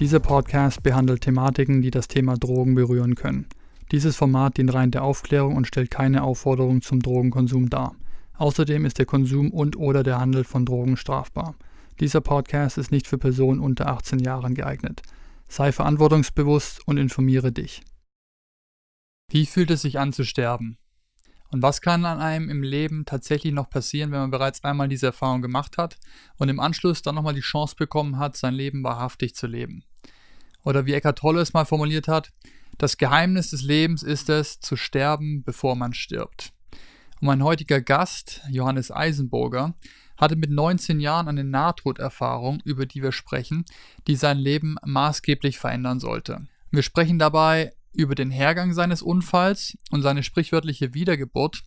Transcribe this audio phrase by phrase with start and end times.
[0.00, 3.46] Dieser Podcast behandelt Thematiken, die das Thema Drogen berühren können.
[3.90, 7.96] Dieses Format dient rein der Aufklärung und stellt keine Aufforderung zum Drogenkonsum dar.
[8.34, 11.56] Außerdem ist der Konsum und/oder der Handel von Drogen strafbar.
[11.98, 15.02] Dieser Podcast ist nicht für Personen unter 18 Jahren geeignet.
[15.48, 17.82] Sei verantwortungsbewusst und informiere dich.
[19.32, 20.78] Wie fühlt es sich an zu sterben?
[21.50, 25.06] Und was kann an einem im Leben tatsächlich noch passieren, wenn man bereits einmal diese
[25.06, 25.98] Erfahrung gemacht hat
[26.36, 29.82] und im Anschluss dann nochmal die Chance bekommen hat, sein Leben wahrhaftig zu leben?
[30.64, 32.32] Oder wie Eckhart Tolle es mal formuliert hat,
[32.78, 36.52] das Geheimnis des Lebens ist es, zu sterben, bevor man stirbt.
[37.20, 39.74] Und mein heutiger Gast, Johannes Eisenburger,
[40.16, 43.64] hatte mit 19 Jahren eine Nahtoderfahrung, über die wir sprechen,
[44.06, 46.46] die sein Leben maßgeblich verändern sollte.
[46.70, 51.62] Wir sprechen dabei über den Hergang seines Unfalls und seine sprichwörtliche Wiedergeburt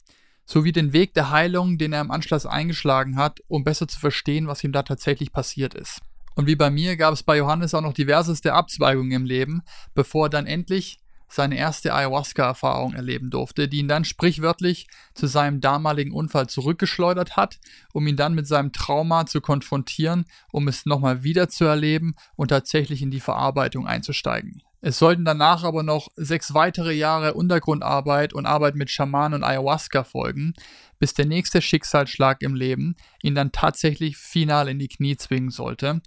[0.45, 4.48] sowie den Weg der Heilung, den er im Anschluss eingeschlagen hat, um besser zu verstehen,
[4.48, 6.00] was ihm da tatsächlich passiert ist.
[6.36, 9.62] Und wie bei mir gab es bei Johannes auch noch diverseste Abzweigungen im Leben,
[9.94, 11.00] bevor er dann endlich
[11.32, 17.60] seine erste Ayahuasca-Erfahrung erleben durfte, die ihn dann sprichwörtlich zu seinem damaligen Unfall zurückgeschleudert hat,
[17.94, 22.50] um ihn dann mit seinem Trauma zu konfrontieren, um es nochmal wieder zu erleben und
[22.50, 24.61] tatsächlich in die Verarbeitung einzusteigen.
[24.84, 30.04] Es sollten danach aber noch sechs weitere Jahre Untergrundarbeit und Arbeit mit Schamanen und Ayahuasca
[30.04, 30.54] folgen,
[31.00, 36.02] bis der nächste Schicksalsschlag im Leben ihn dann tatsächlich final in die Knie zwingen sollte,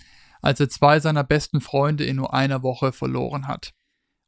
[0.45, 3.73] als er zwei seiner besten Freunde in nur einer Woche verloren hat.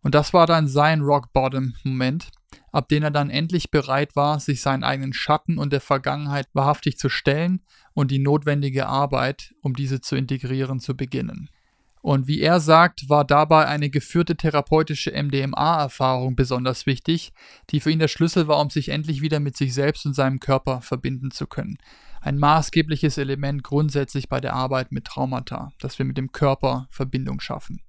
[0.02, 2.28] Und das war dann sein Rock Bottom Moment,
[2.72, 6.96] ab dem er dann endlich bereit war, sich seinen eigenen Schatten und der Vergangenheit wahrhaftig
[6.96, 7.60] zu stellen
[7.92, 11.50] und die notwendige Arbeit, um diese zu integrieren, zu beginnen.
[12.00, 17.32] Und wie er sagt, war dabei eine geführte therapeutische MDMA-Erfahrung besonders wichtig,
[17.70, 20.40] die für ihn der Schlüssel war, um sich endlich wieder mit sich selbst und seinem
[20.40, 21.76] Körper verbinden zu können.
[22.26, 27.38] Ein maßgebliches Element grundsätzlich bei der Arbeit mit Traumata, dass wir mit dem Körper Verbindung
[27.38, 27.82] schaffen.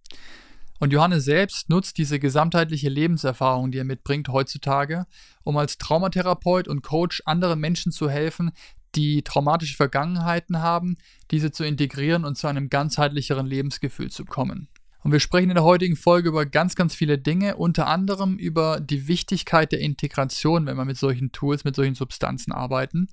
[0.79, 5.07] Und Johannes selbst nutzt diese gesamtheitliche Lebenserfahrung, die er mitbringt heutzutage,
[5.43, 8.51] um als Traumatherapeut und Coach anderen Menschen zu helfen,
[8.93, 10.97] die traumatische Vergangenheiten haben,
[11.31, 14.67] diese zu integrieren und zu einem ganzheitlicheren Lebensgefühl zu kommen.
[15.01, 18.81] Und wir sprechen in der heutigen Folge über ganz, ganz viele Dinge, unter anderem über
[18.81, 23.07] die Wichtigkeit der Integration, wenn man mit solchen Tools, mit solchen Substanzen arbeiten,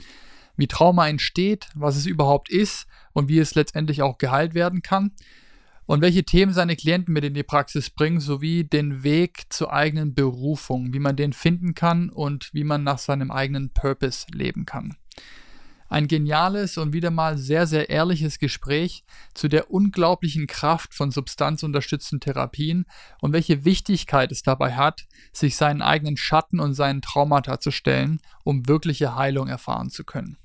[0.57, 5.13] wie Trauma entsteht, was es überhaupt ist und wie es letztendlich auch geheilt werden kann
[5.87, 10.15] und welche Themen seine Klienten mit in die Praxis bringen, sowie den Weg zur eigenen
[10.15, 14.97] Berufung, wie man den finden kann und wie man nach seinem eigenen Purpose leben kann.
[15.91, 19.05] Ein geniales und wieder mal sehr, sehr ehrliches Gespräch
[19.35, 22.87] zu der unglaublichen Kraft von substanzunterstützten Therapien
[23.21, 28.21] und welche Wichtigkeit es dabei hat, sich seinen eigenen Schatten und seinen Traumata zu stellen,
[28.45, 30.39] um wirkliche Heilung erfahren zu können.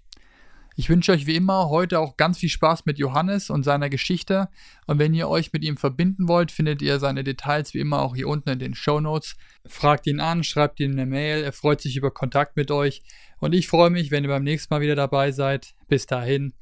[0.80, 4.48] Ich wünsche euch wie immer heute auch ganz viel Spaß mit Johannes und seiner Geschichte.
[4.88, 8.16] Und wenn ihr euch mit ihm verbinden wollt, findet ihr seine Details wie immer auch
[8.16, 9.36] hier unten in den Show Notes.
[9.66, 11.44] Fragt ihn an, schreibt ihm eine Mail.
[11.44, 13.04] Er freut sich über Kontakt mit euch.
[13.40, 15.76] Und ich freue mich, wenn ihr beim nächsten Mal wieder dabei seid.
[15.90, 16.54] Bis dahin,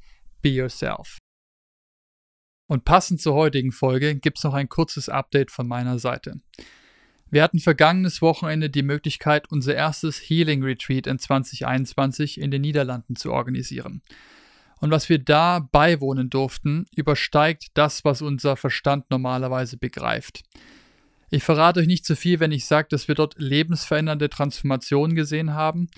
[0.42, 1.18] be yourself.
[2.66, 6.40] Und passend zur heutigen Folge gibt es noch ein kurzes Update von meiner Seite.
[7.30, 13.16] Wir hatten vergangenes Wochenende die Möglichkeit, unser erstes Healing Retreat in 2021 in den Niederlanden
[13.16, 14.02] zu organisieren.
[14.80, 20.42] Und was wir da beiwohnen durften, übersteigt das, was unser Verstand normalerweise begreift.
[21.30, 25.52] Ich verrate euch nicht zu viel, wenn ich sage, dass wir dort lebensverändernde Transformationen gesehen
[25.52, 25.88] haben.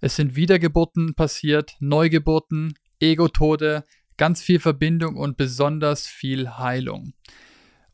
[0.00, 3.84] Es sind Wiedergeburten passiert, Neugeburten, Ego-Tode,
[4.16, 7.14] ganz viel Verbindung und besonders viel Heilung.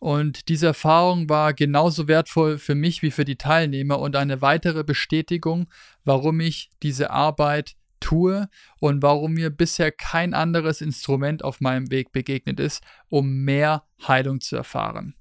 [0.03, 4.83] Und diese Erfahrung war genauso wertvoll für mich wie für die Teilnehmer und eine weitere
[4.83, 5.69] Bestätigung,
[6.05, 8.49] warum ich diese Arbeit tue
[8.81, 14.41] und warum mir bisher kein anderes Instrument auf meinem Weg begegnet ist, um mehr Heilung
[14.41, 15.15] zu erfahren.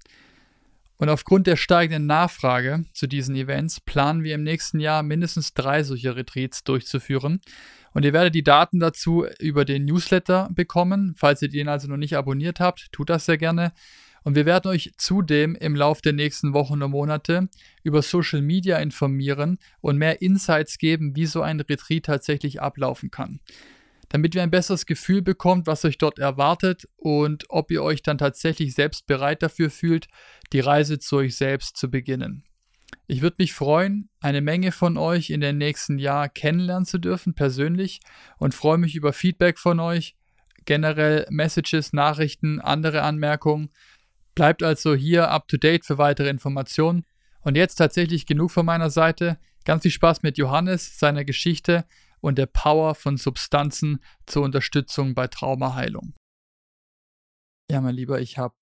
[0.97, 5.83] Und aufgrund der steigenden Nachfrage zu diesen Events planen wir im nächsten Jahr mindestens drei
[5.83, 7.39] solcher Retreats durchzuführen.
[7.93, 11.13] Und ihr werdet die Daten dazu über den Newsletter bekommen.
[11.15, 13.73] Falls ihr den also noch nicht abonniert habt, tut das sehr gerne.
[14.23, 17.49] Und wir werden euch zudem im Laufe der nächsten Wochen und Monate
[17.83, 23.39] über Social Media informieren und mehr Insights geben, wie so ein Retreat tatsächlich ablaufen kann.
[24.09, 28.17] Damit ihr ein besseres Gefühl bekommt, was euch dort erwartet und ob ihr euch dann
[28.17, 30.07] tatsächlich selbst bereit dafür fühlt,
[30.53, 32.43] die Reise zu euch selbst zu beginnen.
[33.07, 37.33] Ich würde mich freuen, eine Menge von euch in den nächsten Jahr kennenlernen zu dürfen,
[37.33, 38.01] persönlich,
[38.37, 40.15] und freue mich über Feedback von euch,
[40.65, 43.69] generell Messages, Nachrichten, andere Anmerkungen.
[44.35, 47.05] Bleibt also hier up to date für weitere Informationen.
[47.41, 49.39] Und jetzt tatsächlich genug von meiner Seite.
[49.65, 51.85] Ganz viel Spaß mit Johannes, seiner Geschichte
[52.19, 56.13] und der Power von Substanzen zur Unterstützung bei Traumaheilung.
[57.69, 58.55] Ja, mein Lieber, ich habe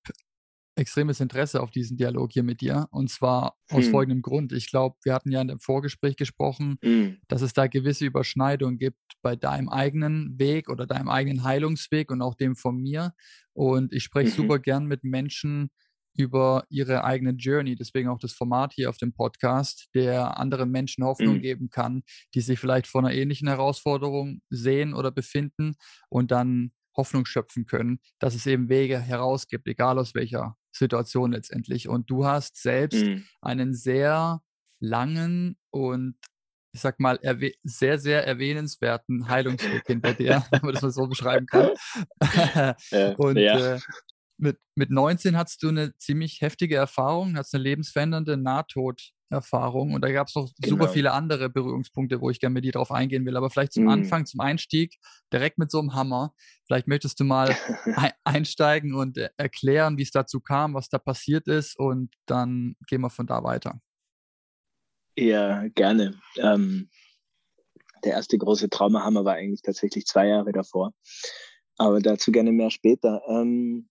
[0.79, 2.87] extremes Interesse auf diesen Dialog hier mit dir.
[2.91, 3.91] Und zwar aus hm.
[3.91, 4.51] folgendem Grund.
[4.51, 7.17] Ich glaube, wir hatten ja in dem Vorgespräch gesprochen, hm.
[7.27, 12.21] dass es da gewisse Überschneidungen gibt bei deinem eigenen Weg oder deinem eigenen Heilungsweg und
[12.21, 13.13] auch dem von mir.
[13.53, 14.35] Und ich spreche mhm.
[14.35, 15.69] super gern mit Menschen
[16.15, 17.75] über ihre eigene Journey.
[17.75, 21.41] Deswegen auch das Format hier auf dem Podcast, der anderen Menschen Hoffnung mhm.
[21.41, 22.03] geben kann,
[22.33, 25.75] die sich vielleicht vor einer ähnlichen Herausforderung sehen oder befinden
[26.09, 31.31] und dann Hoffnung schöpfen können, dass es eben Wege heraus gibt, egal aus welcher Situation
[31.31, 31.87] letztendlich.
[31.87, 33.25] Und du hast selbst mhm.
[33.41, 34.41] einen sehr
[34.79, 36.15] langen und
[36.71, 37.19] ich sag mal,
[37.63, 41.69] sehr, sehr erwähnenswerten Heilungsweg hinter dir, wenn man das mal so beschreiben kann.
[43.17, 43.75] und ja.
[43.75, 43.79] äh,
[44.37, 48.37] mit, mit 19 hattest du eine ziemlich heftige Erfahrung, hattest eine lebensverändernde
[49.29, 50.77] Nahtoderfahrung und da gab es noch genau.
[50.77, 53.37] super viele andere Berührungspunkte, wo ich gerne mit dir drauf eingehen will.
[53.37, 53.89] Aber vielleicht zum mm.
[53.89, 54.97] Anfang, zum Einstieg,
[55.31, 56.33] direkt mit so einem Hammer.
[56.65, 57.49] Vielleicht möchtest du mal
[57.95, 62.75] ein, einsteigen und äh, erklären, wie es dazu kam, was da passiert ist und dann
[62.87, 63.79] gehen wir von da weiter.
[65.17, 66.19] Ja, gerne.
[66.37, 66.89] Ähm,
[68.03, 70.93] der erste große Traumahammer war eigentlich tatsächlich zwei Jahre davor.
[71.77, 73.21] Aber dazu gerne mehr später.
[73.27, 73.89] Ähm,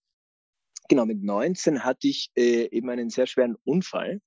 [0.87, 4.21] genau, mit 19 hatte ich äh, eben einen sehr schweren Unfall.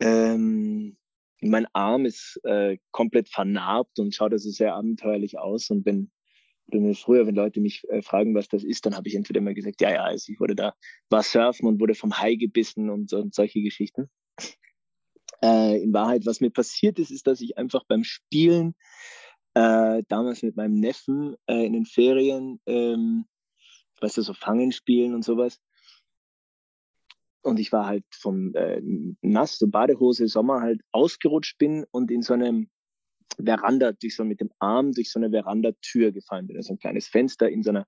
[0.00, 0.96] Ähm,
[1.40, 5.70] mein Arm ist äh, komplett vernarbt und schaut also sehr abenteuerlich aus.
[5.70, 6.10] Und wenn,
[6.66, 9.54] wenn früher, wenn Leute mich äh, fragen, was das ist, dann habe ich entweder immer
[9.54, 10.74] gesagt, ja, ja, also ich wurde da,
[11.10, 14.08] war surfen und wurde vom Hai gebissen und, und solche Geschichten.
[15.42, 18.74] Äh, in Wahrheit, was mir passiert ist, ist, dass ich einfach beim Spielen
[19.54, 23.26] äh, damals mit meinem Neffen äh, in den Ferien ähm,
[24.00, 25.60] weißt du, so Fangen spielen und sowas.
[27.44, 28.80] Und ich war halt vom äh,
[29.20, 32.70] nass, so Badehose, Sommer halt ausgerutscht bin und in so einem
[33.42, 36.56] Veranda, durch so mit dem Arm durch so eine Verandatür gefallen bin.
[36.56, 37.86] Also ein kleines Fenster in so einer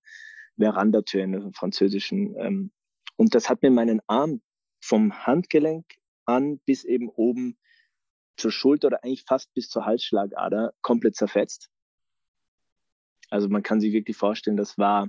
[0.59, 2.35] Verandatür in einer französischen.
[2.39, 2.73] Ähm,
[3.17, 4.43] und das hat mir meinen Arm
[4.81, 5.87] vom Handgelenk
[6.27, 7.57] an bis eben oben
[8.37, 11.71] zur Schulter oder eigentlich fast bis zur Halsschlagader komplett zerfetzt.
[13.31, 15.09] Also man kann sich wirklich vorstellen, das war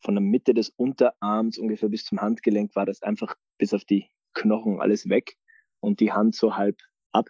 [0.00, 4.08] von der Mitte des Unterarms ungefähr bis zum Handgelenk war das einfach bis auf die
[4.34, 5.36] Knochen alles weg
[5.80, 6.78] und die Hand so halb
[7.12, 7.28] ab.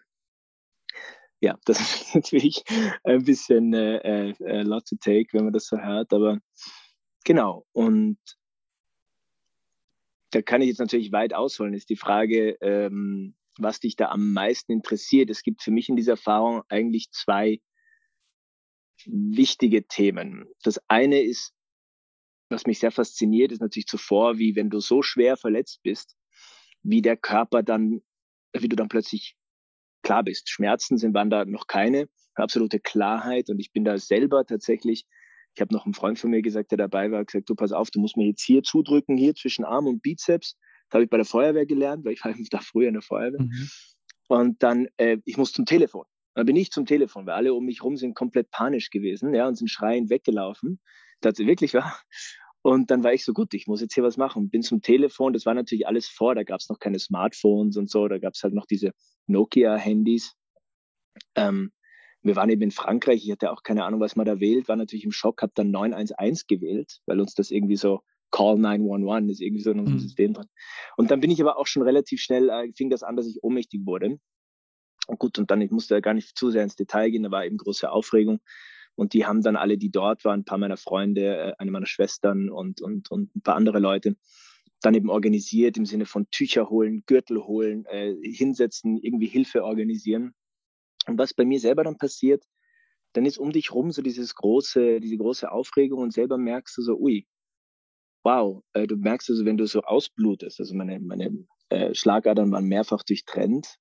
[1.41, 2.65] Ja, das ist natürlich
[3.05, 6.39] ein bisschen äh, äh, lot to take, wenn man das so hört, aber
[7.25, 7.67] genau.
[7.73, 8.19] Und
[10.31, 14.33] da kann ich jetzt natürlich weit ausholen, ist die Frage, ähm, was dich da am
[14.33, 15.31] meisten interessiert.
[15.31, 17.61] Es gibt für mich in dieser Erfahrung eigentlich zwei
[19.07, 20.47] wichtige Themen.
[20.63, 21.55] Das eine ist
[22.49, 26.17] was mich sehr fasziniert, ist natürlich zuvor, wie wenn du so schwer verletzt bist,
[26.83, 28.01] wie der Körper dann,
[28.57, 29.37] wie du dann plötzlich
[30.03, 30.49] klar bist.
[30.49, 35.05] Schmerzen sind waren da noch keine, absolute Klarheit und ich bin da selber tatsächlich,
[35.55, 37.91] ich habe noch einen Freund von mir gesagt, der dabei war, gesagt, du pass auf,
[37.91, 40.57] du musst mir jetzt hier zudrücken, hier zwischen Arm und Bizeps.
[40.89, 43.43] Das habe ich bei der Feuerwehr gelernt, weil ich war da früher in der Feuerwehr.
[43.43, 43.69] Mhm.
[44.29, 46.05] Und dann, äh, ich muss zum Telefon.
[46.35, 49.49] Dann bin ich zum Telefon, weil alle um mich rum sind komplett panisch gewesen, ja,
[49.49, 50.79] und sind schreiend weggelaufen
[51.21, 52.01] das wirklich war.
[52.63, 54.51] Und dann war ich so, gut, ich muss jetzt hier was machen.
[54.51, 57.89] Bin zum Telefon, das war natürlich alles vor, da gab es noch keine Smartphones und
[57.89, 58.93] so, da gab es halt noch diese
[59.27, 60.35] Nokia-Handys.
[61.35, 61.73] Ähm,
[62.23, 64.77] wir waren eben in Frankreich, ich hatte auch keine Ahnung, was man da wählt, war
[64.77, 69.41] natürlich im Schock, habe dann 911 gewählt, weil uns das irgendwie so Call 911 ist
[69.41, 70.03] irgendwie so in unserem mhm.
[70.03, 70.49] System drin.
[70.97, 73.43] Und dann bin ich aber auch schon relativ schnell, äh, fing das an, dass ich
[73.43, 74.19] ohnmächtig wurde.
[75.07, 77.47] Und gut, und dann, ich musste gar nicht zu sehr ins Detail gehen, da war
[77.47, 78.41] eben große Aufregung.
[78.99, 81.87] Und die haben dann alle, die dort waren, ein paar meiner Freunde, äh, eine meiner
[81.87, 84.17] Schwestern und, und, und ein paar andere Leute,
[84.81, 90.35] dann eben organisiert im Sinne von Tücher holen, Gürtel holen, äh, hinsetzen, irgendwie Hilfe organisieren.
[91.07, 92.45] Und was bei mir selber dann passiert,
[93.13, 96.83] dann ist um dich rum so dieses große, diese große Aufregung und selber merkst du
[96.83, 97.25] so, ui,
[98.25, 102.67] wow, äh, du merkst also, wenn du so ausblutest, also meine, meine äh, Schlagadern waren
[102.67, 103.77] mehrfach durchtrennt.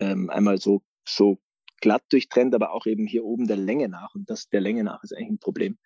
[0.00, 1.38] Ähm, einmal so, so
[1.80, 4.14] glatt durchtrennt, aber auch eben hier oben der Länge nach.
[4.14, 5.78] Und das der Länge nach ist eigentlich ein Problem,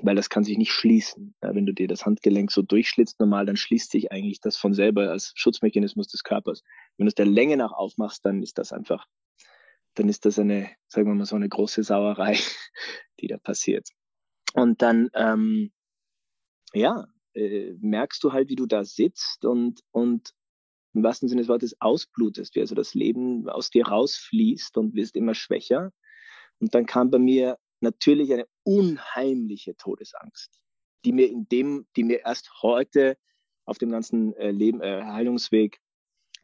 [0.00, 1.34] weil das kann sich nicht schließen.
[1.42, 4.74] Ja, wenn du dir das Handgelenk so durchschlitzt normal, dann schließt sich eigentlich das von
[4.74, 6.62] selber als Schutzmechanismus des Körpers.
[6.96, 9.06] Wenn du es der Länge nach aufmachst, dann ist das einfach,
[9.94, 12.38] dann ist das eine, sagen wir mal so eine große Sauerei,
[13.20, 13.88] die da passiert.
[14.54, 15.72] Und dann, ähm,
[16.72, 20.34] ja, äh, merkst du halt, wie du da sitzt und, und
[20.94, 25.16] im wahrsten Sinne des Wortes ausblutest, wie also das Leben aus dir rausfließt und wirst
[25.16, 25.92] immer schwächer.
[26.60, 30.60] Und dann kam bei mir natürlich eine unheimliche Todesangst,
[31.04, 33.16] die mir in dem, die mir erst heute
[33.64, 35.78] auf dem ganzen äh, Leben, äh, Heilungsweg,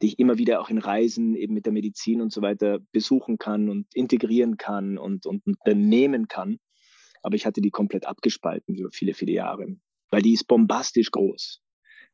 [0.02, 3.38] die ich immer wieder auch in Reisen eben mit der Medizin und so weiter besuchen
[3.38, 6.58] kann und integrieren kann und, und, und kann.
[7.22, 9.76] Aber ich hatte die komplett abgespalten über viele, viele Jahre,
[10.10, 11.63] weil die ist bombastisch groß.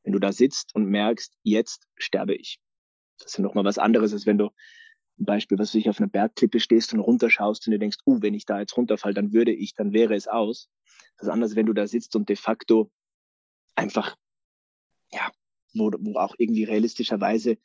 [0.02, 2.58] Wenn du da sitzt und merkst, jetzt sterbe ich.
[3.18, 4.50] Das ist ja nochmal was anderes, als wenn du
[5.18, 8.22] ein Beispiel, was du dich auf einer Bergklippe stehst und runterschaust und du denkst, uh,
[8.22, 10.70] wenn ich da jetzt runterfall, dann würde ich, dann wäre es aus.
[11.16, 12.90] Das ist anders, wenn du da sitzt und de facto
[13.74, 14.16] einfach,
[15.12, 15.30] ja,
[15.74, 17.58] wo, wo auch irgendwie realistischerweise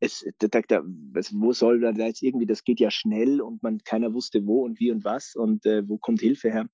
[0.00, 4.12] es, da, da, wo soll da jetzt irgendwie, das geht ja schnell und man, keiner
[4.12, 6.68] wusste wo und wie und was und äh, wo kommt Hilfe her.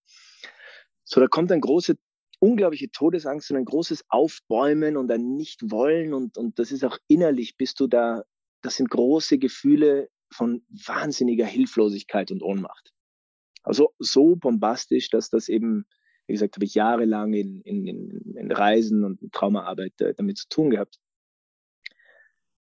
[1.04, 1.99] So, da kommt ein große
[2.40, 7.57] unglaubliche Todesangst und ein großes Aufbäumen und ein Nicht-Wollen und, und das ist auch innerlich,
[7.57, 8.23] bist du da,
[8.62, 12.92] das sind große Gefühle von wahnsinniger Hilflosigkeit und Ohnmacht.
[13.62, 15.87] Also so bombastisch, dass das eben,
[16.26, 17.87] wie gesagt, habe ich jahrelang in, in,
[18.37, 20.99] in Reisen und in Traumaarbeit äh, damit zu tun gehabt,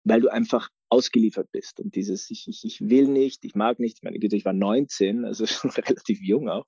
[0.05, 3.99] weil du einfach ausgeliefert bist und dieses ich, ich, ich will nicht, ich mag nicht,
[3.99, 6.67] ich meine Güte, ich war 19, also schon relativ jung auch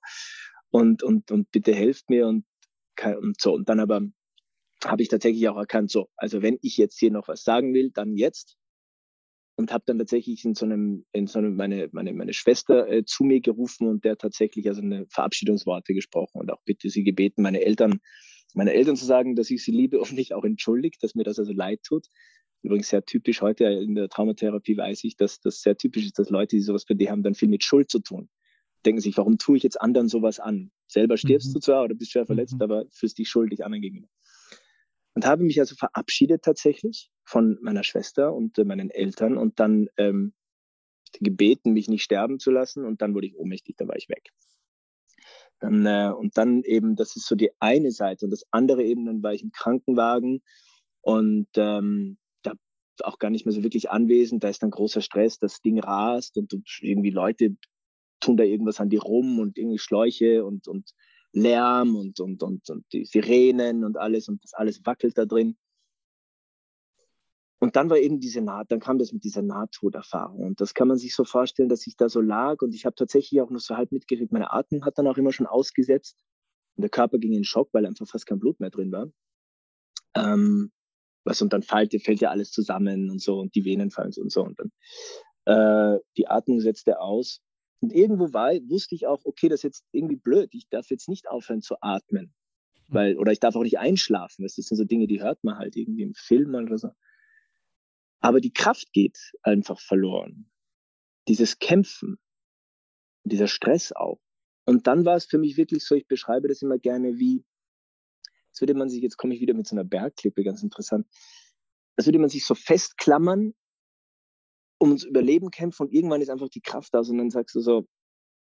[0.69, 2.45] und, und, und bitte helft mir und
[3.05, 3.53] und so.
[3.53, 4.01] Und dann aber
[4.83, 7.91] habe ich tatsächlich auch erkannt, so, also wenn ich jetzt hier noch was sagen will,
[7.91, 8.57] dann jetzt.
[9.57, 13.03] Und habe dann tatsächlich in so einem, in so einem, meine, meine, meine Schwester äh,
[13.05, 17.43] zu mir gerufen und der tatsächlich also eine Verabschiedungsworte gesprochen und auch bitte sie gebeten,
[17.43, 17.99] meine Eltern,
[18.55, 21.37] meine Eltern zu sagen, dass ich sie liebe und mich auch entschuldigt, dass mir das
[21.37, 22.07] also leid tut.
[22.63, 26.29] Übrigens sehr typisch heute in der Traumatherapie weiß ich, dass das sehr typisch ist, dass
[26.29, 28.29] Leute, die sowas bei dir haben, dann viel mit Schuld zu tun
[28.85, 30.71] denken sich, warum tue ich jetzt anderen sowas an?
[30.91, 31.53] Selber stirbst mhm.
[31.53, 32.61] du zwar oder bist schwer verletzt, mhm.
[32.61, 34.09] aber fühlst dich schuldig anderen gegenüber.
[35.13, 39.87] Und habe mich also verabschiedet tatsächlich von meiner Schwester und äh, meinen Eltern und dann
[39.97, 40.33] ähm,
[41.19, 44.29] gebeten, mich nicht sterben zu lassen und dann wurde ich ohnmächtig, da war ich weg.
[45.59, 49.05] Dann, äh, und dann eben, das ist so die eine Seite und das andere eben,
[49.05, 50.41] dann war ich im Krankenwagen
[51.01, 52.53] und ähm, da
[53.03, 56.37] auch gar nicht mehr so wirklich anwesend, da ist dann großer Stress, das Ding rast
[56.37, 57.55] und irgendwie Leute
[58.21, 60.91] tun da irgendwas an die rum und irgendwie Schläuche und, und
[61.33, 65.57] Lärm und, und, und, und die Sirenen und alles und das alles wackelt da drin.
[67.59, 70.39] Und dann war eben diese Naht, dann kam das mit dieser Nahtoderfahrung.
[70.39, 72.95] Und das kann man sich so vorstellen, dass ich da so lag und ich habe
[72.95, 76.17] tatsächlich auch noch so halb mitgekriegt, meine Atmung hat dann auch immer schon ausgesetzt.
[76.75, 79.11] Und der Körper ging in Schock, weil einfach fast kein Blut mehr drin war.
[80.15, 80.71] Ähm,
[81.23, 84.31] was und dann fällt, fällt ja alles zusammen und so und die Venen fallen und
[84.31, 84.71] so und dann
[85.45, 87.41] äh, die Atmung setzte aus
[87.81, 90.53] und irgendwo war, wusste ich auch, okay, das ist jetzt irgendwie blöd.
[90.53, 92.33] Ich darf jetzt nicht aufhören zu atmen.
[92.87, 92.95] Hm.
[92.95, 94.43] Weil, oder ich darf auch nicht einschlafen.
[94.43, 96.89] Das sind so Dinge, die hört man halt irgendwie im Film oder so.
[98.19, 100.51] Aber die Kraft geht einfach verloren.
[101.27, 102.19] Dieses Kämpfen,
[103.23, 104.21] dieser Stress auch.
[104.65, 107.43] Und dann war es für mich wirklich so, ich beschreibe das immer gerne wie,
[108.51, 111.07] als würde man sich, jetzt komme ich wieder mit so einer Bergklippe, ganz interessant,
[111.95, 113.55] als würde man sich so festklammern
[114.81, 117.87] ums Überleben kämpfen und irgendwann ist einfach die Kraft da und dann sagst du so,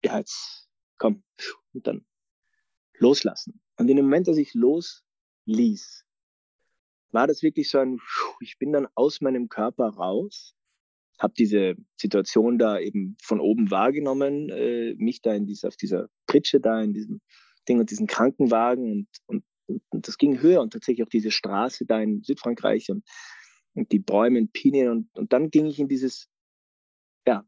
[0.04, 1.22] ja, jetzt komm,
[1.74, 2.04] und dann
[2.98, 3.60] loslassen.
[3.76, 6.04] Und in dem Moment, dass ich losließ,
[7.10, 7.98] war das wirklich so ein,
[8.40, 10.54] ich bin dann aus meinem Körper raus,
[11.18, 16.08] habe diese Situation da eben von oben wahrgenommen, äh, mich da in dieser, auf dieser
[16.26, 17.20] Pritsche da, in diesem
[17.68, 21.84] Ding und diesen Krankenwagen und, und, und das ging höher und tatsächlich auch diese Straße
[21.86, 23.04] da in Südfrankreich und
[23.74, 26.28] und die Bäume und Pinien und, und dann ging ich in dieses,
[27.26, 27.46] ja,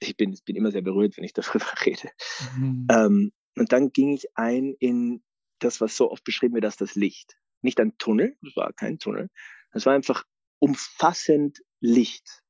[0.00, 2.10] ich bin, ich bin immer sehr berührt, wenn ich darüber rede.
[2.56, 2.86] Mhm.
[2.90, 5.22] Ähm, und dann ging ich ein in
[5.58, 7.36] das, was so oft beschrieben wird als das Licht.
[7.60, 9.28] Nicht ein Tunnel, das war kein Tunnel,
[9.72, 10.24] das war einfach
[10.58, 12.42] umfassend Licht.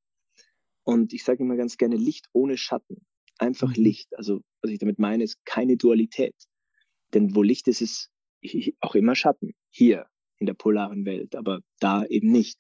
[0.85, 3.07] Und ich sage immer ganz gerne Licht ohne Schatten.
[3.39, 3.83] Einfach mhm.
[3.83, 4.17] Licht.
[4.17, 6.35] Also, was ich damit meine, ist keine Dualität.
[7.15, 8.11] Denn wo Licht ist, ist
[8.81, 9.55] auch immer Schatten.
[9.71, 10.07] Hier,
[10.43, 12.59] in der polaren Welt, aber da eben nicht.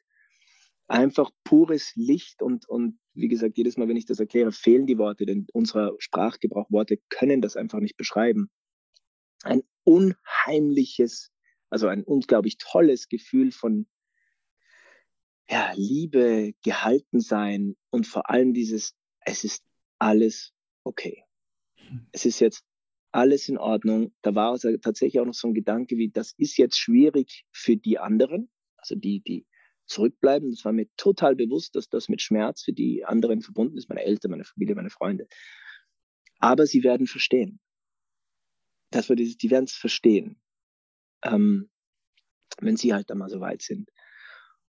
[0.86, 4.98] Einfach pures Licht und, und wie gesagt, jedes Mal, wenn ich das erkläre, fehlen die
[4.98, 8.50] Worte, denn unser Sprachgebrauch, Worte können das einfach nicht beschreiben.
[9.42, 11.32] Ein unheimliches,
[11.70, 13.88] also ein unglaublich tolles Gefühl von,
[15.50, 19.64] ja, Liebe, gehalten sein und vor allem dieses, es ist
[19.98, 20.52] alles
[20.84, 21.24] okay.
[21.76, 22.06] Hm.
[22.12, 22.64] Es ist jetzt
[23.12, 24.12] alles in Ordnung.
[24.22, 27.76] Da war also tatsächlich auch noch so ein Gedanke wie, das ist jetzt schwierig für
[27.76, 29.46] die anderen, also die, die
[29.86, 30.50] zurückbleiben.
[30.50, 34.02] Das war mir total bewusst, dass das mit Schmerz für die anderen verbunden ist, meine
[34.02, 35.28] Eltern, meine Familie, meine Freunde.
[36.38, 37.60] Aber sie werden verstehen.
[38.90, 40.40] Das war dieses, die werden es verstehen,
[41.22, 41.70] ähm,
[42.60, 43.90] wenn sie halt einmal so weit sind.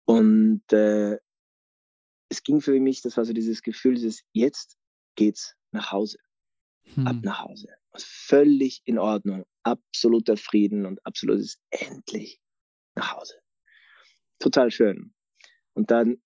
[0.05, 1.19] Und äh,
[2.29, 4.79] es ging für mich, das war so dieses Gefühl, dieses jetzt
[5.17, 6.19] geht's nach Hause,
[6.95, 7.07] hm.
[7.07, 7.69] ab nach Hause.
[7.97, 12.41] Völlig in Ordnung, absoluter Frieden und absolutes endlich
[12.95, 13.35] nach Hause.
[14.39, 15.15] Total schön.
[15.75, 16.23] Und dann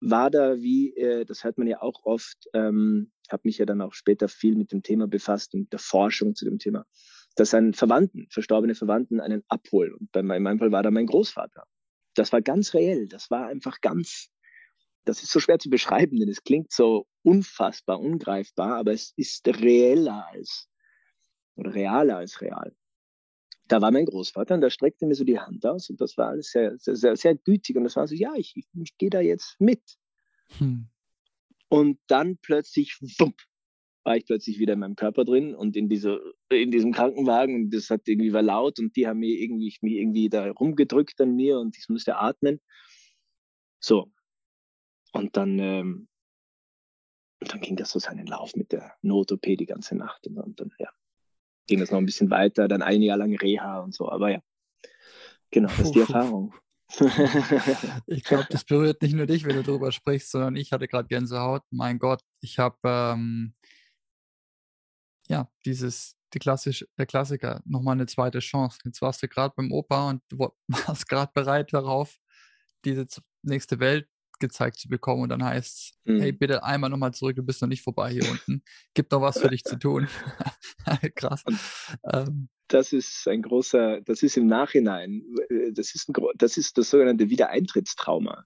[0.00, 3.80] war da wie, äh, das hört man ja auch oft, ähm, habe mich ja dann
[3.80, 6.86] auch später viel mit dem Thema befasst und der Forschung zu dem Thema,
[7.34, 9.94] dass ein Verwandten, verstorbene Verwandten einen abholen.
[9.94, 11.64] Und bei meinem Fall war da mein Großvater.
[12.14, 13.08] Das war ganz reell.
[13.08, 14.28] Das war einfach ganz,
[15.04, 19.46] das ist so schwer zu beschreiben, denn es klingt so unfassbar, ungreifbar, aber es ist
[19.48, 20.68] reeller als,
[21.58, 22.74] oder realer als real.
[23.66, 26.28] Da war mein Großvater und der streckte mir so die Hand aus und das war
[26.28, 29.10] alles sehr, sehr, sehr, sehr gütig und das war so, ja, ich, ich, ich gehe
[29.10, 29.82] da jetzt mit.
[30.58, 30.88] Hm.
[31.68, 33.34] Und dann plötzlich, wupp,
[34.04, 37.74] war ich plötzlich wieder in meinem Körper drin und in, diese, in diesem Krankenwagen und
[37.74, 41.36] das hat irgendwie war laut und die haben mir irgendwie, mich irgendwie da rumgedrückt an
[41.36, 42.58] mir und ich musste atmen.
[43.80, 44.10] So.
[45.12, 46.08] Und dann, ähm,
[47.40, 50.72] und dann ging das so seinen Lauf mit der Not-OP die ganze Nacht und dann,
[50.78, 50.90] ja,
[51.68, 54.40] ging das noch ein bisschen weiter, dann ein Jahr lang Reha und so, aber ja,
[55.50, 56.52] genau, das ist die Erfahrung.
[58.06, 61.06] ich glaube, das berührt nicht nur dich, wenn du darüber sprichst, sondern ich hatte gerade
[61.06, 61.62] Gänsehaut.
[61.70, 63.52] Mein Gott, ich habe ähm,
[65.28, 68.78] ja, dieses, die klassisch, der Klassiker, nochmal eine zweite Chance.
[68.84, 70.22] Jetzt warst du gerade beim Opa und
[70.68, 72.16] warst gerade bereit darauf,
[72.86, 73.06] diese
[73.42, 76.20] nächste Welt gezeigt zu bekommen und dann heißt es, mhm.
[76.20, 78.62] hey, bitte einmal nochmal zurück, du bist noch nicht vorbei hier unten.
[78.94, 80.08] Gibt noch was für dich zu tun.
[81.14, 81.44] Krass.
[82.12, 86.78] Ähm, das ist ein großer, das ist im Nachhinein, äh, das ist, ein, das, ist
[86.78, 88.44] das sogenannte Wiedereintrittstrauma.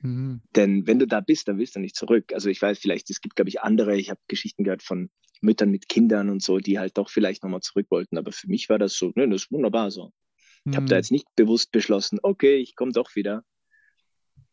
[0.00, 0.42] Mhm.
[0.54, 2.32] Denn wenn du da bist, dann willst du nicht zurück.
[2.32, 5.70] Also ich weiß vielleicht, es gibt, glaube ich, andere, ich habe Geschichten gehört von Müttern
[5.70, 8.18] mit Kindern und so, die halt doch vielleicht nochmal zurück wollten.
[8.18, 10.12] Aber für mich war das so, ne, das ist wunderbar so.
[10.64, 10.72] Mhm.
[10.72, 13.42] Ich habe da jetzt nicht bewusst beschlossen, okay, ich komme doch wieder.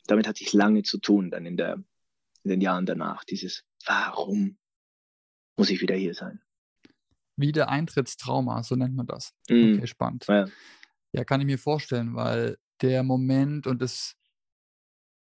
[0.08, 1.76] Damit hatte ich lange zu tun, dann in, der,
[2.44, 3.24] in den Jahren danach.
[3.24, 4.58] Dieses, warum
[5.58, 6.42] muss ich wieder hier sein?
[7.36, 9.34] Wiedereintrittstrauma, so nennt man das.
[9.50, 9.76] Mhm.
[9.76, 10.26] Okay, spannend.
[10.28, 10.48] Ja.
[11.14, 14.16] ja, kann ich mir vorstellen, weil der Moment und das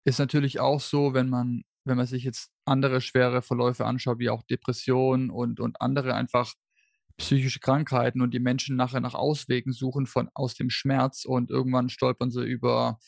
[0.05, 4.31] ist natürlich auch so, wenn man, wenn man sich jetzt andere schwere Verläufe anschaut, wie
[4.31, 6.55] auch Depressionen und, und andere einfach
[7.17, 11.89] psychische Krankheiten und die Menschen nachher nach Auswegen suchen von aus dem Schmerz und irgendwann
[11.89, 12.99] stolpern sie über,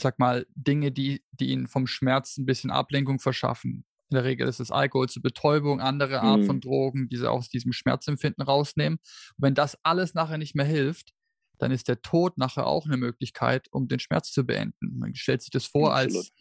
[0.00, 3.84] sag mal, Dinge, die, die ihnen vom Schmerz ein bisschen Ablenkung verschaffen.
[4.10, 6.46] In der Regel ist es Alkohol zur Betäubung, andere Art mhm.
[6.46, 8.98] von Drogen, die sie aus diesem Schmerzempfinden rausnehmen.
[8.98, 11.12] Und wenn das alles nachher nicht mehr hilft,
[11.58, 14.98] dann ist der Tod nachher auch eine Möglichkeit, um den Schmerz zu beenden.
[14.98, 16.16] Man stellt sich das vor Absolut.
[16.16, 16.32] als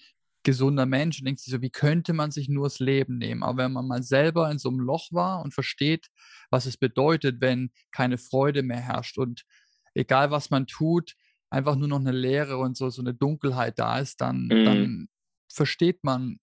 [0.44, 3.44] gesunder Mensch und denkt sich so, wie könnte man sich nur das Leben nehmen?
[3.44, 6.08] Aber wenn man mal selber in so einem Loch war und versteht,
[6.50, 9.44] was es bedeutet, wenn keine Freude mehr herrscht und
[9.94, 11.16] egal was man tut,
[11.50, 14.66] einfach nur noch eine Leere und so, so eine Dunkelheit da ist, dann, mhm.
[14.66, 15.08] dann
[15.52, 16.40] versteht man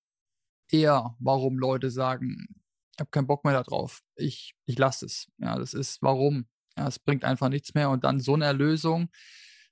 [0.71, 2.47] eher, warum Leute sagen,
[2.93, 5.27] ich habe keinen Bock mehr darauf, ich, ich lasse es.
[5.39, 6.47] Ja, das ist warum.
[6.77, 7.91] Ja, es bringt einfach nichts mehr.
[7.91, 9.11] Und dann so eine Erlösung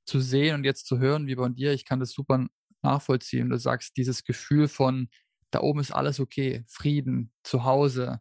[0.04, 2.46] zu sehen und jetzt zu hören, wie bei dir, ich kann das super
[2.82, 3.48] nachvollziehen.
[3.48, 5.08] Du sagst, dieses Gefühl von,
[5.50, 8.20] da oben ist alles okay, Frieden, zu Hause,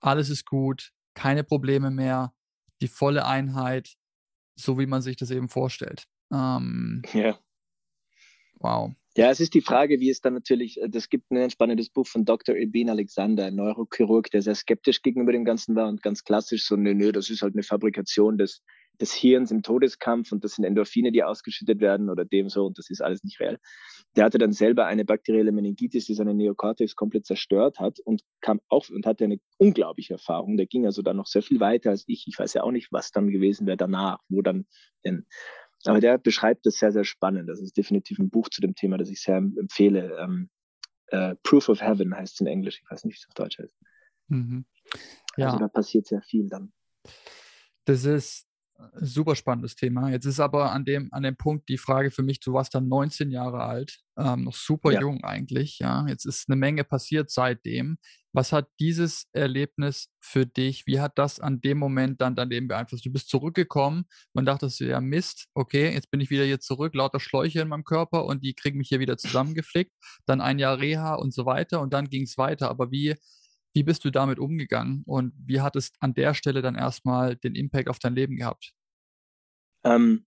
[0.00, 2.32] alles ist gut, keine Probleme mehr,
[2.80, 3.96] die volle Einheit,
[4.56, 6.06] so wie man sich das eben vorstellt.
[6.32, 7.38] Ähm, ja.
[8.58, 8.92] Wow.
[9.16, 12.06] Ja, es ist die Frage, wie es dann natürlich, äh, das gibt ein spannendes Buch
[12.06, 12.54] von Dr.
[12.54, 16.76] Ebin Alexander, ein Neurochirurg, der sehr skeptisch gegenüber dem Ganzen war und ganz klassisch so,
[16.76, 18.62] nö, nö, das ist halt eine Fabrikation des,
[19.00, 22.78] des Hirns im Todeskampf und das sind Endorphine, die ausgeschüttet werden oder dem so und
[22.78, 23.58] das ist alles nicht real.
[24.14, 28.60] Der hatte dann selber eine bakterielle Meningitis, die seine Neokortex komplett zerstört hat und kam
[28.68, 30.56] auch und hatte eine unglaubliche Erfahrung.
[30.56, 32.26] Der ging also dann noch sehr viel weiter als ich.
[32.28, 34.66] Ich weiß ja auch nicht, was dann gewesen wäre danach, wo dann
[35.04, 35.26] denn
[35.84, 37.48] aber der beschreibt das sehr, sehr spannend.
[37.48, 40.16] Das ist definitiv ein Buch zu dem Thema, das ich sehr empfehle.
[40.18, 40.50] Ähm,
[41.06, 42.80] äh, Proof of Heaven heißt es in Englisch.
[42.82, 43.74] Ich weiß nicht, wie es auf Deutsch heißt.
[44.28, 44.64] Mhm.
[45.36, 45.46] Ja.
[45.46, 46.72] Also da passiert sehr viel dann.
[47.84, 48.46] Das ist
[48.94, 50.10] super spannendes Thema.
[50.10, 52.88] Jetzt ist aber an dem, an dem Punkt die Frage für mich, du warst dann
[52.88, 55.00] 19 Jahre alt, ähm, noch super ja.
[55.00, 55.78] jung eigentlich.
[55.78, 57.98] Ja, jetzt ist eine Menge passiert seitdem.
[58.32, 62.68] Was hat dieses Erlebnis für dich, wie hat das an dem Moment dann dein Leben
[62.68, 63.04] beeinflusst?
[63.04, 66.94] Du bist zurückgekommen und dachtest du, ja Mist, okay, jetzt bin ich wieder hier zurück,
[66.94, 69.92] lauter Schläuche in meinem Körper und die kriegen mich hier wieder zusammengeflickt.
[70.26, 72.70] Dann ein Jahr Reha und so weiter und dann ging es weiter.
[72.70, 73.16] Aber wie,
[73.72, 77.54] wie bist du damit umgegangen und wie hat es an der Stelle dann erstmal den
[77.54, 78.72] Impact auf dein Leben gehabt?
[79.84, 80.26] Ähm,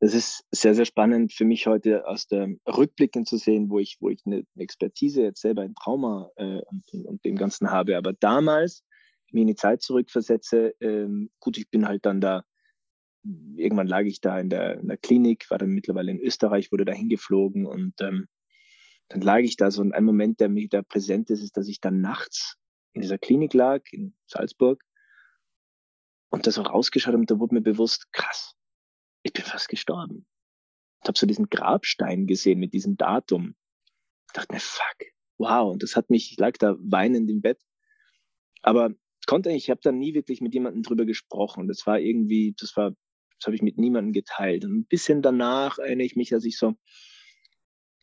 [0.00, 3.96] das ist sehr, sehr spannend für mich heute aus dem Rückblicken zu sehen, wo ich,
[4.00, 7.96] wo ich eine, Expertise jetzt selber in Trauma äh, und, und, dem Ganzen habe.
[7.96, 8.84] Aber damals,
[9.32, 12.44] mir in die Zeit zurückversetze, ähm, gut, ich bin halt dann da,
[13.56, 16.84] irgendwann lag ich da in der, in der Klinik, war dann mittlerweile in Österreich, wurde
[16.84, 18.26] da hingeflogen und ähm,
[19.08, 21.68] dann lag ich da so und ein Moment, der mir da präsent ist, ist, dass
[21.68, 22.56] ich dann nachts
[22.92, 24.82] in dieser Klinik lag, in Salzburg
[26.30, 28.54] und das auch rausgeschaut und da wurde mir bewusst, krass,
[29.22, 30.26] ich bin fast gestorben.
[31.02, 33.54] Ich habe so diesen Grabstein gesehen mit diesem Datum.
[34.28, 34.96] Ich dachte mir, fuck,
[35.38, 35.72] wow.
[35.72, 37.60] Und das hat mich, ich lag da weinend im Bett.
[38.62, 38.90] Aber
[39.26, 41.68] konnte ich, ich habe da nie wirklich mit jemandem drüber gesprochen.
[41.68, 44.64] Das war irgendwie, das war, das habe ich mit niemandem geteilt.
[44.64, 46.74] Und ein bisschen danach erinnere ich mich, dass ich so,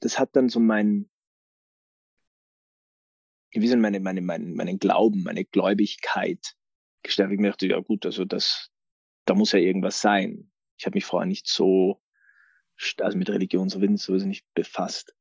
[0.03, 1.09] das hat dann so mein,
[3.51, 6.55] wie so meine, meine, meine, meinen Glauben, meine Gläubigkeit
[7.03, 7.33] gestärkt.
[7.33, 8.69] Ich mir dachte, ja gut, also das,
[9.25, 12.01] da muss ja irgendwas sein ich habe mich vorher nicht so,
[12.99, 15.13] also mit Religion sowieso nicht befasst.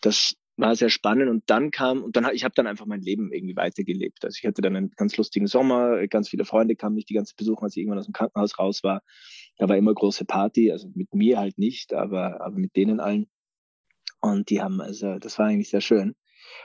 [0.00, 3.30] Das war sehr spannend und dann kam und dann ich habe dann einfach mein Leben
[3.32, 4.24] irgendwie weitergelebt.
[4.24, 7.34] Also ich hatte dann einen ganz lustigen Sommer, ganz viele Freunde kamen mich die ganze
[7.36, 9.02] besuchen, als ich irgendwann aus dem Krankenhaus raus war.
[9.58, 13.28] Da war immer große Party, also mit mir halt nicht, aber aber mit denen allen.
[14.30, 16.14] Und die haben also das war eigentlich sehr schön.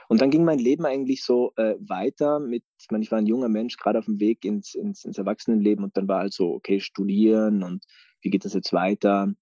[0.08, 3.26] Und dann ging mein Leben eigentlich so äh, weiter mit, ich meine, ich war ein
[3.26, 6.52] junger Mensch, gerade auf dem Weg ins, ins, ins Erwachsenenleben und dann war halt so,
[6.52, 7.84] okay, studieren und
[8.20, 9.32] wie geht das jetzt weiter,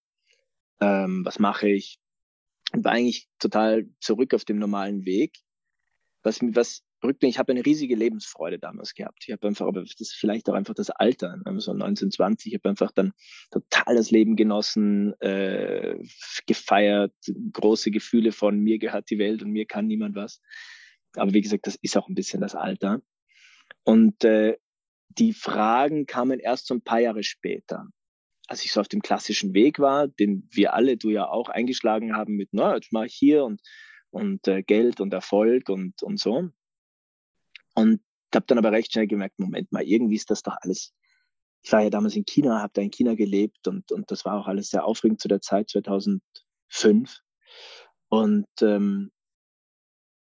[0.81, 1.99] ähm, was mache ich.
[2.73, 5.39] Und war eigentlich total zurück auf dem normalen Weg.
[6.23, 9.25] Was, was rückblickend, ich habe eine riesige Lebensfreude damals gehabt.
[9.27, 11.61] Ich habe einfach, aber das ist vielleicht auch einfach das Alter, ne?
[11.61, 13.13] so 1920, ich habe einfach dann
[13.51, 15.99] total das Leben genossen, äh,
[16.47, 17.15] gefeiert,
[17.53, 20.41] große Gefühle von mir gehört die Welt und mir kann niemand was.
[21.17, 23.03] Aber wie gesagt, das ist auch ein bisschen das Alter.
[23.85, 24.57] Und äh,
[25.09, 27.89] die Fragen kamen erst so ein paar Jahre später
[28.51, 32.17] als ich so auf dem klassischen Weg war, den wir alle, du ja auch eingeschlagen
[32.17, 33.61] haben mit, na, jetzt mache ich hier und,
[34.11, 36.51] und äh, Geld und Erfolg und, und so.
[37.75, 38.01] Und
[38.35, 40.93] habe dann aber recht schnell gemerkt, Moment mal, irgendwie ist das doch alles.
[41.63, 44.41] Ich war ja damals in China, habe da in China gelebt und, und das war
[44.41, 47.21] auch alles sehr aufregend zu der Zeit, 2005.
[48.09, 49.11] Und ähm,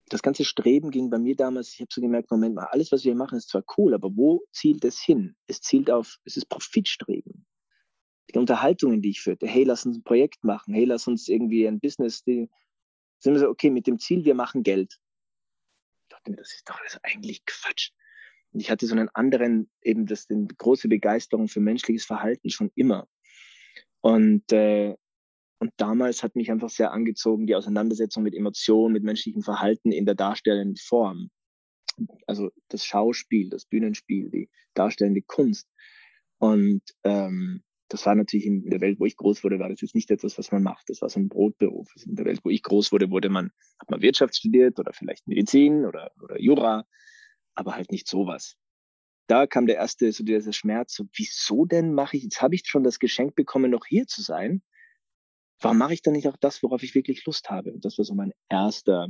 [0.09, 3.05] das ganze Streben ging bei mir damals, ich habe so gemerkt, Moment mal, alles, was
[3.05, 5.37] wir machen, ist zwar cool, aber wo zielt es hin?
[5.47, 7.47] Es zielt auf, es ist Profitstreben
[8.35, 11.67] die Unterhaltungen, die ich führte, hey, lass uns ein Projekt machen, hey, lass uns irgendwie
[11.67, 12.51] ein Business, die,
[13.21, 14.99] sind wir so, okay, mit dem Ziel, wir machen Geld.
[16.19, 17.93] Dachte mir, das ist doch alles eigentlich Quatsch.
[18.53, 22.71] Und ich hatte so einen anderen, eben das, den große Begeisterung für menschliches Verhalten schon
[22.75, 23.07] immer.
[24.01, 24.97] Und, äh,
[25.61, 30.07] und damals hat mich einfach sehr angezogen die Auseinandersetzung mit Emotionen, mit menschlichem Verhalten in
[30.07, 31.31] der darstellenden Form.
[32.27, 35.69] Also das Schauspiel, das Bühnenspiel, die darstellende Kunst.
[36.39, 39.95] Und ähm, das war natürlich in der Welt, wo ich groß wurde, war das jetzt
[39.95, 40.91] nicht etwas, was man macht.
[40.91, 41.91] Das war so ein Brotberuf.
[41.95, 44.93] Also in der Welt, wo ich groß wurde, wurde man, hat man Wirtschaft studiert oder
[44.93, 46.87] vielleicht Medizin oder, oder Jura,
[47.55, 48.57] aber halt nicht sowas.
[49.27, 52.63] Da kam der erste, so dieser Schmerz, so, wieso denn mache ich, jetzt habe ich
[52.67, 54.63] schon das Geschenk bekommen, noch hier zu sein.
[55.61, 57.73] Warum mache ich dann nicht auch das, worauf ich wirklich Lust habe?
[57.73, 59.09] Und das war so mein erster,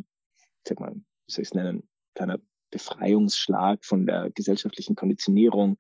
[0.67, 2.38] sag mal, wie soll ich es nennen, kleiner
[2.71, 5.79] Befreiungsschlag von der gesellschaftlichen Konditionierung,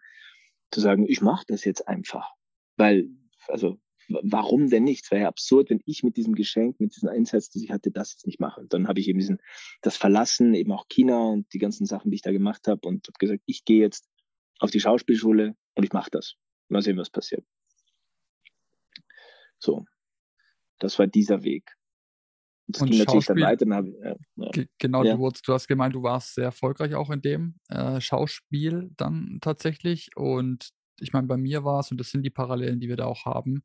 [0.70, 2.37] zu sagen, ich mache das jetzt einfach
[2.78, 3.08] weil,
[3.48, 5.04] also, warum denn nicht?
[5.04, 7.90] Es wäre ja absurd, wenn ich mit diesem Geschenk, mit diesen Einsatz, die ich hatte,
[7.90, 8.60] das jetzt nicht mache.
[8.60, 9.38] Und dann habe ich eben diesen,
[9.82, 13.06] das verlassen, eben auch China und die ganzen Sachen, die ich da gemacht habe und
[13.06, 14.08] habe gesagt, ich gehe jetzt
[14.60, 16.34] auf die Schauspielschule und ich mache das.
[16.68, 17.44] Mal sehen, was passiert.
[19.58, 19.84] So,
[20.78, 21.74] das war dieser Weg.
[22.66, 23.64] Das und ging natürlich dann weiter.
[23.64, 24.64] Dann ich, ja, ja.
[24.78, 25.16] Genau, ja.
[25.16, 30.10] Du, du, hast gemeint, du warst sehr erfolgreich auch in dem äh, Schauspiel dann tatsächlich.
[30.16, 33.06] Und ich meine, bei mir war es, und das sind die Parallelen, die wir da
[33.06, 33.62] auch haben,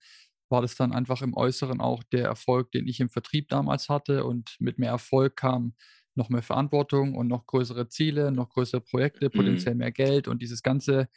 [0.50, 4.24] war das dann einfach im Äußeren auch der Erfolg, den ich im Vertrieb damals hatte.
[4.26, 5.74] Und mit mehr Erfolg kam
[6.16, 9.38] noch mehr Verantwortung und noch größere Ziele, noch größere Projekte, mhm.
[9.38, 11.08] potenziell mehr Geld und dieses ganze,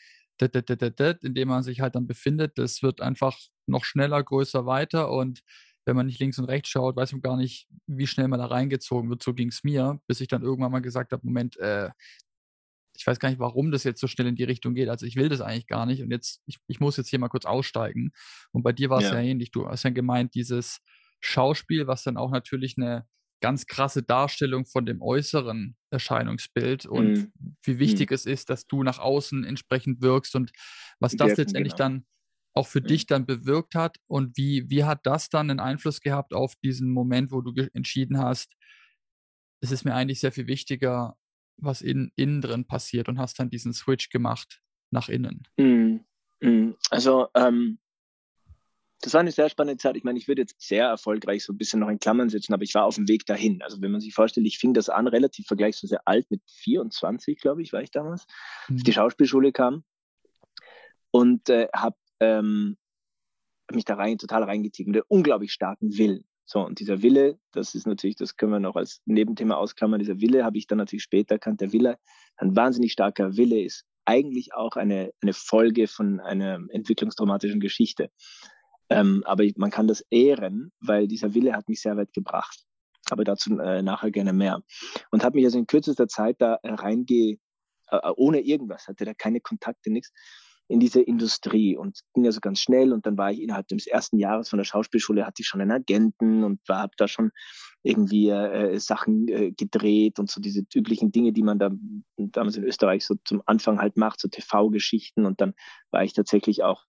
[0.41, 5.11] in dem man sich halt dann befindet, das wird einfach noch schneller, größer, weiter.
[5.11, 5.41] Und
[5.87, 8.47] wenn man nicht links und rechts schaut, weiß man gar nicht, wie schnell man da
[8.47, 9.23] reingezogen wird.
[9.23, 11.91] So ging es mir, bis ich dann irgendwann mal gesagt habe, Moment, äh,
[13.01, 14.89] ich weiß gar nicht, warum das jetzt so schnell in die Richtung geht.
[14.89, 17.29] Also ich will das eigentlich gar nicht und jetzt, ich, ich muss jetzt hier mal
[17.29, 18.11] kurz aussteigen.
[18.53, 19.15] Und bei dir war es ja.
[19.15, 19.51] ja ähnlich.
[19.51, 20.81] Du hast ja gemeint, dieses
[21.21, 23.07] Schauspiel, was dann auch natürlich eine
[23.41, 27.33] ganz krasse Darstellung von dem äußeren Erscheinungsbild und mhm.
[27.63, 28.15] wie wichtig mhm.
[28.15, 30.53] es ist, dass du nach außen entsprechend wirkst und
[31.01, 31.89] was das Wirken, letztendlich genau.
[31.89, 32.07] dann
[32.55, 32.87] auch für mhm.
[32.87, 36.91] dich dann bewirkt hat und wie, wie hat das dann einen Einfluss gehabt auf diesen
[36.91, 38.55] Moment, wo du entschieden hast,
[39.61, 41.17] es ist mir eigentlich sehr viel wichtiger,
[41.57, 45.47] was in, innen drin passiert und hast dann diesen Switch gemacht nach innen?
[45.57, 46.05] Mhm.
[46.41, 46.77] Mhm.
[46.91, 47.79] Also ähm,
[49.01, 49.97] das war eine sehr spannende Zeit.
[49.97, 52.63] Ich meine, ich würde jetzt sehr erfolgreich so ein bisschen noch in Klammern setzen, aber
[52.63, 53.63] ich war auf dem Weg dahin.
[53.63, 57.63] Also wenn man sich vorstellt, ich fing das an, relativ vergleichsweise alt, mit 24, glaube
[57.63, 58.27] ich, war ich damals,
[58.69, 58.77] mhm.
[58.77, 59.85] auf die Schauspielschule kam
[61.11, 62.77] und äh, habe ähm,
[63.73, 66.25] mich da rein, total reingetickt mit einem unglaublich starken Willen.
[66.49, 70.21] So, und dieser Wille, das ist natürlich, das können wir noch als Nebenthema ausklammern, dieser
[70.21, 71.99] Wille habe ich dann natürlich später erkannt, der Wille,
[72.37, 78.11] ein wahnsinnig starker Wille ist eigentlich auch eine, eine Folge von einer entwicklungstraumatischen Geschichte.
[78.89, 82.65] Ähm, aber man kann das ehren, weil dieser Wille hat mich sehr weit gebracht.
[83.11, 84.63] Aber dazu äh, nachher gerne mehr.
[85.11, 87.39] Und habe mich also in kürzester Zeit da reinge,
[87.89, 90.13] äh, ohne irgendwas, hatte da keine Kontakte, nichts,
[90.69, 94.19] in diese Industrie und ging also ganz schnell und dann war ich innerhalb des ersten
[94.19, 97.31] Jahres von der Schauspielschule, hatte ich schon einen Agenten und war, habe da schon
[97.85, 101.71] irgendwie äh, Sachen äh, gedreht und so diese üblichen Dinge, die man da
[102.17, 105.55] damals in Österreich so zum Anfang halt macht, so TV-Geschichten und dann
[105.93, 106.85] war ich tatsächlich auch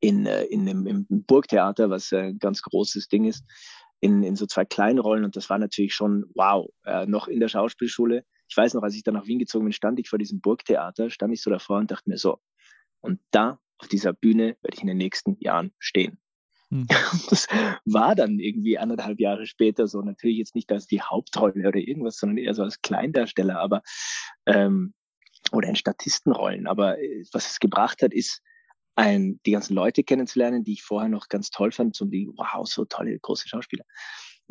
[0.00, 3.44] in, äh, in dem, im Burgtheater, was äh, ein ganz großes Ding ist,
[4.00, 7.48] in, in so zwei Kleinrollen und das war natürlich schon wow, äh, noch in der
[7.48, 8.24] Schauspielschule.
[8.48, 11.10] Ich weiß noch, als ich dann nach Wien gezogen bin, stand ich vor diesem Burgtheater,
[11.10, 12.38] stand ich so davor und dachte mir so,
[13.08, 16.18] und da auf dieser Bühne werde ich in den nächsten Jahren stehen.
[16.70, 16.86] Hm.
[17.30, 17.46] Das
[17.86, 20.02] war dann irgendwie anderthalb Jahre später so.
[20.02, 23.82] Natürlich jetzt nicht als die Hauptrolle oder irgendwas, sondern eher so als Kleindarsteller, aber
[24.46, 24.92] ähm,
[25.52, 26.66] oder in Statistenrollen.
[26.66, 28.42] Aber äh, was es gebracht hat, ist,
[28.94, 32.66] ein, die ganzen Leute kennenzulernen, die ich vorher noch ganz toll fand, so die, wow,
[32.66, 33.84] so tolle große Schauspieler.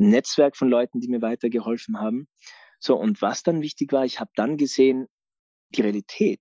[0.00, 2.26] Ein Netzwerk von Leuten, die mir weitergeholfen haben.
[2.80, 5.06] So, und was dann wichtig war, ich habe dann gesehen,
[5.74, 6.40] die Realität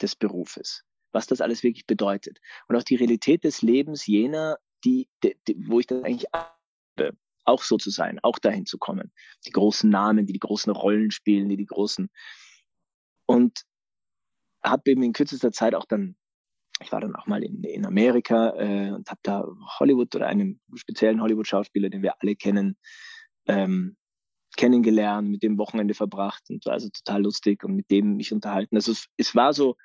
[0.00, 2.38] des Berufes was das alles wirklich bedeutet.
[2.68, 7.16] Und auch die Realität des Lebens jener, die, die, die wo ich das eigentlich habe,
[7.44, 9.12] auch so zu sein, auch dahin zu kommen.
[9.46, 12.08] Die großen Namen, die die großen Rollen spielen, die die großen.
[13.26, 13.62] Und
[14.62, 16.16] habe eben in kürzester Zeit auch dann,
[16.80, 19.44] ich war dann auch mal in, in Amerika äh, und habe da
[19.78, 22.76] Hollywood oder einen speziellen Hollywood-Schauspieler, den wir alle kennen,
[23.46, 23.96] ähm,
[24.56, 28.76] kennengelernt, mit dem Wochenende verbracht und war also total lustig und mit dem mich unterhalten.
[28.76, 29.76] Also es, es war so,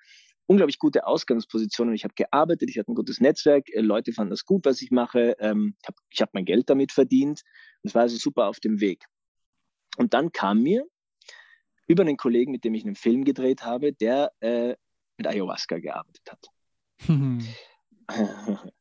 [0.47, 4.31] unglaublich gute Ausgangsposition und ich habe gearbeitet, ich hatte ein gutes Netzwerk, äh, Leute fanden
[4.31, 7.43] das gut, was ich mache, ähm, ich habe hab mein Geld damit verdient
[7.83, 9.05] und es war also super auf dem Weg.
[9.97, 10.87] Und dann kam mir
[11.87, 14.75] über einen Kollegen, mit dem ich einen Film gedreht habe, der äh,
[15.17, 16.47] mit Ayahuasca gearbeitet hat.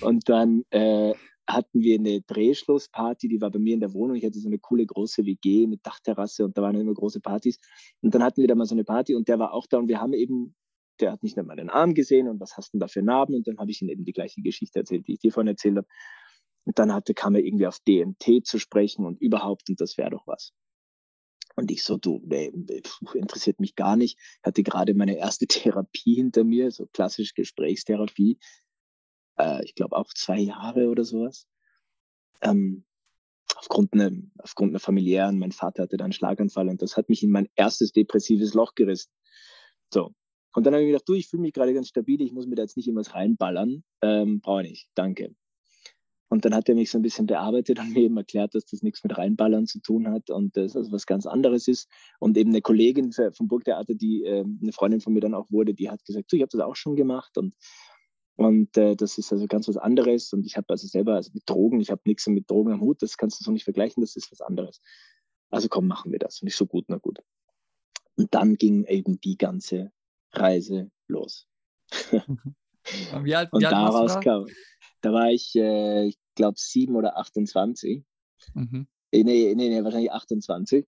[0.00, 1.14] und dann äh,
[1.48, 4.16] hatten wir eine Drehschlussparty, die war bei mir in der Wohnung.
[4.16, 7.58] Ich hatte so eine coole große WG mit Dachterrasse und da waren immer große Partys.
[8.00, 9.88] Und dann hatten wir da mal so eine Party und der war auch da und
[9.88, 10.54] wir haben eben
[11.00, 13.34] der hat nicht mehr meinen Arm gesehen und was hast du denn da für Narben?
[13.34, 15.76] Und dann habe ich ihm eben die gleiche Geschichte erzählt, die ich dir vorhin erzählt
[15.76, 15.88] habe.
[16.64, 20.10] Und dann hatte, kam er irgendwie auf DMT zu sprechen und überhaupt, und das wäre
[20.10, 20.52] doch was.
[21.54, 22.52] Und ich so, du, nee,
[23.14, 24.18] interessiert mich gar nicht.
[24.18, 28.38] Ich hatte gerade meine erste Therapie hinter mir, so klassisch Gesprächstherapie.
[29.38, 31.46] Äh, ich glaube auch zwei Jahre oder sowas.
[32.42, 32.84] Ähm,
[33.56, 37.22] aufgrund, einer, aufgrund einer familiären, mein Vater hatte dann einen Schlaganfall und das hat mich
[37.22, 39.10] in mein erstes depressives Loch gerissen.
[39.92, 40.14] So,
[40.56, 42.54] und dann habe ich gedacht, du, ich fühle mich gerade ganz stabil, ich muss mir
[42.54, 43.84] da jetzt nicht irgendwas reinballern.
[44.00, 45.34] Ähm, Brauche ich nicht, danke.
[46.28, 48.80] Und dann hat er mich so ein bisschen bearbeitet und mir eben erklärt, dass das
[48.80, 51.90] nichts mit reinballern zu tun hat und das also was ganz anderes ist.
[52.20, 55.74] Und eben eine Kollegin vom Burgtheater, die äh, eine Freundin von mir dann auch wurde,
[55.74, 57.54] die hat gesagt, du, ich habe das auch schon gemacht und
[58.36, 60.32] und äh, das ist also ganz was anderes.
[60.32, 63.02] Und ich habe also selber also mit Drogen, ich habe nichts mit Drogen am Hut,
[63.02, 64.80] das kannst du so nicht vergleichen, das ist was anderes.
[65.50, 66.40] Also komm, machen wir das.
[66.40, 67.18] Und ich so gut, na gut.
[68.16, 69.92] Und dann ging eben die ganze
[70.38, 71.46] Reise los.
[73.22, 74.20] wie alt, und wie alt daraus da?
[74.20, 74.46] kam,
[75.00, 78.04] da war ich, äh, ich glaube, sieben oder 28.
[78.54, 78.86] Mhm.
[79.12, 80.86] Äh, nee, nee, nee, wahrscheinlich 28.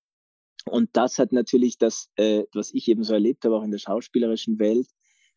[0.67, 3.79] Und das hat natürlich das, äh, was ich eben so erlebt habe, auch in der
[3.79, 4.89] schauspielerischen Welt,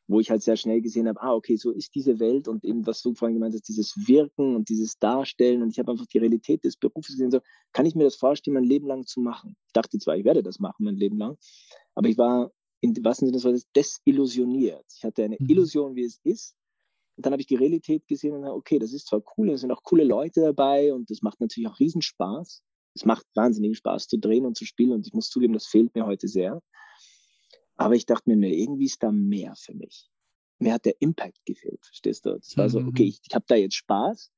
[0.07, 2.85] wo ich halt sehr schnell gesehen habe, ah, okay, so ist diese Welt und eben,
[2.85, 6.17] was du vorhin gemeint hast, dieses Wirken und dieses Darstellen und ich habe einfach die
[6.17, 7.39] Realität des Berufes gesehen, so,
[7.71, 9.55] kann ich mir das vorstellen, mein Leben lang zu machen?
[9.67, 11.37] Ich dachte zwar, ich werde das machen, mein Leben lang,
[11.95, 14.85] aber ich war in wahrsten Sinne des Wortes desillusioniert.
[14.95, 15.49] Ich hatte eine mhm.
[15.49, 16.55] Illusion, wie es ist.
[17.15, 19.71] Und dann habe ich die Realität gesehen und okay, das ist zwar cool, es sind
[19.71, 22.63] auch coole Leute dabei und das macht natürlich auch Riesenspaß.
[22.95, 25.93] Es macht wahnsinnig Spaß zu drehen und zu spielen und ich muss zugeben, das fehlt
[25.93, 26.61] mir heute sehr.
[27.75, 30.09] Aber ich dachte mir, nee, irgendwie ist da mehr für mich.
[30.59, 32.35] Mir hat der Impact gefehlt, verstehst du?
[32.35, 33.09] Das war so, okay, mhm.
[33.09, 34.31] ich, ich habe da jetzt Spaß.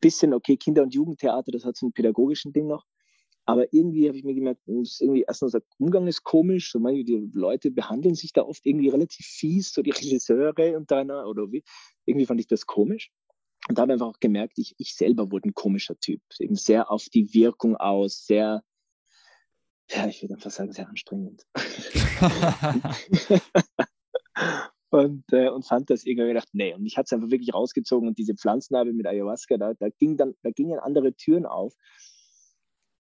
[0.00, 2.84] Bisschen, okay, Kinder- und Jugendtheater, das hat so einen pädagogischen Ding noch.
[3.44, 6.70] Aber irgendwie habe ich mir gemerkt, irgendwie erstens der Umgang ist komisch.
[6.70, 10.90] So manche die Leute behandeln sich da oft irgendwie relativ fies, so die Regisseure und
[10.90, 11.64] deiner oder wie.
[12.04, 13.10] Irgendwie fand ich das komisch.
[13.68, 16.20] Und da habe ich einfach auch gemerkt, ich, ich selber wurde ein komischer Typ.
[16.38, 18.62] Eben sehr auf die Wirkung aus, sehr,
[19.90, 21.46] ja, ich würde einfach sagen, sehr anstrengend.
[24.90, 28.08] und, äh, und fand das irgendwie gedacht, nee, und ich hatte es einfach wirklich rausgezogen
[28.08, 31.74] und diese Pflanznarbe mit Ayahuasca, da, da ging dann, da gingen andere Türen auf.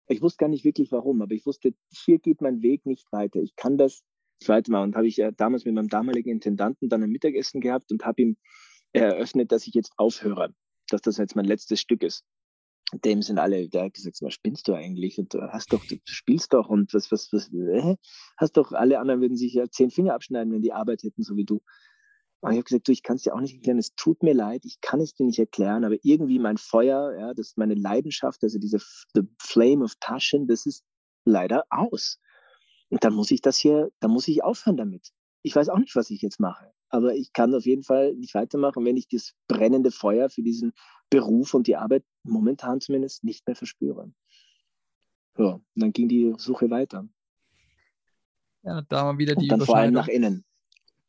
[0.10, 3.40] Ich wusste gar nicht wirklich warum, aber ich wusste, hier geht mein Weg nicht weiter.
[3.42, 4.04] Ich kann das
[4.42, 4.90] nicht weitermachen.
[4.90, 8.22] Und habe ich ja damals mit meinem damaligen Intendanten dann ein Mittagessen gehabt und habe
[8.22, 8.38] ihm
[8.92, 10.54] eröffnet, dass ich jetzt aufhöre,
[10.90, 12.24] dass das jetzt mein letztes Stück ist.
[13.06, 15.20] Dem sind alle, der hat gesagt, was spinnst du eigentlich?
[15.20, 17.96] Und du hast doch, du spielst doch und was, was, was, äh?
[18.38, 21.36] hast doch, alle anderen würden sich ja zehn Finger abschneiden, wenn die Arbeit hätten, so
[21.36, 21.62] wie du.
[22.42, 24.34] Und ich habe gesagt, du, ich kann es dir auch nicht erklären, es tut mir
[24.34, 27.76] leid, ich kann es dir nicht erklären, aber irgendwie mein Feuer, ja, das ist meine
[27.76, 28.80] Leidenschaft, also diese
[29.14, 30.84] the Flame of Taschen, das ist
[31.26, 32.20] leider aus.
[32.90, 35.10] Und dann muss ich das hier, dann muss ich aufhören damit.
[35.44, 38.34] Ich weiß auch nicht, was ich jetzt mache aber ich kann auf jeden Fall nicht
[38.34, 40.74] weitermachen, wenn ich das brennende Feuer für diesen
[41.10, 44.12] Beruf und die Arbeit momentan zumindest nicht mehr verspüre.
[45.38, 47.08] Ja, und dann ging die Suche weiter.
[48.64, 50.44] Ja, da mal wieder die und dann vor allem nach innen.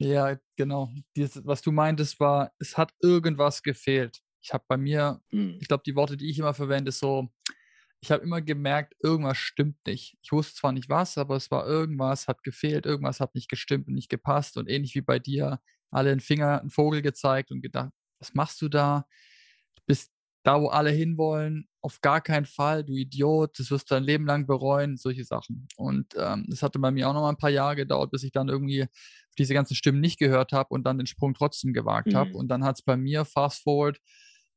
[0.00, 0.90] Ja, genau.
[1.14, 4.22] Dieses, was du meintest, war, es hat irgendwas gefehlt.
[4.40, 5.58] Ich habe bei mir, hm.
[5.60, 7.28] ich glaube, die Worte, die ich immer verwende, ist so,
[8.00, 10.16] ich habe immer gemerkt, irgendwas stimmt nicht.
[10.22, 13.88] Ich wusste zwar nicht was, aber es war irgendwas, hat gefehlt, irgendwas hat nicht gestimmt
[13.88, 14.56] und nicht gepasst.
[14.56, 15.60] Und ähnlich wie bei dir,
[15.90, 19.06] alle einen Finger, einen Vogel gezeigt und gedacht, was machst du da?
[19.74, 23.94] Du bist da, wo alle hinwollen, auf gar keinen Fall, du Idiot, das wirst du
[23.94, 25.68] dein Leben lang bereuen, solche Sachen.
[25.76, 28.32] Und ähm, es hatte bei mir auch noch mal ein paar Jahre gedauert, bis ich
[28.32, 28.86] dann irgendwie
[29.38, 32.16] diese ganzen Stimmen nicht gehört habe und dann den Sprung trotzdem gewagt mhm.
[32.16, 32.32] habe.
[32.32, 33.98] Und dann hat es bei mir, fast forward,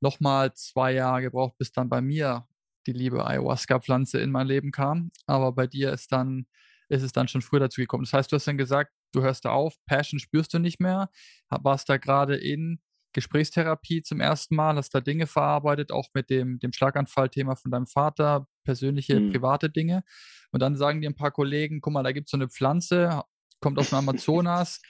[0.01, 2.45] nochmal zwei Jahre gebraucht, bis dann bei mir
[2.87, 5.11] die liebe Ayahuasca-Pflanze in mein Leben kam.
[5.25, 6.45] Aber bei dir ist dann,
[6.89, 8.03] ist es dann schon früher dazu gekommen.
[8.03, 11.09] Das heißt, du hast dann gesagt, du hörst da auf, Passion spürst du nicht mehr,
[11.49, 12.79] warst da gerade in
[13.13, 17.87] Gesprächstherapie zum ersten Mal, hast da Dinge verarbeitet, auch mit dem, dem Schlaganfallthema von deinem
[17.87, 19.31] Vater, persönliche, mhm.
[19.31, 20.03] private Dinge.
[20.51, 23.21] Und dann sagen dir ein paar Kollegen, guck mal, da gibt es so eine Pflanze,
[23.59, 24.81] kommt aus dem Amazonas,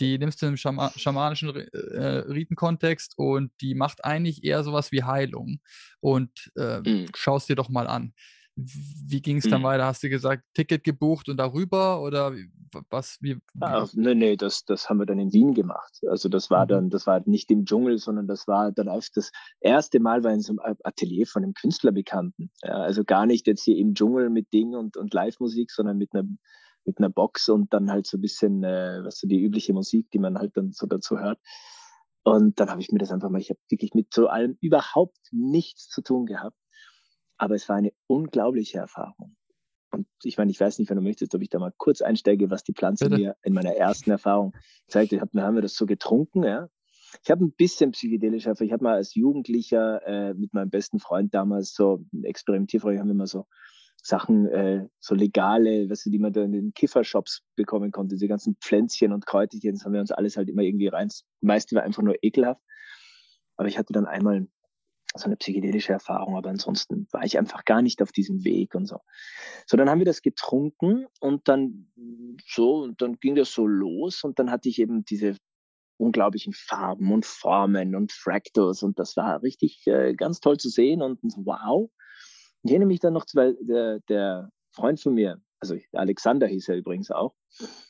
[0.00, 5.02] die nimmst du im Schama schamanischen äh, Ritenkontext und die macht eigentlich eher sowas wie
[5.02, 5.60] Heilung.
[6.00, 7.06] Und äh, mhm.
[7.14, 8.12] schaust dir doch mal an.
[8.58, 9.66] Wie ging es dann mhm.
[9.66, 9.86] weiter?
[9.86, 12.32] Hast du gesagt, Ticket gebucht und darüber oder
[12.90, 13.18] was?
[13.20, 13.40] Wie, wie?
[13.60, 16.00] Ah, nee, nee, das, das haben wir dann in Wien gemacht.
[16.08, 16.68] Also das war mhm.
[16.68, 20.32] dann, das war nicht im Dschungel, sondern das war dann auch das erste Mal war
[20.32, 22.50] in so einem Atelier von einem Künstlerbekannten.
[22.62, 26.14] Ja, also gar nicht jetzt hier im Dschungel mit Ding und, und Live-Musik, sondern mit
[26.14, 26.38] einem
[26.84, 30.10] mit einer Box und dann halt so ein bisschen, äh, was so die übliche Musik,
[30.10, 31.38] die man halt dann so dazu hört.
[32.24, 35.18] Und dann habe ich mir das einfach mal, ich habe wirklich mit so allem überhaupt
[35.30, 36.56] nichts zu tun gehabt.
[37.38, 39.36] Aber es war eine unglaubliche Erfahrung.
[39.90, 42.50] Und ich meine, ich weiß nicht, wenn du möchtest, ob ich da mal kurz einsteige,
[42.50, 43.20] was die Pflanze Bitte?
[43.20, 44.52] mir in meiner ersten Erfahrung
[44.86, 45.12] zeigt.
[45.12, 46.68] Ich hab, haben wir das so getrunken, ja.
[47.24, 51.32] Ich habe ein bisschen psychedelisch, ich habe mal als Jugendlicher äh, mit meinem besten Freund
[51.32, 53.46] damals so experimentierfreudig, haben wir immer so
[54.02, 58.28] Sachen, äh, so legale, weißt du, die man da in den Kiffershops bekommen konnte, diese
[58.28, 61.08] ganzen Pflänzchen und Kräuterchen, das haben wir uns alles halt immer irgendwie rein.
[61.08, 62.60] Das meiste war einfach nur ekelhaft.
[63.56, 64.46] Aber ich hatte dann einmal
[65.14, 68.86] so eine psychedelische Erfahrung, aber ansonsten war ich einfach gar nicht auf diesem Weg und
[68.86, 68.98] so.
[69.66, 71.90] So, dann haben wir das getrunken und dann
[72.46, 75.36] so, und dann ging das so los und dann hatte ich eben diese
[75.96, 81.02] unglaublichen Farben und Formen und Fractals und das war richtig äh, ganz toll zu sehen
[81.02, 81.90] und wow.
[82.62, 86.76] Ich erinnere mich dann noch, weil der, der Freund von mir, also Alexander hieß er
[86.76, 87.34] übrigens auch,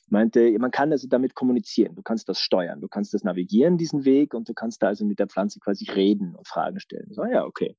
[0.09, 4.04] meinte, man kann also damit kommunizieren, du kannst das steuern, du kannst das navigieren, diesen
[4.04, 7.12] Weg, und du kannst da also mit der Pflanze quasi reden und Fragen stellen.
[7.12, 7.76] So, ja, okay.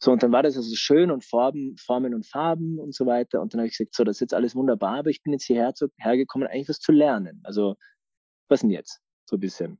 [0.00, 3.40] So, und dann war das also schön und Formen, Formen und Farben und so weiter.
[3.40, 5.44] Und dann habe ich gesagt, so, das ist jetzt alles wunderbar, aber ich bin jetzt
[5.44, 7.40] hierher zu, hergekommen, eigentlich was zu lernen.
[7.42, 7.74] Also,
[8.48, 9.00] was denn jetzt?
[9.28, 9.78] So ein bisschen.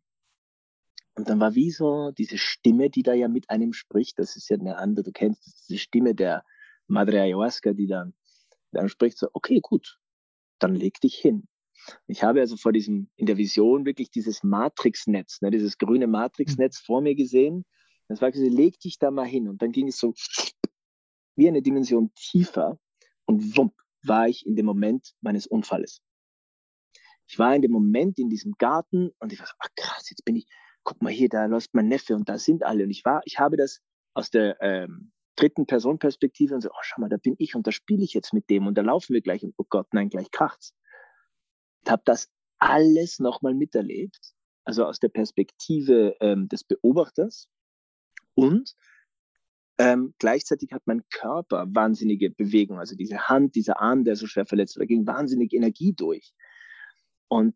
[1.15, 4.19] Und dann war wie so diese Stimme, die da ja mit einem spricht.
[4.19, 6.45] Das ist ja eine andere, du kennst diese Stimme der
[6.89, 8.15] Madre Ayahuasca, die dann
[8.73, 9.99] einem spricht, so, okay, gut,
[10.59, 11.49] dann leg dich hin.
[12.07, 16.81] Ich habe also vor diesem, in der Vision wirklich dieses Matrixnetz, ne, dieses grüne Matrixnetz
[16.83, 16.85] mhm.
[16.85, 17.65] vor mir gesehen.
[18.09, 19.49] Das war gesagt, leg dich da mal hin.
[19.49, 20.15] Und dann ging es so
[21.37, 22.79] wie eine Dimension tiefer
[23.27, 26.01] und wump, war ich in dem Moment meines Unfalles.
[27.29, 30.25] Ich war in dem Moment in diesem Garten und ich war so, ach krass, jetzt
[30.25, 30.47] bin ich,
[30.83, 32.85] guck mal hier, da läuft mein Neffe und da sind alle.
[32.85, 33.81] Und ich war, ich habe das
[34.15, 37.67] aus der ähm, dritten Person Perspektive und so, oh, schau mal, da bin ich und
[37.67, 40.09] da spiele ich jetzt mit dem und da laufen wir gleich und oh Gott, nein,
[40.11, 40.75] gleich kracht's.
[41.85, 42.29] Ich habe das
[42.59, 44.35] alles nochmal miterlebt,
[44.65, 47.49] also aus der Perspektive ähm, des Beobachters
[48.35, 48.75] und
[49.81, 54.45] Ähm, gleichzeitig hat mein Körper wahnsinnige Bewegung, also diese Hand, dieser Arm, der so schwer
[54.45, 56.35] verletzt war, ging wahnsinnig Energie durch.
[57.29, 57.55] Und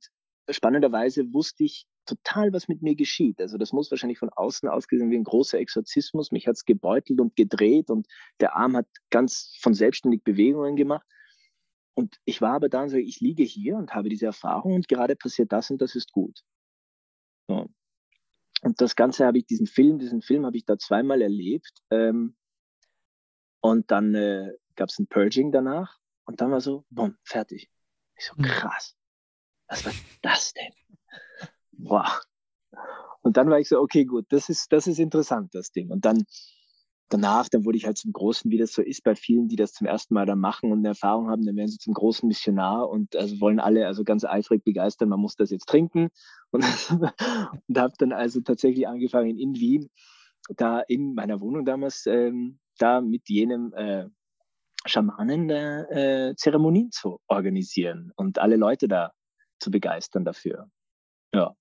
[0.48, 3.40] spannenderweise wusste ich total, was mit mir geschieht.
[3.40, 6.32] Also das muss wahrscheinlich von außen ausgesehen wie ein großer Exorzismus.
[6.32, 8.06] Mich hat's gebeutelt und gedreht und
[8.40, 11.06] der Arm hat ganz von selbstständig Bewegungen gemacht.
[11.94, 14.88] Und ich war aber da und sage, ich liege hier und habe diese Erfahrung und
[14.88, 16.42] gerade passiert das und das ist gut.
[17.48, 17.68] So.
[18.62, 21.72] Und das Ganze habe ich, diesen Film, diesen Film habe ich da zweimal erlebt.
[21.90, 22.36] Ähm,
[23.60, 27.70] und dann äh, gab es ein Purging danach und dann war so, bumm, fertig.
[28.16, 28.44] Ich so, hm.
[28.44, 28.96] krass.
[29.68, 29.92] Was war
[30.22, 30.72] das denn?
[31.78, 32.20] Wow.
[33.22, 35.90] Und dann war ich so, okay, gut, das ist, das ist interessant, das Ding.
[35.90, 36.24] Und dann
[37.12, 39.72] danach, dann wurde ich halt zum großen, wie das so ist bei vielen, die das
[39.72, 42.88] zum ersten Mal dann machen und eine Erfahrung haben, dann werden sie zum großen Missionar
[42.88, 46.08] und also wollen alle also ganz eifrig begeistern, man muss das jetzt trinken.
[46.54, 49.88] Und, und habe dann also tatsächlich angefangen in Wien,
[50.54, 54.04] da in meiner Wohnung damals, ähm, da mit jenem äh,
[54.84, 59.12] Schamanen äh, äh, Zeremonien zu organisieren und alle Leute da
[59.60, 60.68] zu begeistern dafür.
[61.32, 61.54] Ja.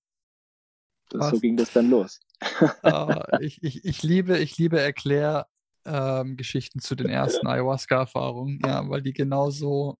[1.12, 2.20] Das, so ging das dann los.
[2.84, 9.02] uh, ich, ich, ich, liebe, ich liebe Erklärgeschichten ähm, zu den ersten Ayahuasca-Erfahrungen, ja, weil
[9.02, 9.98] die genauso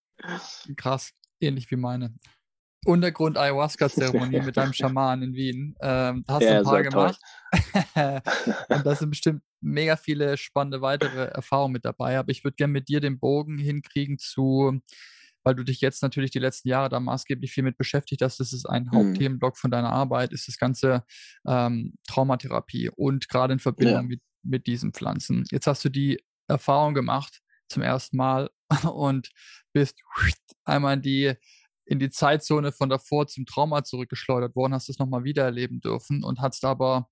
[0.77, 2.15] krass ähnlich wie meine.
[2.85, 5.77] Untergrund Ayahuasca-Zeremonie mit deinem Schaman in Wien.
[5.81, 7.21] Ähm, da hast ja, du ein paar gemacht.
[8.69, 12.19] und da sind bestimmt mega viele spannende weitere Erfahrungen mit dabei.
[12.19, 14.81] Aber ich würde gerne mit dir den Bogen hinkriegen zu
[15.45, 18.41] weil du dich jetzt natürlich die letzten Jahre da maßgeblich viel mit beschäftigt hast.
[18.41, 18.93] Das ist ein mhm.
[18.93, 21.05] Hauptthemenblock von deiner Arbeit, ist das ganze
[21.47, 24.03] ähm, Traumatherapie und gerade in Verbindung ja.
[24.03, 25.45] mit, mit diesen Pflanzen.
[25.51, 28.51] Jetzt hast du die Erfahrung gemacht zum ersten Mal
[28.93, 29.31] und
[29.73, 30.01] bist
[30.65, 31.35] einmal in die
[31.85, 36.23] in die Zeitzone von davor zum Trauma zurückgeschleudert worden, hast es nochmal wieder erleben dürfen
[36.23, 37.09] und hast aber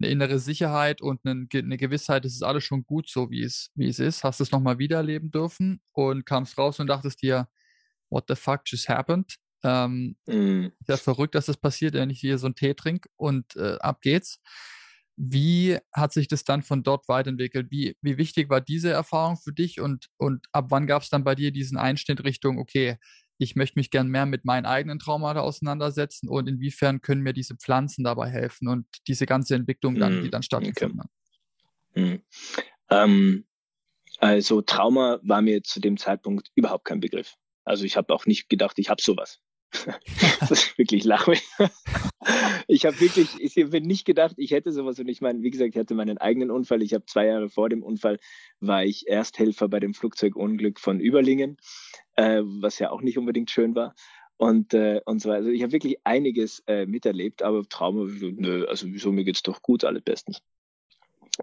[0.00, 3.70] eine innere Sicherheit und eine, eine Gewissheit, es ist alles schon gut so, wie es,
[3.74, 7.48] wie es ist, hast es nochmal wieder erleben dürfen und kamst raus und dachtest dir,
[8.10, 9.36] what the fuck just happened?
[9.62, 10.72] Ähm, mm.
[10.88, 14.00] Ja, verrückt, dass das passiert, wenn ich hier so einen Tee trinke und äh, ab
[14.00, 14.40] geht's.
[15.16, 17.70] Wie hat sich das dann von dort weiterentwickelt?
[17.70, 21.24] Wie, wie wichtig war diese Erfahrung für dich und, und ab wann gab es dann
[21.24, 22.96] bei dir diesen Einschnitt Richtung, okay,
[23.36, 27.56] ich möchte mich gern mehr mit meinen eigenen Traumata auseinandersetzen und inwiefern können mir diese
[27.56, 30.22] Pflanzen dabei helfen und diese ganze Entwicklung dann, mm.
[30.22, 31.08] die dann stattgefunden okay.
[31.94, 32.02] hat?
[32.02, 32.22] Mm.
[32.90, 33.46] Ähm,
[34.18, 37.36] also Trauma war mir zu dem Zeitpunkt überhaupt kein Begriff.
[37.64, 39.40] Also ich habe auch nicht gedacht, ich habe sowas.
[40.40, 41.42] das ist wirklich lachig.
[42.66, 44.98] ich habe wirklich, ich habe nicht gedacht, ich hätte sowas.
[44.98, 46.82] Und ich meine, wie gesagt, ich hatte meinen eigenen Unfall.
[46.82, 48.18] Ich habe zwei Jahre vor dem Unfall
[48.60, 51.56] war ich Ersthelfer bei dem Flugzeugunglück von Überlingen,
[52.16, 53.94] äh, was ja auch nicht unbedingt schön war.
[54.36, 55.38] Und, äh, und so weiter.
[55.38, 59.60] Also ich habe wirklich einiges äh, miterlebt, aber Trauma, nö, also wieso, mir geht's doch
[59.60, 60.40] gut, alles bestens.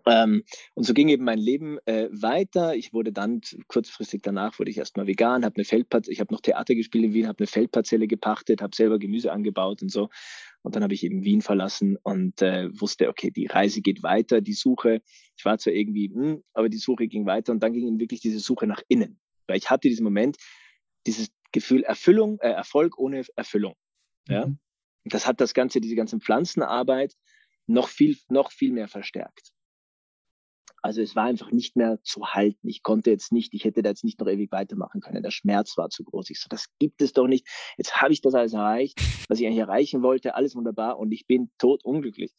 [0.06, 0.44] Ähm,
[0.74, 2.76] und so ging eben mein Leben äh, weiter.
[2.76, 6.42] Ich wurde dann kurzfristig danach wurde ich erstmal vegan, habe eine Feldparzelle, ich habe noch
[6.42, 10.10] Theater gespielt in Wien, habe eine Feldparzelle gepachtet, habe selber Gemüse angebaut und so.
[10.64, 14.42] Und dann habe ich eben Wien verlassen und äh, wusste, okay, die Reise geht weiter,
[14.42, 15.02] die Suche.
[15.38, 18.20] Ich war zwar irgendwie, hm, aber die Suche ging weiter und dann ging eben wirklich
[18.20, 20.38] diese Suche nach innen, weil ich hatte diesen Moment,
[21.06, 23.76] dieses Gefühl Erfüllung, äh, Erfolg ohne Erfüllung.
[24.28, 24.60] Ja, mhm.
[25.06, 27.16] das hat das ganze, diese ganze Pflanzenarbeit
[27.66, 29.52] noch viel, noch viel mehr verstärkt.
[30.82, 32.68] Also es war einfach nicht mehr zu halten.
[32.68, 35.24] Ich konnte jetzt nicht, ich hätte da jetzt nicht noch ewig weitermachen können.
[35.24, 36.30] Der Schmerz war zu groß.
[36.30, 37.48] Ich so, das gibt es doch nicht.
[37.78, 40.36] Jetzt habe ich das alles erreicht, was ich eigentlich erreichen wollte.
[40.36, 42.34] Alles wunderbar und ich bin tot unglücklich.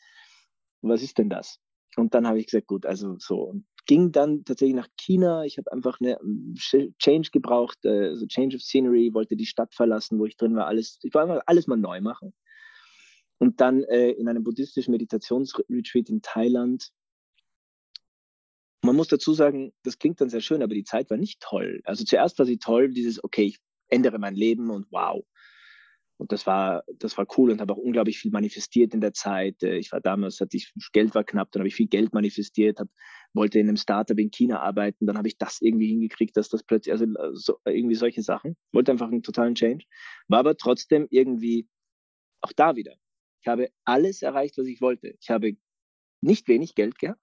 [0.82, 1.58] Was ist denn das?
[1.96, 3.40] Und dann habe ich gesagt, gut, also so.
[3.40, 5.44] Und ging dann tatsächlich nach China.
[5.44, 6.54] Ich habe einfach eine ähm,
[6.98, 10.66] Change gebraucht, äh, so Change of Scenery, wollte die Stadt verlassen, wo ich drin war.
[10.66, 12.32] Alles, ich wollte einfach alles mal neu machen.
[13.38, 16.90] Und dann äh, in einem buddhistischen Meditationsretreat in Thailand
[18.82, 21.80] man muss dazu sagen, das klingt dann sehr schön, aber die Zeit war nicht toll.
[21.84, 23.58] Also zuerst war sie toll, dieses, okay, ich
[23.88, 25.24] ändere mein Leben und wow.
[26.18, 29.62] Und das war, das war cool und habe auch unglaublich viel manifestiert in der Zeit.
[29.62, 32.80] Äh, ich war damals, hatte ich, Geld war knapp, dann habe ich viel Geld manifestiert,
[32.80, 32.88] hab,
[33.34, 36.64] wollte in einem Startup in China arbeiten, dann habe ich das irgendwie hingekriegt, dass das
[36.64, 38.56] plötzlich, also so, irgendwie solche Sachen.
[38.72, 39.84] Wollte einfach einen totalen Change.
[40.26, 41.68] War aber trotzdem irgendwie
[42.40, 42.94] auch da wieder.
[43.42, 45.14] Ich habe alles erreicht, was ich wollte.
[45.20, 45.52] Ich habe
[46.20, 47.20] nicht wenig Geld gehabt.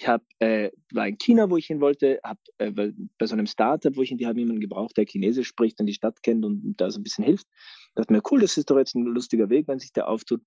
[0.00, 3.48] Ich hab, äh, war in China, wo ich hin wollte, habe äh, bei so einem
[3.48, 6.44] Startup, wo ich hin, die haben jemanden gebraucht, der Chinesisch spricht und die Stadt kennt
[6.44, 7.48] und da so ein bisschen hilft.
[7.88, 10.40] Ich dachte mir, cool, das ist doch jetzt ein lustiger Weg, wenn sich der auftut.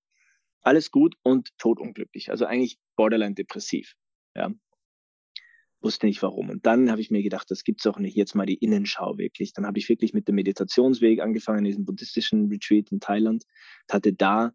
[0.62, 2.32] Alles gut und totunglücklich.
[2.32, 3.96] Also eigentlich borderline depressiv.
[4.38, 4.54] Ja.
[5.82, 6.50] Wusste nicht warum.
[6.50, 8.16] Und dann habe ich mir gedacht, das gibt's auch nicht.
[8.16, 9.52] Jetzt mal die Innenschau wirklich.
[9.52, 13.44] Dann habe ich wirklich mit dem Meditationsweg angefangen, in diesem buddhistischen Retreat in Thailand.
[13.90, 14.54] Hatte da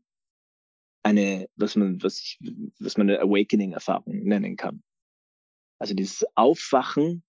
[1.03, 2.39] eine, was man, was ich,
[2.81, 4.83] was man eine Awakening-Erfahrung nennen kann.
[5.79, 7.23] Also dieses Aufwachen,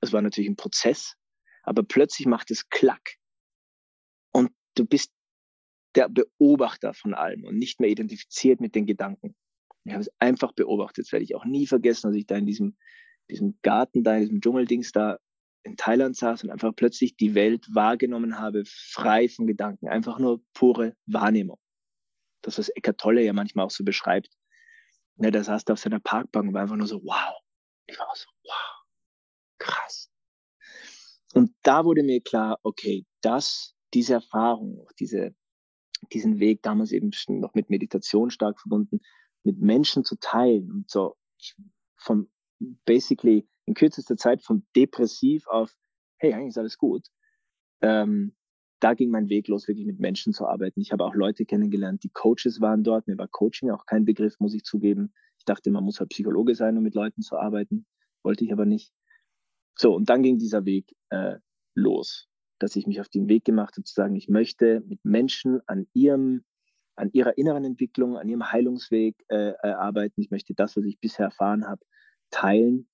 [0.00, 1.16] das war natürlich ein Prozess,
[1.62, 3.16] aber plötzlich macht es Klack.
[4.32, 5.12] Und du bist
[5.94, 9.34] der Beobachter von allem und nicht mehr identifiziert mit den Gedanken.
[9.84, 11.06] Ich habe es einfach beobachtet.
[11.06, 12.76] Das werde ich auch nie vergessen, als ich da in diesem,
[13.30, 15.18] diesem Garten, da in diesem Dschungeldings da
[15.62, 19.88] in Thailand saß und einfach plötzlich die Welt wahrgenommen habe, frei von Gedanken.
[19.88, 21.58] Einfach nur pure Wahrnehmung.
[22.42, 24.30] Das, was Eckart Tolle ja manchmal auch so beschreibt.
[25.16, 27.34] Ne, da saß da auf seiner Parkbank und war einfach nur so, wow.
[27.86, 28.84] Ich war auch so, wow.
[29.58, 30.10] Krass.
[31.34, 35.34] Und da wurde mir klar, okay, das, diese Erfahrung, diese,
[36.12, 39.00] diesen Weg damals eben noch mit Meditation stark verbunden,
[39.42, 41.16] mit Menschen zu teilen und so
[41.96, 42.30] von
[42.84, 45.74] basically in kürzester Zeit von depressiv auf,
[46.18, 47.06] hey, eigentlich ist alles gut.
[47.80, 48.35] Ähm,
[48.80, 50.80] da ging mein Weg los, wirklich mit Menschen zu arbeiten.
[50.80, 53.06] Ich habe auch Leute kennengelernt, die Coaches waren dort.
[53.06, 55.12] Mir war Coaching auch kein Begriff, muss ich zugeben.
[55.38, 57.86] Ich dachte, man muss halt Psychologe sein, um mit Leuten zu arbeiten.
[58.22, 58.92] Wollte ich aber nicht.
[59.76, 61.36] So, und dann ging dieser Weg äh,
[61.74, 65.60] los, dass ich mich auf den Weg gemacht habe, zu sagen, ich möchte mit Menschen
[65.66, 66.44] an ihrem
[66.98, 70.18] an ihrer inneren Entwicklung, an ihrem Heilungsweg äh, äh, arbeiten.
[70.18, 71.84] Ich möchte das, was ich bisher erfahren habe,
[72.30, 72.88] teilen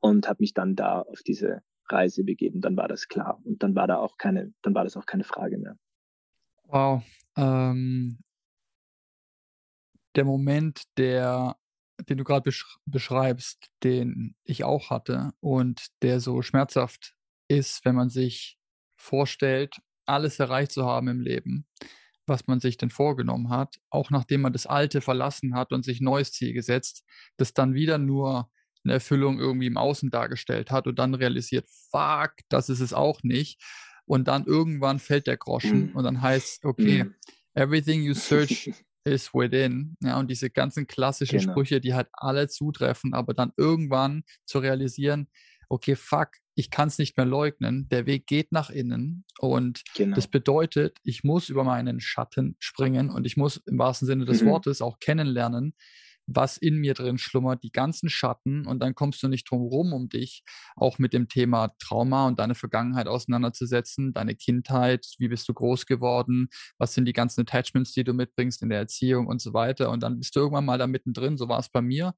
[0.00, 2.60] und habe mich dann da auf diese Reise begeben.
[2.60, 5.24] Dann war das klar und dann war da auch keine, dann war das auch keine
[5.24, 5.76] Frage mehr.
[6.64, 7.02] Wow.
[7.36, 8.18] Ähm,
[10.14, 11.56] der Moment, der,
[12.08, 17.14] den du gerade besch beschreibst, den ich auch hatte und der so schmerzhaft
[17.48, 18.58] ist, wenn man sich
[18.96, 19.76] vorstellt,
[20.06, 21.66] alles erreicht zu haben im Leben
[22.26, 26.00] was man sich denn vorgenommen hat, auch nachdem man das Alte verlassen hat und sich
[26.00, 27.04] ein neues Ziel gesetzt,
[27.36, 28.50] das dann wieder nur
[28.84, 33.22] eine Erfüllung irgendwie im Außen dargestellt hat und dann realisiert, fuck, das ist es auch
[33.22, 33.62] nicht.
[34.06, 35.96] Und dann irgendwann fällt der Groschen mm.
[35.96, 37.14] und dann heißt, okay, mm.
[37.54, 38.70] everything you search
[39.04, 39.96] is within.
[40.02, 41.52] Ja, und diese ganzen klassischen genau.
[41.52, 45.28] Sprüche, die halt alle zutreffen, aber dann irgendwann zu realisieren,
[45.68, 50.14] okay, fuck, ich kann es nicht mehr leugnen, der Weg geht nach innen und genau.
[50.14, 54.42] das bedeutet, ich muss über meinen Schatten springen und ich muss im wahrsten Sinne des
[54.42, 54.48] mhm.
[54.48, 55.74] Wortes auch kennenlernen,
[56.26, 59.92] was in mir drin schlummert, die ganzen Schatten und dann kommst du nicht drum rum,
[59.92, 60.42] um dich
[60.76, 65.86] auch mit dem Thema Trauma und deine Vergangenheit auseinanderzusetzen, deine Kindheit, wie bist du groß
[65.86, 66.48] geworden,
[66.78, 70.02] was sind die ganzen Attachments, die du mitbringst in der Erziehung und so weiter und
[70.02, 72.14] dann bist du irgendwann mal da mittendrin, so war es bei mir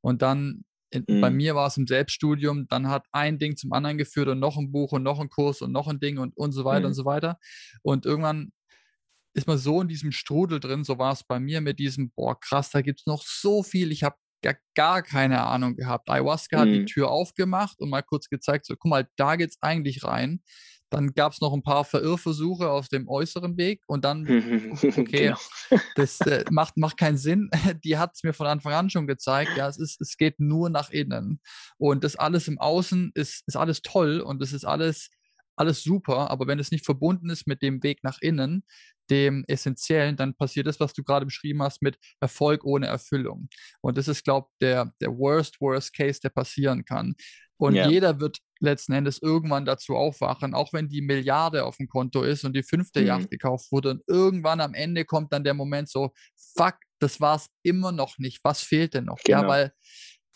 [0.00, 1.20] und dann in, mhm.
[1.20, 4.56] Bei mir war es im Selbststudium, dann hat ein Ding zum anderen geführt und noch
[4.56, 6.86] ein Buch und noch ein Kurs und noch ein Ding und, und so weiter mhm.
[6.86, 7.38] und so weiter.
[7.82, 8.50] Und irgendwann
[9.34, 12.38] ist man so in diesem Strudel drin, so war es bei mir mit diesem, boah,
[12.38, 16.10] krass, da gibt es noch so viel, ich habe gar, gar keine Ahnung gehabt.
[16.10, 16.60] Ayahuasca mhm.
[16.60, 16.86] hat die mhm.
[16.86, 20.42] Tür aufgemacht und mal kurz gezeigt, so, guck mal, da geht es eigentlich rein.
[20.90, 24.22] Dann gab es noch ein paar Verirrversuche auf dem äußeren Weg und dann,
[24.82, 25.34] okay,
[25.68, 25.80] genau.
[25.94, 27.48] das äh, macht, macht keinen Sinn.
[27.84, 29.52] Die hat es mir von Anfang an schon gezeigt.
[29.56, 31.40] Ja, es, ist, es geht nur nach innen.
[31.78, 35.10] Und das alles im Außen ist, ist alles toll und es ist alles,
[35.60, 36.30] alles super.
[36.30, 38.64] Aber wenn es nicht verbunden ist mit dem Weg nach innen,
[39.10, 43.48] dem Essentiellen, dann passiert das, was du gerade beschrieben hast, mit Erfolg ohne Erfüllung.
[43.80, 47.14] Und das ist, glaube ich, der, der worst, worst Case, der passieren kann.
[47.58, 47.90] Und yeah.
[47.90, 52.44] jeder wird letzten Endes irgendwann dazu aufwachen, auch wenn die Milliarde auf dem Konto ist
[52.44, 53.06] und die fünfte mhm.
[53.06, 53.90] Yacht gekauft wurde.
[53.90, 56.12] Und irgendwann am Ende kommt dann der Moment so,
[56.56, 58.40] fuck, das war es immer noch nicht.
[58.44, 59.18] Was fehlt denn noch?
[59.24, 59.42] Genau.
[59.42, 59.72] Ja, weil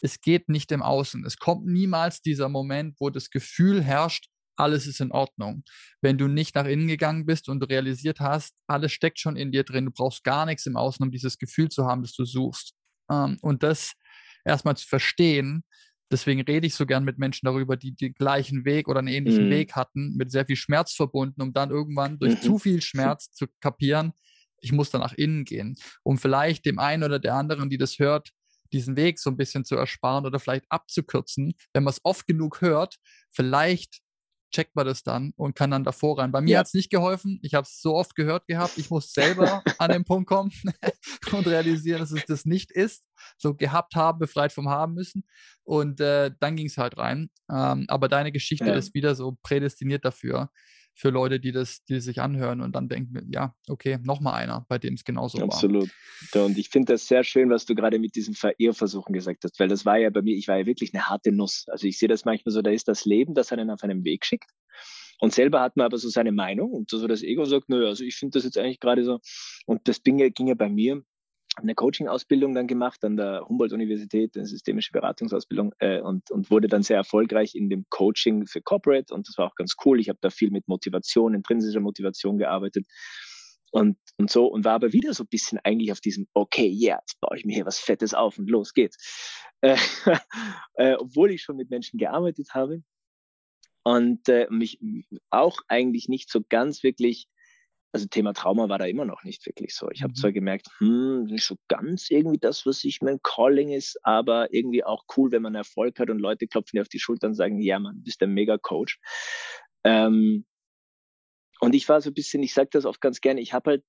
[0.03, 1.25] es geht nicht im Außen.
[1.25, 5.64] Es kommt niemals dieser Moment, wo das Gefühl herrscht, alles ist in Ordnung.
[6.00, 9.52] Wenn du nicht nach innen gegangen bist und du realisiert hast, alles steckt schon in
[9.52, 12.24] dir drin, du brauchst gar nichts im Außen, um dieses Gefühl zu haben, das du
[12.24, 12.74] suchst.
[13.11, 13.92] Ähm, und das
[14.44, 15.64] erstmal zu verstehen,
[16.11, 19.46] deswegen rede ich so gern mit Menschen darüber, die den gleichen Weg oder einen ähnlichen
[19.46, 19.50] mhm.
[19.50, 22.40] Weg hatten, mit sehr viel Schmerz verbunden, um dann irgendwann durch mhm.
[22.40, 24.12] zu viel Schmerz zu kapieren,
[24.61, 27.98] ich muss da nach innen gehen, um vielleicht dem einen oder der anderen, die das
[27.98, 28.30] hört,
[28.72, 31.55] diesen Weg so ein bisschen zu ersparen oder vielleicht abzukürzen.
[31.72, 32.96] Wenn man es oft genug hört,
[33.30, 34.00] vielleicht
[34.55, 36.30] checkt man das dann und kann dann davor rein.
[36.30, 36.59] Bei mir ja.
[36.61, 37.40] hat es nicht geholfen.
[37.42, 38.78] Ich habe es so oft gehört gehabt.
[38.78, 40.52] Ich muss selber an den Punkt kommen
[41.32, 43.05] und realisieren, dass es das nicht ist.
[43.36, 45.24] So gehabt haben, befreit vom Haben müssen.
[45.64, 47.30] Und äh, dann ging es halt rein.
[47.50, 48.74] Ähm, aber deine Geschichte ja.
[48.74, 50.50] ist wieder so prädestiniert dafür,
[50.95, 54.78] für Leute, die das, die sich anhören und dann denken, ja, okay, nochmal einer, bei
[54.78, 55.88] dem es genauso Absolut.
[55.88, 55.90] war.
[56.22, 56.51] Absolut.
[56.51, 59.68] Und ich finde das sehr schön, was du gerade mit diesen Verirrversuchen gesagt hast, weil
[59.68, 61.66] das war ja bei mir, ich war ja wirklich eine harte Nuss.
[61.68, 64.24] Also ich sehe das manchmal so, da ist das Leben, das einen auf einen Weg
[64.24, 64.51] schickt.
[65.20, 68.05] Und selber hat man aber so seine Meinung und so das Ego sagt, naja, also
[68.05, 69.20] ich finde das jetzt eigentlich gerade so.
[69.66, 71.03] Und das ging ja, ging ja bei mir
[71.57, 76.82] eine Coaching-Ausbildung dann gemacht an der Humboldt-Universität, eine systemische Beratungsausbildung äh, und, und wurde dann
[76.82, 80.00] sehr erfolgreich in dem Coaching für Corporate und das war auch ganz cool.
[80.00, 82.86] Ich habe da viel mit Motivation, intrinsischer Motivation gearbeitet
[83.70, 86.98] und, und so und war aber wieder so ein bisschen eigentlich auf diesem, okay, yeah,
[87.00, 89.42] jetzt baue ich mir hier was Fettes auf und los geht's.
[89.61, 89.76] Äh,
[90.74, 92.82] äh, obwohl ich schon mit Menschen gearbeitet habe
[93.82, 94.78] und äh, mich
[95.30, 97.28] auch eigentlich nicht so ganz wirklich,
[97.95, 99.88] also Thema Trauma war da immer noch nicht wirklich so.
[99.92, 100.16] Ich habe mhm.
[100.16, 104.82] zwar gemerkt, hm, nicht so ganz irgendwie das, was ich mein Calling ist, aber irgendwie
[104.82, 107.61] auch cool, wenn man Erfolg hat und Leute klopfen dir auf die Schulter und sagen,
[107.61, 108.99] ja, man, bist ein Mega-Coach.
[109.84, 110.45] Ähm,
[111.61, 113.84] und ich war so ein bisschen, ich sage das oft ganz gerne, ich habe halt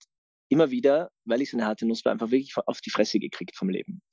[0.50, 3.58] immer wieder, weil ich so eine harte Nuss war, einfach wirklich auf die Fresse gekriegt
[3.58, 4.04] vom Leben.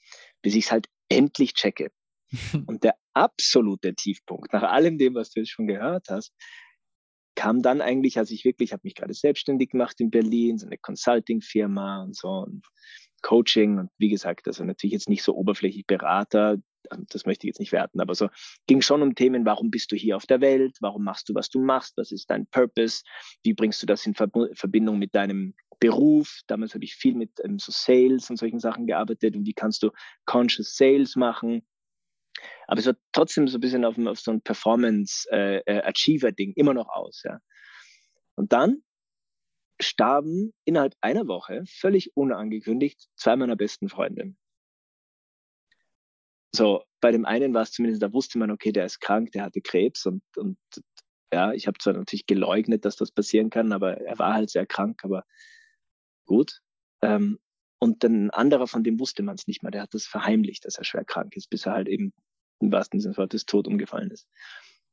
[0.41, 1.91] Bis ich es halt endlich checke.
[2.67, 6.33] und der absolute Tiefpunkt, nach allem dem, was du jetzt schon gehört hast,
[7.43, 10.79] kam dann eigentlich, als ich wirklich, habe mich gerade selbstständig gemacht in Berlin, so eine
[10.79, 12.65] Consulting-Firma und so und
[13.21, 16.59] Coaching und wie gesagt, also natürlich jetzt nicht so oberflächlich Berater,
[17.09, 18.29] das möchte ich jetzt nicht werten, aber so
[18.69, 21.51] ging schon um Themen, warum bist du hier auf der Welt, warum machst du, was
[21.51, 23.03] du machst, was ist dein Purpose,
[23.43, 26.43] wie bringst du das in Verbindung mit deinem Beruf.
[26.47, 29.83] Damals habe ich viel mit ähm, so Sales und solchen Sachen gearbeitet und wie kannst
[29.83, 29.91] du
[30.27, 31.67] Conscious Sales machen.
[32.67, 36.75] Aber es war trotzdem so ein bisschen auf, auf so ein Performance-Achiever-Ding äh, äh immer
[36.75, 37.23] noch aus.
[37.25, 37.39] Ja.
[38.35, 38.83] Und dann
[39.81, 44.35] starben innerhalb einer Woche, völlig unangekündigt, zwei meiner besten Freunde.
[46.55, 49.45] So, bei dem einen war es zumindest, da wusste man, okay, der ist krank, der
[49.45, 50.59] hatte Krebs und, und
[51.33, 54.67] ja, ich habe zwar natürlich geleugnet, dass das passieren kann, aber er war halt sehr
[54.67, 55.25] krank, aber
[56.27, 56.61] gut.
[57.03, 57.39] Ähm,
[57.79, 60.77] und ein anderer, von dem wusste man es nicht mehr, der hat das verheimlicht, dass
[60.77, 62.13] er schwer krank ist, bis er halt eben
[62.63, 64.29] im wahrsten Sinne des Wortes tot umgefallen ist.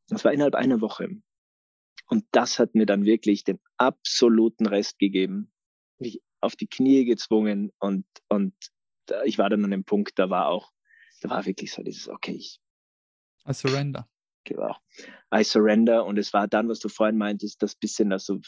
[0.07, 1.09] Das war innerhalb einer Woche.
[2.07, 5.51] Und das hat mir dann wirklich den absoluten Rest gegeben,
[5.99, 8.53] mich auf die Knie gezwungen und, und
[9.25, 10.71] ich war dann an dem Punkt, da war auch
[11.19, 12.59] da war wirklich so dieses, okay, ich.
[13.47, 14.07] I surrender.
[14.45, 14.75] Genau.
[15.33, 16.05] I surrender.
[16.05, 18.39] Und es war dann, was du vorhin meintest, das bisschen, dass du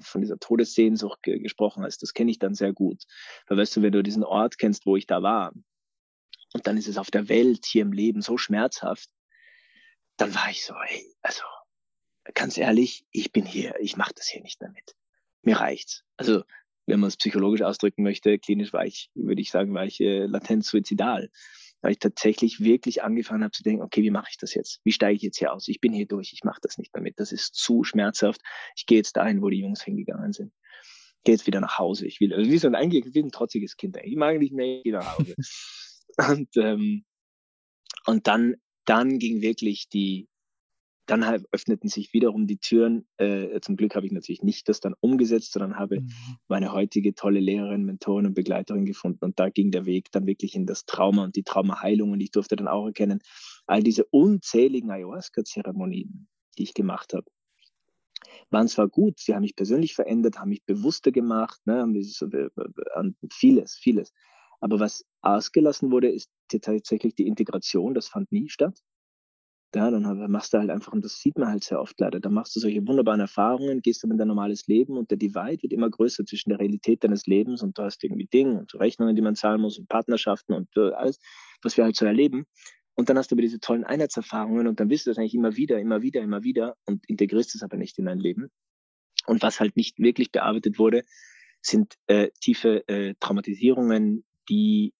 [0.00, 3.02] von dieser Todessehnsucht ge gesprochen hast, das kenne ich dann sehr gut.
[3.46, 5.52] Weil weißt du, wenn du diesen Ort kennst, wo ich da war,
[6.54, 9.10] und dann ist es auf der Welt, hier im Leben so schmerzhaft,
[10.16, 11.42] dann war ich so, hey, also
[12.32, 14.94] ganz ehrlich, ich bin hier, ich mache das hier nicht damit.
[15.42, 16.04] Mir reicht's.
[16.16, 16.44] Also
[16.86, 20.24] wenn man es psychologisch ausdrücken möchte, klinisch war ich, würde ich sagen, war ich äh,
[20.24, 21.30] latent suizidal
[21.84, 24.80] weil ich tatsächlich wirklich angefangen habe zu denken, okay, wie mache ich das jetzt?
[24.84, 25.68] Wie steige ich jetzt hier aus?
[25.68, 27.20] Ich bin hier durch, ich mache das nicht mehr mit.
[27.20, 28.40] Das ist zu schmerzhaft.
[28.74, 30.50] Ich gehe jetzt dahin, wo die Jungs hingegangen sind.
[31.18, 32.06] Ich gehe jetzt wieder nach Hause.
[32.06, 33.98] Ich will, also wie so ein, eigentlich wie ein trotziges Kind.
[34.02, 35.34] Ich mag nicht mehr, ich gehe nach Hause.
[36.28, 37.04] und, ähm,
[38.06, 40.28] und dann, dann ging wirklich die,
[41.06, 43.06] dann halt öffneten sich wiederum die Türen.
[43.18, 46.10] Äh, zum Glück habe ich natürlich nicht das dann umgesetzt, sondern habe mhm.
[46.48, 49.24] meine heutige tolle Lehrerin, Mentorin und Begleiterin gefunden.
[49.24, 52.12] Und da ging der Weg dann wirklich in das Trauma und die Traumaheilung.
[52.12, 53.20] Und ich durfte dann auch erkennen,
[53.66, 57.26] all diese unzähligen Ayahuasca-Zeremonien, die ich gemacht habe,
[58.50, 62.28] waren zwar gut, sie haben mich persönlich verändert, haben mich bewusster gemacht, ne, haben so,
[63.30, 64.12] vieles, vieles.
[64.64, 68.78] Aber was ausgelassen wurde, ist tatsächlich die Integration, das fand nie statt.
[69.74, 72.32] Ja, dann machst du halt einfach, und das sieht man halt sehr oft leider, dann
[72.32, 75.74] machst du solche wunderbaren Erfahrungen, gehst dann in dein normales Leben und der Divide wird
[75.74, 79.20] immer größer zwischen der Realität deines Lebens und du hast irgendwie Dinge und Rechnungen, die
[79.20, 81.18] man zahlen muss und Partnerschaften und äh, alles,
[81.60, 82.46] was wir halt so erleben.
[82.94, 85.56] Und dann hast du aber diese tollen Einheitserfahrungen und dann wirst du das eigentlich immer
[85.56, 88.48] wieder, immer wieder, immer wieder und integrierst es aber nicht in dein Leben.
[89.26, 91.04] Und was halt nicht wirklich bearbeitet wurde,
[91.60, 94.92] sind äh, tiefe äh, Traumatisierungen, die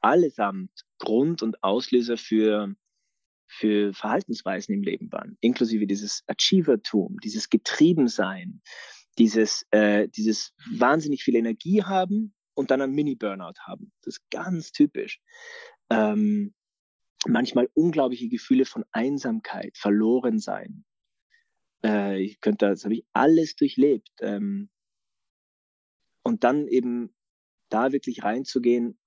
[0.00, 2.74] allesamt Grund und Auslöser für
[3.46, 8.62] für Verhaltensweisen im Leben waren, inklusive dieses Achievertum, dieses Getriebensein,
[9.18, 13.92] dieses, äh, dieses wahnsinnig viel Energie haben und dann einen Mini-Burnout haben.
[14.02, 15.20] Das ist ganz typisch.
[15.90, 16.54] Ähm,
[17.26, 20.84] manchmal unglaubliche Gefühle von Einsamkeit, Verlorensein.
[21.84, 24.10] Äh, ich könnte, das habe ich alles durchlebt.
[24.20, 24.68] Ähm,
[26.22, 27.14] und dann eben
[27.68, 28.98] da wirklich reinzugehen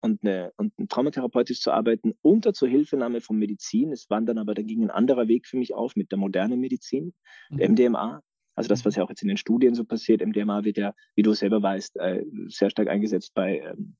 [0.00, 3.92] und, eine, und traumatherapeutisch zu arbeiten unter Zuhilfenahme von Medizin.
[3.92, 6.60] Es war dann aber, da ging ein anderer Weg für mich auf mit der modernen
[6.60, 7.12] Medizin,
[7.50, 7.56] mhm.
[7.56, 8.22] der MDMA.
[8.54, 9.00] Also das, was mhm.
[9.00, 11.96] ja auch jetzt in den Studien so passiert, MDMA wird ja, wie du selber weißt,
[11.98, 13.96] äh, sehr stark eingesetzt bei ähm,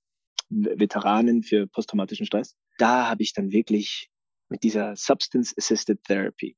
[0.49, 2.57] Veteranen für posttraumatischen Stress.
[2.79, 4.11] Da habe ich dann wirklich
[4.49, 6.57] mit dieser Substance Assisted Therapy,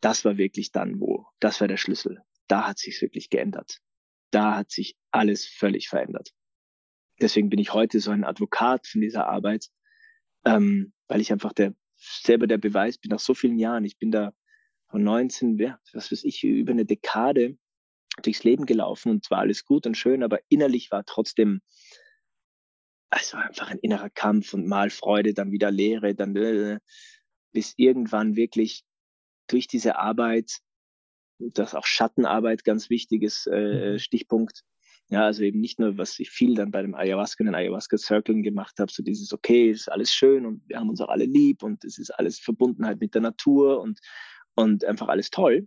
[0.00, 2.22] das war wirklich dann wo, das war der Schlüssel.
[2.48, 3.80] Da hat sich wirklich geändert.
[4.30, 6.32] Da hat sich alles völlig verändert
[7.20, 9.68] deswegen bin ich heute so ein Advokat von dieser Arbeit,
[10.44, 13.84] ähm, weil ich einfach der selber der Beweis bin nach so vielen Jahren.
[13.84, 14.32] Ich bin da
[14.88, 17.58] von 19, ja, was weiß ich, über eine Dekade
[18.22, 21.60] durchs Leben gelaufen und zwar alles gut und schön, aber innerlich war trotzdem
[23.10, 26.78] also einfach ein innerer Kampf und mal Freude, dann wieder Leere, dann äh,
[27.52, 28.84] bis irgendwann wirklich
[29.48, 30.58] durch diese Arbeit
[31.52, 33.98] das auch Schattenarbeit ganz wichtiges äh, mhm.
[33.98, 34.62] Stichpunkt.
[35.08, 38.78] Ja, also eben nicht nur, was ich viel dann bei dem Ayahuasca den Ayahuasca-Circlen gemacht
[38.78, 41.84] habe, so dieses, okay, ist alles schön und wir haben uns auch alle lieb und
[41.84, 43.98] es ist alles Verbundenheit mit der Natur und,
[44.54, 45.66] und einfach alles toll.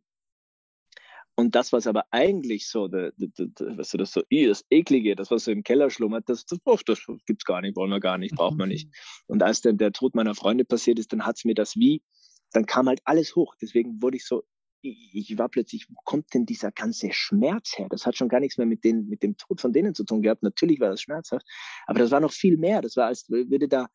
[1.35, 5.15] Und das, was aber eigentlich so, de, de, de, was so das so, das Eklige,
[5.15, 7.99] das, was so im Keller schlummert, das, das, oh, das gibt's gar nicht, wollen wir
[7.99, 8.87] gar nicht, braucht man nicht.
[9.27, 12.03] Und als dann der Tod meiner Freunde passiert ist, dann hat's mir das wie,
[12.51, 13.55] dann kam halt alles hoch.
[13.59, 14.43] Deswegen wurde ich so,
[14.83, 17.87] ich war plötzlich, wo kommt denn dieser ganze Schmerz her?
[17.89, 20.21] Das hat schon gar nichts mehr mit, den, mit dem Tod von denen zu tun
[20.21, 20.43] gehabt.
[20.43, 21.45] Natürlich war das schmerzhaft,
[21.87, 22.81] aber das war noch viel mehr.
[22.81, 23.87] Das war, als würde da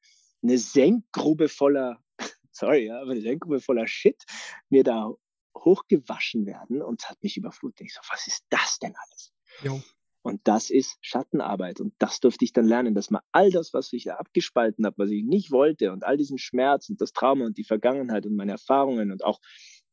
[0.43, 2.03] eine Senkgrube voller,
[2.53, 4.25] sorry, ja, aber eine Senkgrube voller Shit
[4.71, 5.13] mir da
[5.57, 7.87] hochgewaschen werden und hat mich überflutet.
[7.87, 9.33] Ich so, was ist das denn alles?
[9.63, 9.83] Jo.
[10.23, 11.81] Und das ist Schattenarbeit.
[11.81, 14.99] Und das durfte ich dann lernen, dass man all das, was ich da abgespalten habe,
[14.99, 18.37] was ich nicht wollte und all diesen Schmerz und das Trauma und die Vergangenheit und
[18.37, 19.41] meine Erfahrungen und auch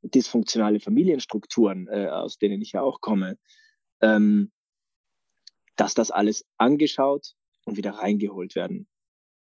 [0.02, 3.38] dysfunktionale Familienstrukturen, äh, aus denen ich ja auch komme,
[4.02, 4.52] ähm,
[5.76, 7.36] dass das alles angeschaut
[7.66, 8.88] und wieder reingeholt werden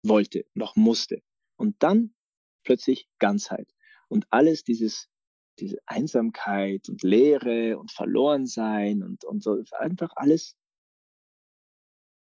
[0.03, 1.23] wollte, noch musste.
[1.57, 2.15] Und dann
[2.65, 3.69] plötzlich Ganzheit.
[4.09, 5.09] Und alles dieses
[5.59, 10.57] diese Einsamkeit und Leere und Verlorensein und, und so, einfach alles,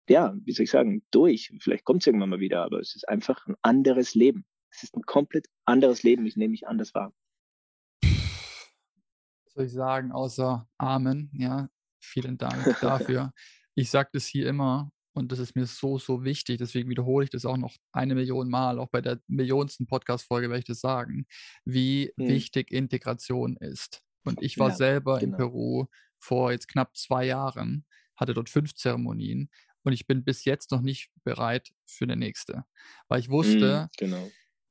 [0.07, 1.51] ja, wie soll ich sagen, durch.
[1.59, 4.45] Vielleicht kommt es irgendwann mal wieder, aber es ist einfach ein anderes Leben.
[4.69, 6.25] Es ist ein komplett anderes Leben.
[6.25, 7.13] Ich nehme mich anders wahr.
[9.55, 13.31] Soll ich sagen, außer Amen, ja, vielen Dank dafür.
[13.75, 16.57] ich sage das hier immer, und das ist mir so, so wichtig.
[16.57, 18.79] Deswegen wiederhole ich das auch noch eine Million Mal.
[18.79, 21.25] Auch bei der millionsten Podcast-Folge werde ich das sagen,
[21.63, 22.27] wie hm.
[22.27, 24.03] wichtig Integration ist.
[24.25, 25.31] Und ich war ja, selber genau.
[25.31, 25.85] in Peru
[26.19, 27.85] vor jetzt knapp zwei Jahren,
[28.17, 29.49] hatte dort fünf Zeremonien
[29.83, 32.65] und ich bin bis jetzt noch nicht bereit für eine nächste.
[33.07, 34.29] Weil ich wusste hm, genau.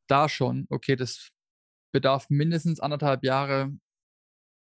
[0.09, 1.31] da schon, okay, das
[1.93, 3.73] bedarf mindestens anderthalb Jahre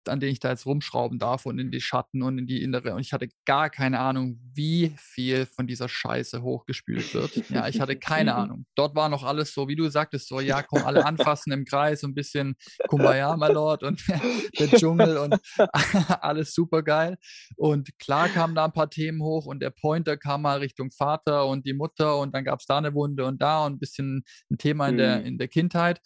[0.10, 2.94] an denen ich da jetzt rumschrauben darf und in die Schatten und in die innere.
[2.94, 7.50] Und ich hatte gar keine Ahnung, wie viel von dieser Scheiße hochgespült wird.
[7.50, 8.66] Ja, ich hatte keine Ahnung.
[8.76, 12.02] Dort war noch alles so, wie du sagtest, so, ja, komm, alle anfassen im Kreis,
[12.02, 12.56] so ein bisschen
[12.88, 14.02] Kumbaya, my Lord, und
[14.60, 15.36] der Dschungel und
[16.22, 17.18] alles super geil.
[17.56, 21.48] Und klar kamen da ein paar Themen hoch und der Pointer kam mal Richtung Vater
[21.48, 24.24] und die Mutter und dann gab es da eine Wunde und da und ein bisschen
[24.50, 25.26] ein Thema in der, mhm.
[25.26, 26.02] in der Kindheit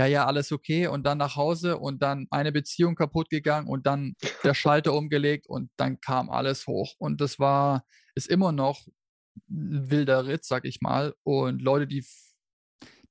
[0.00, 3.86] ja, ja, alles okay und dann nach Hause und dann eine Beziehung kaputt gegangen und
[3.86, 6.94] dann der Schalter umgelegt und dann kam alles hoch.
[6.98, 7.84] Und das war,
[8.14, 8.86] ist immer noch
[9.50, 11.14] ein wilder Ritt, sag ich mal.
[11.22, 12.02] Und Leute, die,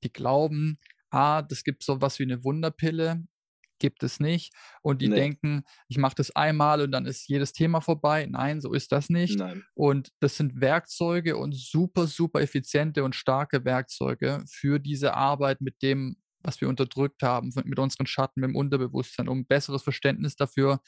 [0.02, 0.78] die glauben,
[1.10, 3.22] ah, das gibt so was wie eine Wunderpille,
[3.78, 4.52] gibt es nicht.
[4.82, 5.14] Und die nee.
[5.14, 8.26] denken, ich mache das einmal und dann ist jedes Thema vorbei.
[8.28, 9.38] Nein, so ist das nicht.
[9.38, 9.62] Nein.
[9.74, 15.82] Und das sind Werkzeuge und super, super effiziente und starke Werkzeuge für diese Arbeit mit
[15.82, 20.36] dem, was wir unterdrückt haben mit unseren Schatten, mit dem Unterbewusstsein, um ein besseres Verständnis
[20.36, 20.80] dafür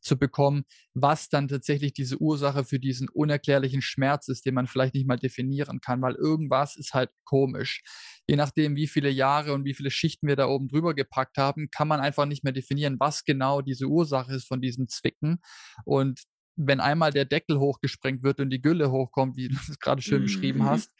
[0.00, 4.94] zu bekommen, was dann tatsächlich diese Ursache für diesen unerklärlichen Schmerz ist, den man vielleicht
[4.94, 7.82] nicht mal definieren kann, weil irgendwas ist halt komisch.
[8.28, 11.70] Je nachdem, wie viele Jahre und wie viele Schichten wir da oben drüber gepackt haben,
[11.70, 15.38] kann man einfach nicht mehr definieren, was genau diese Ursache ist von diesen Zwicken.
[15.84, 16.22] Und
[16.56, 20.22] wenn einmal der Deckel hochgesprengt wird und die Gülle hochkommt, wie du es gerade schön
[20.22, 20.66] beschrieben mhm.
[20.66, 20.90] hast,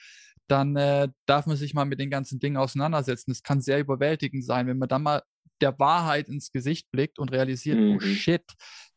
[0.49, 3.31] dann äh, darf man sich mal mit den ganzen Dingen auseinandersetzen.
[3.31, 5.23] Es kann sehr überwältigend sein, wenn man dann mal
[5.61, 7.97] der Wahrheit ins Gesicht blickt und realisiert, oh mhm.
[7.97, 8.45] oh shit,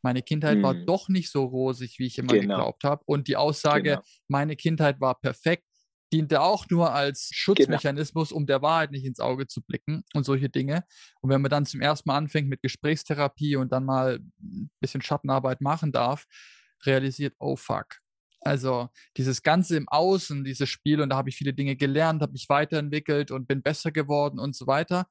[0.02, 0.64] meine Kindheit mhm.
[0.64, 2.56] war doch nicht so rosig, wie ich immer genau.
[2.56, 3.02] geglaubt habe.
[3.06, 4.02] Und die Aussage, genau.
[4.28, 5.64] meine Kindheit war perfekt,
[6.14, 7.38] diente auch nur als genau.
[7.38, 8.38] Schutzmechanismus, genau.
[8.38, 10.84] um der Wahrheit nicht ins Auge zu blicken und solche Dinge.
[11.22, 15.02] Und wenn man dann zum ersten Mal anfängt mit Gesprächstherapie und dann mal ein bisschen
[15.02, 16.26] Schattenarbeit machen darf,
[16.86, 17.98] realisiert, oh fuck,
[18.42, 22.34] also dieses Ganze im Außen, dieses Spiel, und da habe ich viele Dinge gelernt, habe
[22.34, 25.06] mich weiterentwickelt und bin besser geworden und so weiter.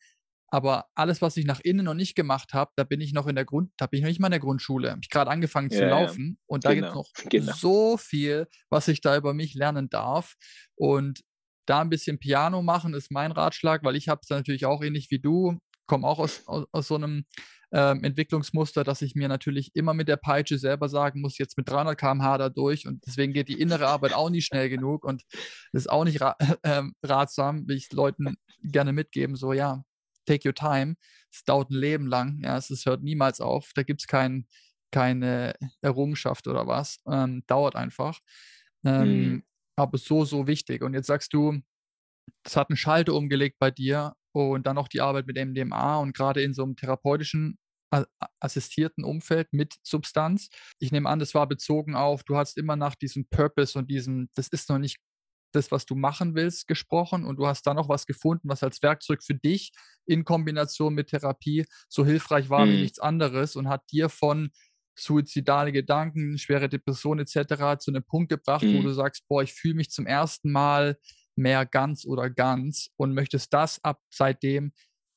[0.53, 3.37] Aber alles, was ich nach innen noch nicht gemacht habe, da bin ich noch in
[3.37, 4.91] der Grund, da bin ich noch nicht mal in der Grundschule.
[4.91, 6.45] Habe ich gerade angefangen ja, zu laufen ja.
[6.47, 7.05] und da genau.
[7.05, 7.53] gibt es noch genau.
[7.55, 10.35] so viel, was ich da über mich lernen darf.
[10.75, 11.21] Und
[11.67, 15.09] da ein bisschen Piano machen ist mein Ratschlag, weil ich habe es natürlich auch ähnlich
[15.11, 15.57] wie du,
[15.87, 17.25] komme auch aus, aus, aus so einem
[17.73, 21.69] ähm, Entwicklungsmuster, dass ich mir natürlich immer mit der Peitsche selber sagen muss, jetzt mit
[21.69, 25.25] 300 km/h da durch und deswegen geht die innere Arbeit auch nicht schnell genug und
[25.73, 29.85] das ist auch nicht ra äh, ratsam, will ich Leuten gerne mitgeben, so ja,
[30.27, 30.97] take your time,
[31.33, 34.47] es dauert ein Leben lang, ja, es, es hört niemals auf, da gibt es kein,
[34.91, 38.19] keine Errungenschaft oder was, ähm, dauert einfach.
[38.85, 39.43] Ähm, mhm.
[39.77, 40.83] Aber so, so wichtig.
[40.83, 41.61] Und jetzt sagst du,
[42.43, 46.15] das hat einen Schalter umgelegt bei dir und dann noch die Arbeit mit MDMA und
[46.15, 47.59] gerade in so einem therapeutischen
[48.39, 50.49] assistierten Umfeld mit Substanz.
[50.79, 54.29] Ich nehme an, das war bezogen auf, du hast immer nach diesem Purpose und diesem,
[54.35, 54.99] das ist noch nicht
[55.53, 58.83] das, was du machen willst, gesprochen und du hast da noch was gefunden, was als
[58.83, 59.73] Werkzeug für dich
[60.07, 62.71] in Kombination mit Therapie so hilfreich war mhm.
[62.71, 64.51] wie nichts anderes und hat dir von
[64.97, 67.79] suizidale Gedanken, schwere Depression etc.
[67.79, 68.79] zu einem Punkt gebracht, mhm.
[68.79, 70.99] wo du sagst, boah, ich fühle mich zum ersten Mal
[71.37, 74.73] mehr ganz oder ganz und möchtest das ab seitdem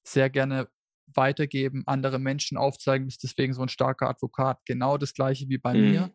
[0.06, 0.68] sehr gerne
[1.16, 4.60] weitergeben, andere Menschen aufzeigen, bist deswegen so ein starker Advokat.
[4.66, 5.92] Genau das gleiche wie bei mhm.
[5.92, 6.12] mir.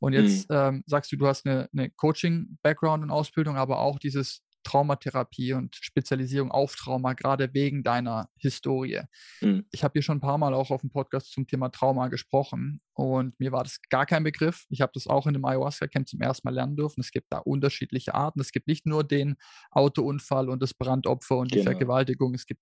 [0.00, 0.56] Und jetzt mhm.
[0.56, 5.76] ähm, sagst du, du hast eine, eine Coaching-Background und Ausbildung, aber auch dieses Traumatherapie und
[5.76, 9.00] Spezialisierung auf Trauma, gerade wegen deiner Historie.
[9.40, 9.64] Mhm.
[9.70, 12.82] Ich habe hier schon ein paar Mal auch auf dem Podcast zum Thema Trauma gesprochen
[12.92, 14.66] und mir war das gar kein Begriff.
[14.68, 17.00] Ich habe das auch in dem Ayahuasca-Camp zum ersten Mal lernen dürfen.
[17.00, 18.40] Es gibt da unterschiedliche Arten.
[18.40, 19.36] Es gibt nicht nur den
[19.70, 21.70] Autounfall und das Brandopfer und die genau.
[21.70, 22.34] Vergewaltigung.
[22.34, 22.60] Es gibt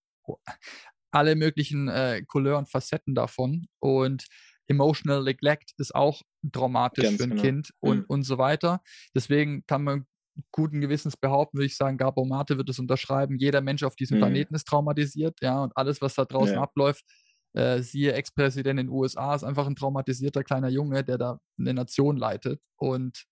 [1.16, 3.66] alle möglichen äh, Couleur und Facetten davon.
[3.80, 4.26] Und
[4.68, 6.20] Emotional Neglect ist auch
[6.52, 7.42] traumatisch Ganz für ein genau.
[7.42, 8.04] Kind und, mhm.
[8.08, 8.80] und so weiter.
[9.14, 10.06] Deswegen kann man
[10.52, 14.18] guten Gewissens behaupten, würde ich sagen, Gabo Mate wird es unterschreiben, jeder Mensch auf diesem
[14.18, 14.20] mhm.
[14.20, 16.60] Planeten ist traumatisiert, ja, und alles, was da draußen ja.
[16.60, 17.06] abläuft,
[17.54, 21.72] äh, siehe Ex-Präsident in den USA, ist einfach ein traumatisierter kleiner Junge, der da eine
[21.72, 23.24] Nation leitet und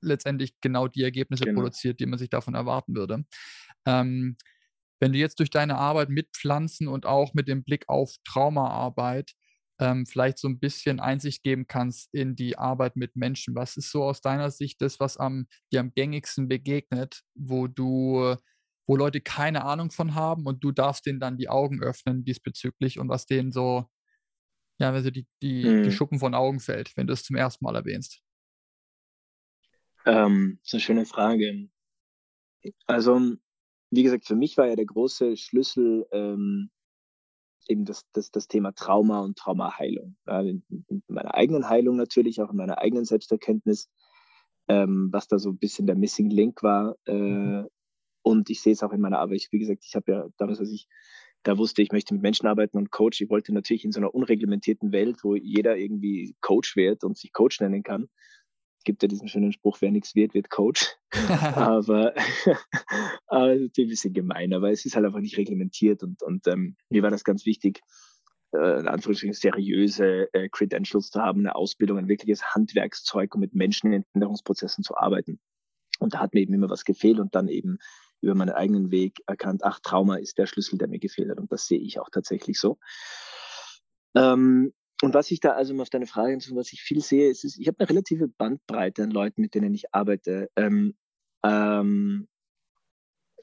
[0.00, 1.60] letztendlich genau die Ergebnisse genau.
[1.60, 3.24] produziert, die man sich davon erwarten würde.
[3.86, 4.38] Ähm,
[5.00, 9.32] wenn du jetzt durch deine Arbeit mit Pflanzen und auch mit dem Blick auf Traumaarbeit
[9.78, 13.54] ähm, vielleicht so ein bisschen Einsicht geben kannst in die Arbeit mit Menschen.
[13.54, 18.36] Was ist so aus deiner Sicht das, was am, dir am gängigsten begegnet, wo du,
[18.86, 22.98] wo Leute keine Ahnung von haben und du darfst denen dann die Augen öffnen diesbezüglich
[22.98, 23.86] und was denen so,
[24.78, 25.82] ja, also die, die, hm.
[25.82, 28.22] die Schuppen von Augen fällt, wenn du es zum ersten Mal erwähnst?
[30.06, 31.68] Ähm, das ist eine schöne Frage.
[32.86, 33.36] Also,
[33.90, 36.70] wie gesagt, für mich war ja der große Schlüssel ähm,
[37.68, 40.16] eben das, das, das Thema Trauma und Traumaheilung.
[40.26, 43.88] Ja, in, in, meiner eigenen Heilung natürlich, auch in meiner eigenen Selbsterkenntnis,
[44.68, 46.96] ähm, was da so ein bisschen der Missing Link war.
[47.06, 47.68] Äh, mhm.
[48.22, 49.46] und ich sehe es auch in meiner Arbeit.
[49.50, 50.88] Wie gesagt, ich habe ja damals, als ich
[51.42, 53.20] da wusste, ich möchte mit Menschen arbeiten und Coach.
[53.20, 57.32] Ich wollte natürlich in so einer unreglementierten Welt, wo jeder irgendwie Coach wird und sich
[57.32, 58.08] Coach nennen kann,
[58.86, 60.96] gibt ja diesen schönen Spruch, wer nichts wird, wird Coach.
[61.54, 62.14] aber,
[63.26, 66.46] aber das ist ein bisschen gemein, aber es ist halt einfach nicht reglementiert und, und
[66.46, 67.82] ähm, mir war das ganz wichtig,
[68.52, 73.54] äh, in Anführungsstrichen seriöse äh, Credentials zu haben, eine Ausbildung, ein wirkliches Handwerkszeug, um mit
[73.54, 75.38] Menschen in Änderungsprozessen zu arbeiten.
[75.98, 77.78] Und da hat mir eben immer was gefehlt und dann eben
[78.20, 81.38] über meinen eigenen Weg erkannt, ach, Trauma ist der Schlüssel, der mir gefehlt hat.
[81.38, 82.78] Und das sehe ich auch tatsächlich so.
[84.14, 84.72] Ähm,
[85.02, 87.44] und was ich da, also um auf deine Frage zu was ich viel sehe, ist,
[87.44, 90.50] ist ich habe eine relative Bandbreite an Leuten, mit denen ich arbeite.
[90.56, 90.94] Ähm,
[91.44, 92.28] ähm,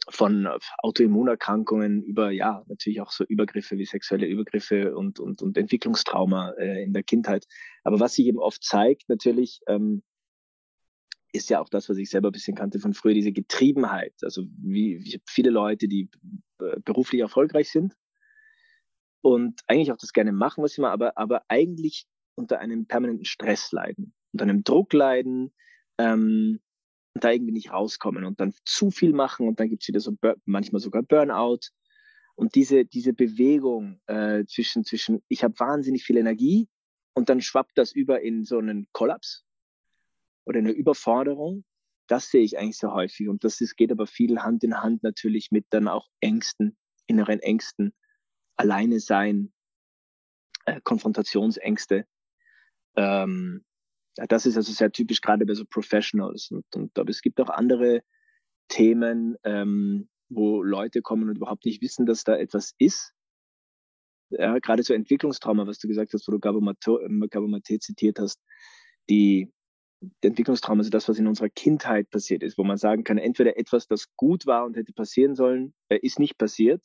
[0.09, 0.49] von
[0.79, 6.83] Autoimmunerkrankungen über, ja, natürlich auch so Übergriffe wie sexuelle Übergriffe und, und, und Entwicklungstrauma äh,
[6.83, 7.45] in der Kindheit.
[7.83, 10.03] Aber was sich eben oft zeigt, natürlich, ähm,
[11.31, 14.13] ist ja auch das, was ich selber ein bisschen kannte von früher, diese Getriebenheit.
[14.21, 16.09] Also wie, wie viele Leute, die
[16.59, 17.95] äh, beruflich erfolgreich sind,
[19.23, 22.05] und eigentlich auch das gerne machen, was sie machen, aber, aber eigentlich
[22.35, 25.53] unter einem permanenten Stress leiden, unter einem Druck leiden
[25.97, 26.59] ähm,
[27.13, 30.15] und da irgendwie nicht rauskommen und dann zu viel machen und dann gibt's wieder so
[30.45, 31.59] manchmal sogar Burnout.
[32.35, 36.67] Und diese, diese Bewegung äh, zwischen, zwischen, ich habe wahnsinnig viel Energie
[37.13, 39.45] und dann schwappt das über in so einen Kollaps
[40.45, 41.63] oder eine Überforderung.
[42.07, 43.29] Das sehe ich eigentlich sehr häufig.
[43.29, 47.39] Und das ist, geht aber viel Hand in Hand natürlich mit dann auch Ängsten, inneren
[47.39, 47.93] Ängsten,
[48.55, 49.51] alleine sein,
[50.65, 52.05] äh, Konfrontationsängste.
[52.95, 53.63] Ähm,
[54.15, 56.51] das ist also sehr typisch gerade bei so Professionals.
[56.51, 58.03] Und, und aber es gibt auch andere
[58.67, 63.13] Themen, ähm, wo Leute kommen und überhaupt nicht wissen, dass da etwas ist.
[64.29, 68.39] Ja, gerade so Entwicklungstrauma, was du gesagt hast, wo du Gabo Mate zitiert hast,
[69.09, 69.51] die,
[70.01, 73.57] die Entwicklungstrauma, also das, was in unserer Kindheit passiert ist, wo man sagen kann, entweder
[73.57, 76.83] etwas, das gut war und hätte passieren sollen, äh, ist nicht passiert,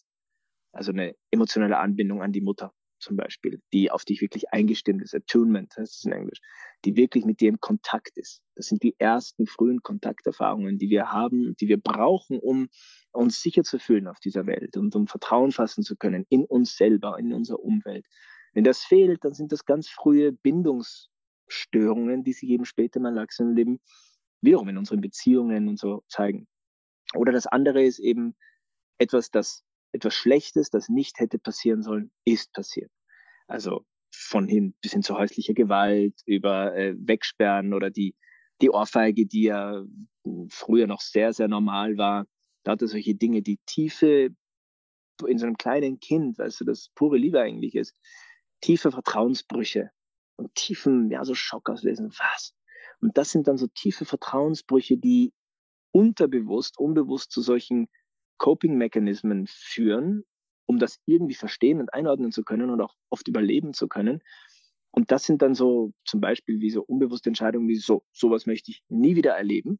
[0.78, 5.12] also eine emotionale Anbindung an die Mutter zum Beispiel, die auf dich wirklich eingestimmt ist,
[5.12, 6.38] Attunement heißt es in Englisch,
[6.84, 8.42] die wirklich mit dir im Kontakt ist.
[8.54, 12.68] Das sind die ersten frühen Kontakterfahrungen, die wir haben, die wir brauchen, um
[13.10, 16.76] uns sicher zu fühlen auf dieser Welt und um Vertrauen fassen zu können in uns
[16.76, 18.06] selber, in unserer Umwelt.
[18.52, 23.80] Wenn das fehlt, dann sind das ganz frühe Bindungsstörungen, die sich eben später im Erwachsenenleben
[24.42, 26.46] wiederum in unseren Beziehungen und so zeigen.
[27.16, 28.36] Oder das andere ist eben
[28.98, 32.90] etwas, das etwas Schlechtes, das nicht hätte passieren sollen, ist passiert.
[33.46, 38.14] Also von hin bis hin zu häuslicher Gewalt, über äh, Wegsperren oder die,
[38.60, 39.84] die Ohrfeige, die ja
[40.48, 42.26] früher noch sehr, sehr normal war.
[42.64, 44.30] Da hatte solche Dinge, die tiefe,
[45.26, 47.94] in so einem kleinen Kind, weißt du, das pure Liebe eigentlich ist,
[48.60, 49.90] tiefe Vertrauensbrüche
[50.36, 52.10] und tiefen, ja, so Schock auslesen.
[52.10, 52.54] Was?
[53.00, 55.32] Und das sind dann so tiefe Vertrauensbrüche, die
[55.92, 57.88] unterbewusst, unbewusst zu solchen
[58.38, 60.24] Coping-Mechanismen führen,
[60.66, 64.22] um das irgendwie verstehen und einordnen zu können und auch oft überleben zu können.
[64.90, 68.70] Und das sind dann so zum Beispiel wie so unbewusste Entscheidungen wie so, sowas möchte
[68.70, 69.78] ich nie wieder erleben.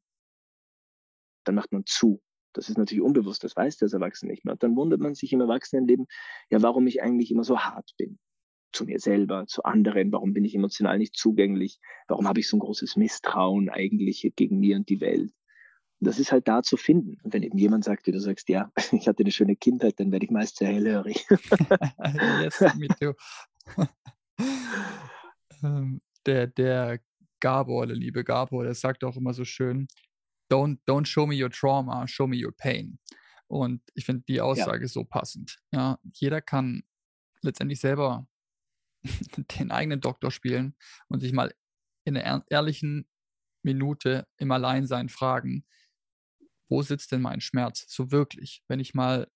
[1.45, 2.21] Dann macht man zu.
[2.53, 4.53] Das ist natürlich unbewusst, das weiß das Erwachsene nicht mehr.
[4.53, 6.07] Und dann wundert man sich im Erwachsenenleben,
[6.51, 8.19] ja, warum ich eigentlich immer so hart bin.
[8.73, 12.57] Zu mir selber, zu anderen, warum bin ich emotional nicht zugänglich, warum habe ich so
[12.57, 15.33] ein großes Misstrauen eigentlich gegen mir und die Welt.
[16.01, 17.19] Das ist halt da zu finden.
[17.23, 20.13] Und wenn eben jemand sagt, wie du sagst, ja, ich hatte eine schöne Kindheit, dann
[20.13, 21.27] werde ich meist sehr hellhörig.
[22.43, 23.15] yes, me too.
[25.61, 27.01] Ähm, der, der
[27.41, 29.89] Gabor, der liebe Gabor, der sagt auch immer so schön,
[30.49, 32.99] don't, don't show me your trauma, show me your pain.
[33.49, 34.89] Und ich finde die Aussage ja.
[34.89, 35.59] so passend.
[35.73, 36.83] Ja, jeder kann
[37.43, 38.29] letztendlich selber
[39.59, 40.77] den eigenen Doktor spielen
[41.09, 41.55] und sich mal
[42.05, 43.09] in einer ehrlichen
[43.63, 45.65] Minute im Alleinsein fragen,
[46.69, 48.63] wo sitzt denn mein Schmerz so wirklich?
[48.69, 49.29] Wenn ich mal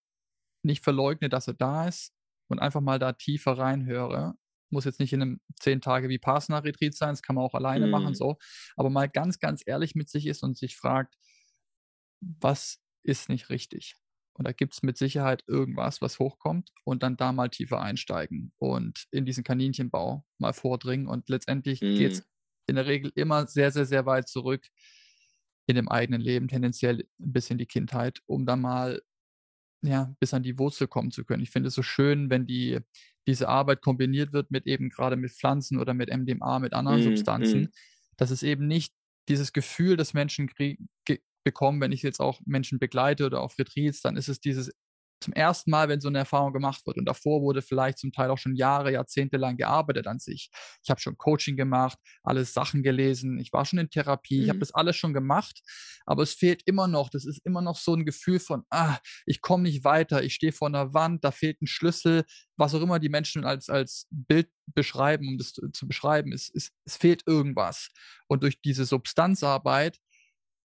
[0.63, 2.13] nicht verleugne, dass er da ist
[2.49, 4.35] und einfach mal da tiefer reinhöre,
[4.71, 7.87] muss jetzt nicht in einem zehn Tage wie Parsner-Retreat sein, das kann man auch alleine
[7.87, 7.91] mm.
[7.91, 8.15] machen, mhm.
[8.15, 8.39] so,
[8.77, 11.15] aber mal ganz, ganz ehrlich mit sich ist und sich fragt,
[12.21, 13.97] was ist nicht richtig?
[14.35, 18.53] Und da gibt es mit Sicherheit irgendwas, was hochkommt und dann da mal tiefer einsteigen
[18.59, 21.07] und in diesen Kaninchenbau mal vordringen.
[21.07, 21.97] Und letztendlich mm.
[21.97, 22.29] geht es
[22.67, 24.67] in der Regel immer sehr, sehr, sehr weit zurück
[25.67, 29.01] in dem eigenen Leben, tendenziell bis in die Kindheit, um dann mal
[29.85, 31.43] ja, bis an die Wurzel kommen zu können.
[31.43, 32.79] Ich finde es so schön, wenn die,
[33.27, 37.05] diese Arbeit kombiniert wird mit eben gerade mit Pflanzen oder mit MDMA, mit anderen mm,
[37.05, 37.69] Substanzen, mm.
[38.17, 38.95] dass es eben nicht
[39.29, 40.49] dieses Gefühl, das Menschen
[41.45, 44.73] bekommen, wenn ich jetzt auch Menschen begleite oder auf Retreats, dann ist es dieses
[45.23, 46.99] zum ersten Mal, wenn so eine Erfahrung gemacht wird.
[46.99, 50.51] Und davor wurde vielleicht zum Teil auch schon Jahre, Jahrzehnte lang gearbeitet an sich.
[50.83, 54.43] Ich habe schon Coaching gemacht, alles Sachen gelesen, ich war schon in Therapie, mhm.
[54.45, 55.63] ich habe das alles schon gemacht,
[56.07, 59.41] aber es fehlt immer noch, das ist immer noch so ein Gefühl von, ah, ich
[59.41, 62.25] komme nicht weiter, ich stehe vor einer Wand, da fehlt ein Schlüssel,
[62.57, 66.51] was auch immer die Menschen als, als Bild beschreiben, um das zu, zu beschreiben, es,
[66.55, 67.89] es, es fehlt irgendwas.
[68.29, 69.99] Und durch diese Substanzarbeit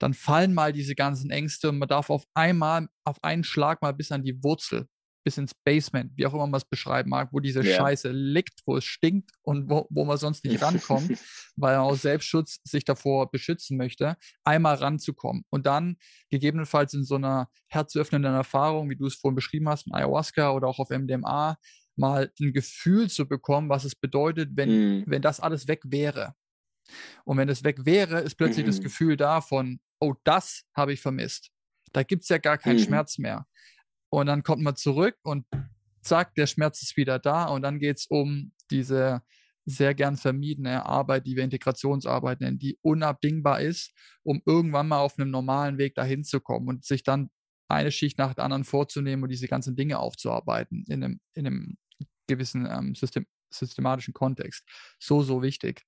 [0.03, 3.93] dann fallen mal diese ganzen Ängste und man darf auf einmal, auf einen Schlag mal
[3.93, 4.87] bis an die Wurzel,
[5.23, 7.77] bis ins Basement, wie auch immer man es beschreiben mag, wo diese yeah.
[7.77, 11.17] Scheiße liegt, wo es stinkt und wo, wo man sonst nicht rankommt,
[11.55, 15.95] weil man aus Selbstschutz sich davor beschützen möchte, einmal ranzukommen und dann
[16.29, 20.67] gegebenenfalls in so einer herzöffnenden Erfahrung, wie du es vorhin beschrieben hast, mit Ayahuasca oder
[20.67, 21.57] auch auf MDMA,
[21.95, 25.03] mal ein Gefühl zu bekommen, was es bedeutet, wenn, mm.
[25.07, 26.35] wenn das alles weg wäre.
[27.23, 28.69] Und wenn es weg wäre, ist plötzlich mhm.
[28.69, 31.51] das Gefühl da von, oh, das habe ich vermisst.
[31.93, 32.83] Da gibt es ja gar keinen mhm.
[32.83, 33.45] Schmerz mehr.
[34.09, 35.45] Und dann kommt man zurück und
[36.01, 37.45] zack, der Schmerz ist wieder da.
[37.45, 39.21] Und dann geht es um diese
[39.65, 43.93] sehr gern vermiedene Arbeit, die wir Integrationsarbeit nennen, die unabdingbar ist,
[44.23, 47.29] um irgendwann mal auf einem normalen Weg dahin zu kommen und sich dann
[47.69, 51.77] eine Schicht nach der anderen vorzunehmen und diese ganzen Dinge aufzuarbeiten in einem, in einem
[52.27, 54.67] gewissen ähm, System, systematischen Kontext.
[54.99, 55.83] So, so wichtig.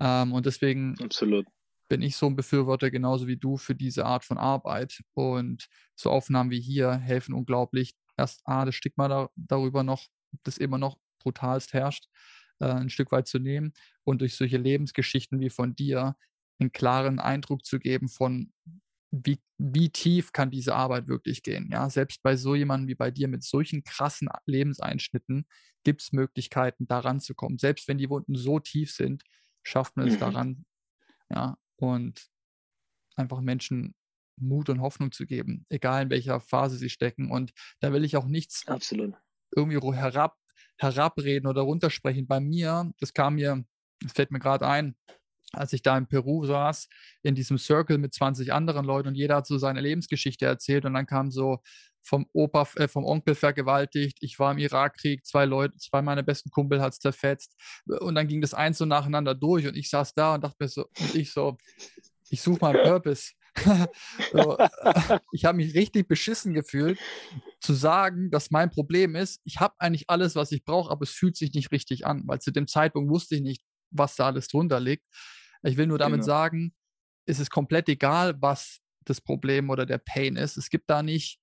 [0.00, 1.46] Ähm, und deswegen Absolut.
[1.88, 5.02] Bin ich so ein Befürworter, genauso wie du, für diese Art von Arbeit.
[5.14, 7.94] Und so Aufnahmen wie hier helfen unglaublich.
[8.16, 10.06] Erst A, das Stigma da, darüber noch,
[10.42, 12.06] das immer noch brutalst herrscht,
[12.60, 13.72] äh, ein Stück weit zu nehmen
[14.04, 16.16] und durch solche Lebensgeschichten wie von dir
[16.58, 18.52] einen klaren Eindruck zu geben von,
[19.10, 21.68] wie, wie tief kann diese Arbeit wirklich gehen.
[21.70, 25.46] Ja, selbst bei so jemandem wie bei dir mit solchen krassen Lebenseinschnitten
[25.84, 27.58] gibt es Möglichkeiten, da ranzukommen.
[27.58, 29.22] Selbst wenn die Wunden so tief sind,
[29.62, 30.20] schafft man es mhm.
[30.20, 30.64] daran,
[31.30, 32.26] ja, und
[33.16, 33.94] einfach Menschen
[34.38, 37.30] Mut und Hoffnung zu geben, egal in welcher Phase sie stecken.
[37.30, 39.14] Und da will ich auch nichts Absolut.
[39.54, 40.36] irgendwie herab,
[40.78, 42.26] herabreden oder runtersprechen.
[42.26, 43.64] Bei mir, das kam mir,
[44.00, 44.94] das fällt mir gerade ein,
[45.52, 46.88] als ich da in Peru saß,
[47.22, 50.94] in diesem Circle mit 20 anderen Leuten und jeder hat so seine Lebensgeschichte erzählt und
[50.94, 51.60] dann kam so
[52.06, 56.50] vom Opa, äh, vom Onkel vergewaltigt, ich war im Irakkrieg, zwei Leute, zwei meiner besten
[56.50, 57.54] Kumpel hat es zerfetzt
[57.86, 60.68] und dann ging das eins so nacheinander durch und ich saß da und dachte mir
[60.68, 61.56] so, und ich so,
[62.30, 63.32] ich suche meinen Purpose.
[64.32, 64.56] so,
[65.32, 66.98] ich habe mich richtig beschissen gefühlt,
[67.60, 71.10] zu sagen, dass mein Problem ist, ich habe eigentlich alles, was ich brauche, aber es
[71.10, 74.48] fühlt sich nicht richtig an, weil zu dem Zeitpunkt wusste ich nicht, was da alles
[74.48, 75.04] drunter liegt.
[75.62, 76.26] Ich will nur damit genau.
[76.26, 76.74] sagen,
[77.26, 80.56] es ist komplett egal, was das Problem oder der Pain ist.
[80.56, 81.40] Es gibt da nicht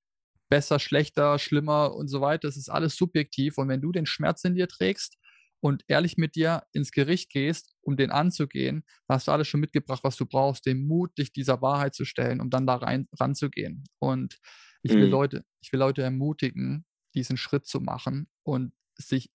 [0.53, 2.47] besser, schlechter, schlimmer und so weiter.
[2.47, 3.57] Es ist alles subjektiv.
[3.57, 5.17] Und wenn du den Schmerz in dir trägst
[5.61, 10.03] und ehrlich mit dir ins Gericht gehst, um den anzugehen, hast du alles schon mitgebracht,
[10.03, 13.85] was du brauchst, den Mut, dich dieser Wahrheit zu stellen, um dann da rein ranzugehen.
[13.97, 14.37] Und
[14.83, 15.11] ich will mhm.
[15.11, 16.85] Leute, ich will Leute ermutigen,
[17.15, 19.31] diesen Schritt zu machen und sich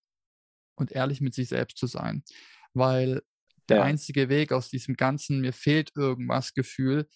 [0.77, 2.23] und ehrlich mit sich selbst zu sein.
[2.75, 3.23] Weil
[3.69, 3.83] der ja.
[3.83, 7.09] einzige Weg aus diesem ganzen, mir fehlt irgendwas Gefühl,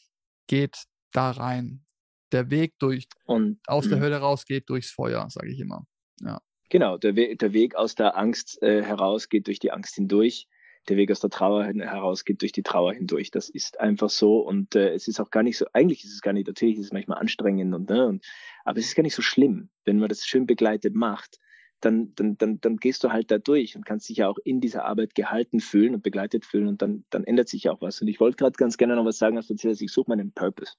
[0.48, 1.84] geht da rein
[2.33, 4.03] der Weg durch und aus der mhm.
[4.03, 5.85] Hölle raus geht durchs Feuer, sage ich immer.
[6.20, 6.41] Ja.
[6.68, 10.49] Genau, der, We der Weg aus der Angst äh, heraus geht durch die Angst hindurch.
[10.89, 13.30] Der Weg aus der Trauer heraus geht durch die Trauer hindurch.
[13.30, 16.22] Das ist einfach so und äh, es ist auch gar nicht so, eigentlich ist es
[16.22, 18.24] gar nicht, natürlich ist es manchmal anstrengend und, ne, und
[18.64, 21.39] aber es ist gar nicht so schlimm, wenn man das schön begleitet macht
[21.85, 24.61] dann, dann, dann, dann gehst du halt da durch und kannst dich ja auch in
[24.61, 28.01] dieser Arbeit gehalten fühlen und begleitet fühlen und dann, dann ändert sich ja auch was.
[28.01, 30.33] Und ich wollte gerade ganz gerne noch was sagen, als du erzählst, ich suche meinen
[30.33, 30.74] Purpose.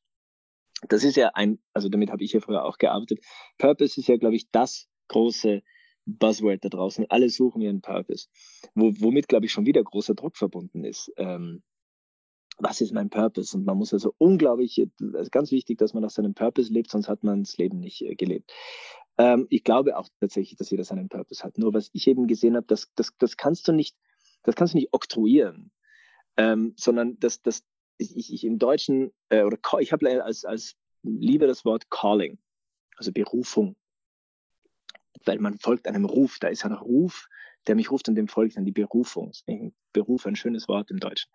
[0.90, 3.20] Das ist ja ein, also damit habe ich ja früher auch gearbeitet.
[3.58, 5.62] Purpose ist ja, glaube ich, das große
[6.06, 7.06] Buzzword da draußen.
[7.10, 8.28] Alle suchen ihren Purpose.
[8.76, 11.12] Wo, womit, glaube ich, schon wieder großer Druck verbunden ist.
[11.18, 11.64] Ähm,
[12.58, 13.58] was ist mein Purpose?
[13.58, 17.08] Und man muss also unglaublich, ist ganz wichtig, dass man nach seinem Purpose lebt, sonst
[17.08, 18.52] hat man das Leben nicht äh, gelebt.
[19.18, 21.58] Ähm, ich glaube auch tatsächlich, dass jeder seinen Purpose hat.
[21.58, 23.96] Nur was ich eben gesehen habe, das, das, das kannst du nicht,
[24.44, 25.72] das kannst du nicht oktroyieren,
[26.38, 27.64] ähm, sondern das, das,
[28.12, 32.38] ich, ich im Deutschen, äh, oder ich habe als, als Liebe das Wort Calling,
[32.98, 33.76] also Berufung.
[35.26, 37.28] Weil man folgt einem Ruf, da ist ein Ruf,
[37.68, 39.32] der mich ruft und dem folgt dann die Berufung.
[39.94, 41.32] Beruf ein schönes Wort im Deutschen.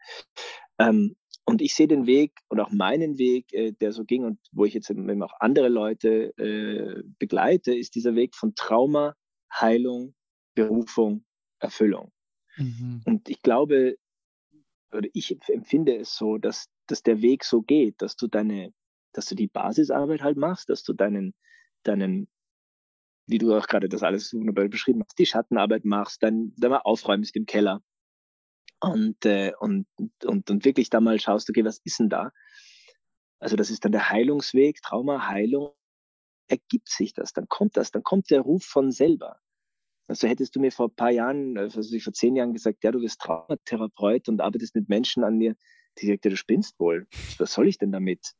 [0.78, 4.38] Ähm, und ich sehe den Weg und auch meinen Weg, äh, der so ging und
[4.52, 9.14] wo ich jetzt eben auch andere Leute äh, begleite, ist dieser Weg von Trauma,
[9.50, 10.14] Heilung,
[10.54, 11.24] Berufung,
[11.58, 12.12] Erfüllung.
[12.58, 13.00] Mhm.
[13.06, 13.96] Und ich glaube,
[14.92, 18.72] oder ich empfinde es so, dass, dass der Weg so geht, dass du deine,
[19.12, 21.34] dass du die Basisarbeit halt machst, dass du deinen,
[21.82, 22.28] deinen,
[23.26, 26.78] wie du auch gerade das alles wunderbar beschrieben hast, die Schattenarbeit machst, dann, dann mal
[26.78, 27.82] aufräumst im Keller,
[28.80, 29.86] und, äh, und,
[30.24, 32.32] und, und wirklich da mal schaust, okay, was ist denn da?
[33.40, 35.72] Also das ist dann der Heilungsweg, Trauma, Heilung,
[36.48, 39.40] ergibt sich das, dann kommt das, dann kommt der Ruf von selber.
[40.08, 43.00] Also hättest du mir vor ein paar Jahren, also vor zehn Jahren gesagt, ja, du
[43.00, 45.54] bist Traumatherapeut und arbeitest mit Menschen an dir,
[45.98, 47.06] die sagt, ja, du spinnst wohl.
[47.38, 48.32] Was soll ich denn damit?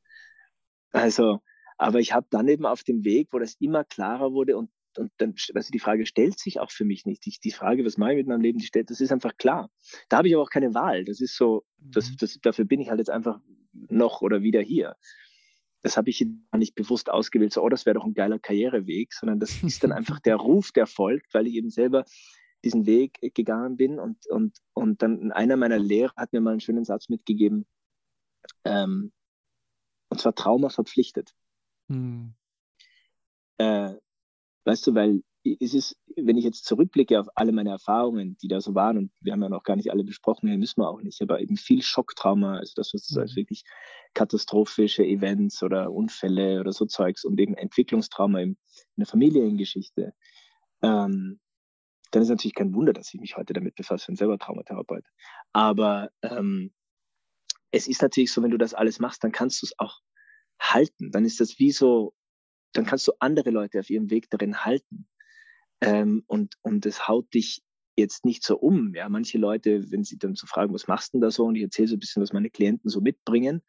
[0.92, 1.40] Also,
[1.76, 5.12] aber ich habe dann eben auf dem Weg, wo das immer klarer wurde und und
[5.18, 7.24] dann, also die Frage stellt sich auch für mich nicht.
[7.24, 9.70] Die, die Frage, was mache ich mit meinem Leben, die stellt, das ist einfach klar.
[10.08, 11.04] Da habe ich aber auch keine Wahl.
[11.04, 12.16] Das ist so, das, mhm.
[12.18, 13.38] das, dafür bin ich halt jetzt einfach
[13.72, 14.96] noch oder wieder hier.
[15.82, 16.26] Das habe ich
[16.56, 19.92] nicht bewusst ausgewählt, so, oh, das wäre doch ein geiler Karriereweg, sondern das ist dann
[19.92, 22.04] einfach der Ruf, der folgt, weil ich eben selber
[22.64, 26.60] diesen Weg gegangen bin und, und, und dann einer meiner Lehrer hat mir mal einen
[26.60, 27.66] schönen Satz mitgegeben,
[28.64, 29.12] ähm,
[30.10, 31.34] und zwar Trauma verpflichtet.
[31.88, 32.34] Hm.
[33.58, 33.94] Äh,
[34.68, 38.60] Weißt du, weil es ist, wenn ich jetzt zurückblicke auf alle meine Erfahrungen, die da
[38.60, 41.20] so waren, und wir haben ja noch gar nicht alle besprochen, müssen wir auch nicht,
[41.22, 43.20] aber eben viel Schocktrauma, also das, was mhm.
[43.20, 43.64] als wirklich
[44.14, 48.56] katastrophische Events oder Unfälle oder so Zeugs und eben Entwicklungstrauma in, in
[48.96, 50.12] der Familiengeschichte,
[50.82, 51.40] ähm,
[52.10, 55.04] dann ist natürlich kein Wunder, dass ich mich heute damit befasse, ich bin selber Traumatherapeut.
[55.52, 56.72] Aber ähm,
[57.70, 60.00] es ist natürlich so, wenn du das alles machst, dann kannst du es auch
[60.58, 61.10] halten.
[61.12, 62.14] Dann ist das wie so
[62.72, 65.08] dann kannst du andere Leute auf ihrem Weg darin halten.
[65.80, 67.62] Ähm, und, und das haut dich
[67.96, 68.94] jetzt nicht so um.
[68.94, 71.44] Ja, manche Leute, wenn sie dann so fragen, was machst du denn da so?
[71.44, 73.62] Und ich erzähle so ein bisschen, was meine Klienten so mitbringen,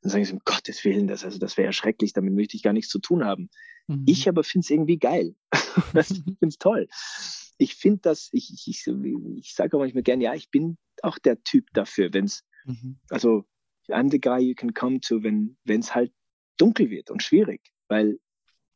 [0.00, 2.62] dann sagen sie, um Gottes Willen, das, also das wäre ja schrecklich, damit möchte ich
[2.62, 3.48] gar nichts zu tun haben.
[3.86, 4.04] Mhm.
[4.06, 5.34] Ich aber finde es irgendwie geil.
[5.52, 6.88] ich finde es toll.
[7.58, 8.86] Ich finde das, ich, ich, ich,
[9.36, 12.98] ich sage auch manchmal gern, ja, ich bin auch der Typ dafür, wenn es, mhm.
[13.10, 13.44] also
[13.88, 16.12] I'm the guy you can come to, wenn es halt
[16.56, 18.18] dunkel wird und schwierig, weil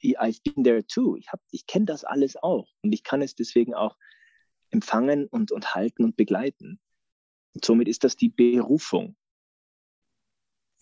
[0.02, 1.16] I've been there too.
[1.16, 3.96] Ich, hab, ich kenne das alles auch und ich kann es deswegen auch
[4.70, 6.80] empfangen und, und halten und begleiten.
[7.54, 9.16] Und somit ist das die Berufung,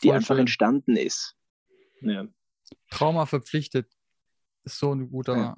[0.02, 0.40] die Voll einfach schön.
[0.40, 1.36] entstanden ist.
[2.00, 2.26] Ja.
[2.90, 3.90] Trauma verpflichtet
[4.64, 5.56] ist so ein guter, ja.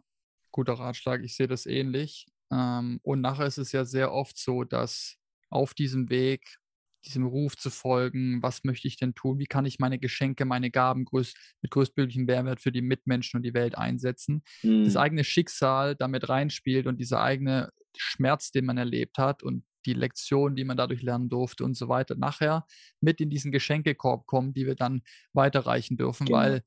[0.52, 1.22] guter Ratschlag.
[1.24, 2.26] Ich sehe das ähnlich.
[2.50, 5.16] Ähm, und nachher ist es ja sehr oft so, dass
[5.50, 6.57] auf diesem Weg
[7.04, 10.70] diesem Ruf zu folgen, was möchte ich denn tun, wie kann ich meine Geschenke, meine
[10.70, 14.42] Gaben größt, mit größtmöglichem Mehrwert für die Mitmenschen und die Welt einsetzen.
[14.62, 14.84] Mhm.
[14.84, 19.94] Das eigene Schicksal damit reinspielt und dieser eigene Schmerz, den man erlebt hat und die
[19.94, 22.66] Lektion, die man dadurch lernen durfte und so weiter, nachher
[23.00, 25.02] mit in diesen Geschenkekorb kommen, die wir dann
[25.32, 26.38] weiterreichen dürfen, genau.
[26.38, 26.62] weil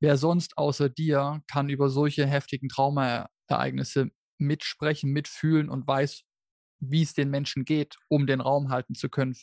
[0.00, 6.24] wer sonst außer dir kann über solche heftigen Traumaereignisse mitsprechen, mitfühlen und weiß,
[6.80, 9.34] wie es den Menschen geht, um den Raum halten zu können.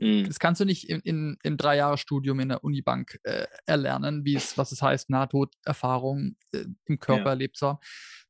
[0.00, 0.24] Mhm.
[0.26, 4.56] Das kannst du nicht in, in, im Dreijahresstudium in der Unibank äh, erlernen, wie es,
[4.56, 7.30] was es heißt, Nahtoderfahrung äh, im Körper ja.
[7.30, 7.78] erlebt zu haben.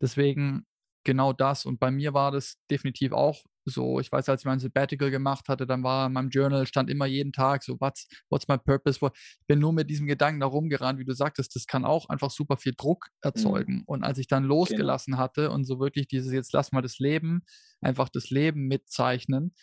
[0.01, 0.67] Deswegen
[1.05, 1.67] genau das.
[1.67, 4.01] Und bei mir war das definitiv auch so.
[4.01, 7.07] Ich weiß, als ich mein Sabbatical gemacht hatte, dann war in meinem Journal, stand immer
[7.07, 8.99] jeden Tag so, what's, what's my purpose?
[9.03, 12.31] Ich bin nur mit diesem Gedanken da rumgerannt, wie du sagtest, das kann auch einfach
[12.31, 13.19] super viel Druck mhm.
[13.23, 13.75] erzeugen.
[13.75, 13.85] Mhm.
[13.87, 14.57] Und als ich dann genau.
[14.57, 15.23] losgelassen genau.
[15.23, 17.43] hatte und so wirklich dieses, jetzt lass mal das Leben,
[17.81, 19.55] einfach das Leben mitzeichnen,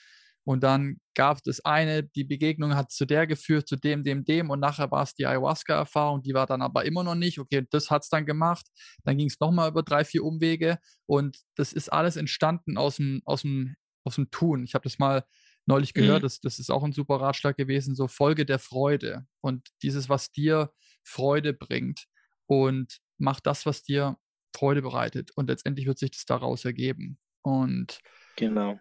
[0.48, 4.24] Und dann gab es das eine, die Begegnung hat zu der geführt, zu dem, dem,
[4.24, 4.50] dem.
[4.50, 7.38] Und nachher war es die Ayahuasca-Erfahrung, die war dann aber immer noch nicht.
[7.38, 8.66] Okay, das hat es dann gemacht.
[9.04, 10.78] Dann ging es nochmal über drei, vier Umwege.
[11.06, 13.76] Und das ist alles entstanden aus dem, aus dem,
[14.08, 14.64] aus dem Tun.
[14.64, 15.26] Ich habe das mal
[15.66, 16.26] neulich gehört, mhm.
[16.26, 19.28] das, das ist auch ein super Ratschlag gewesen, so Folge der Freude.
[19.42, 20.72] Und dieses, was dir
[21.04, 22.06] Freude bringt.
[22.48, 24.18] Und mach das, was dir
[24.56, 25.32] Freude bereitet.
[25.36, 27.20] Und letztendlich wird sich das daraus ergeben.
[27.42, 28.00] Und
[28.36, 28.80] genau.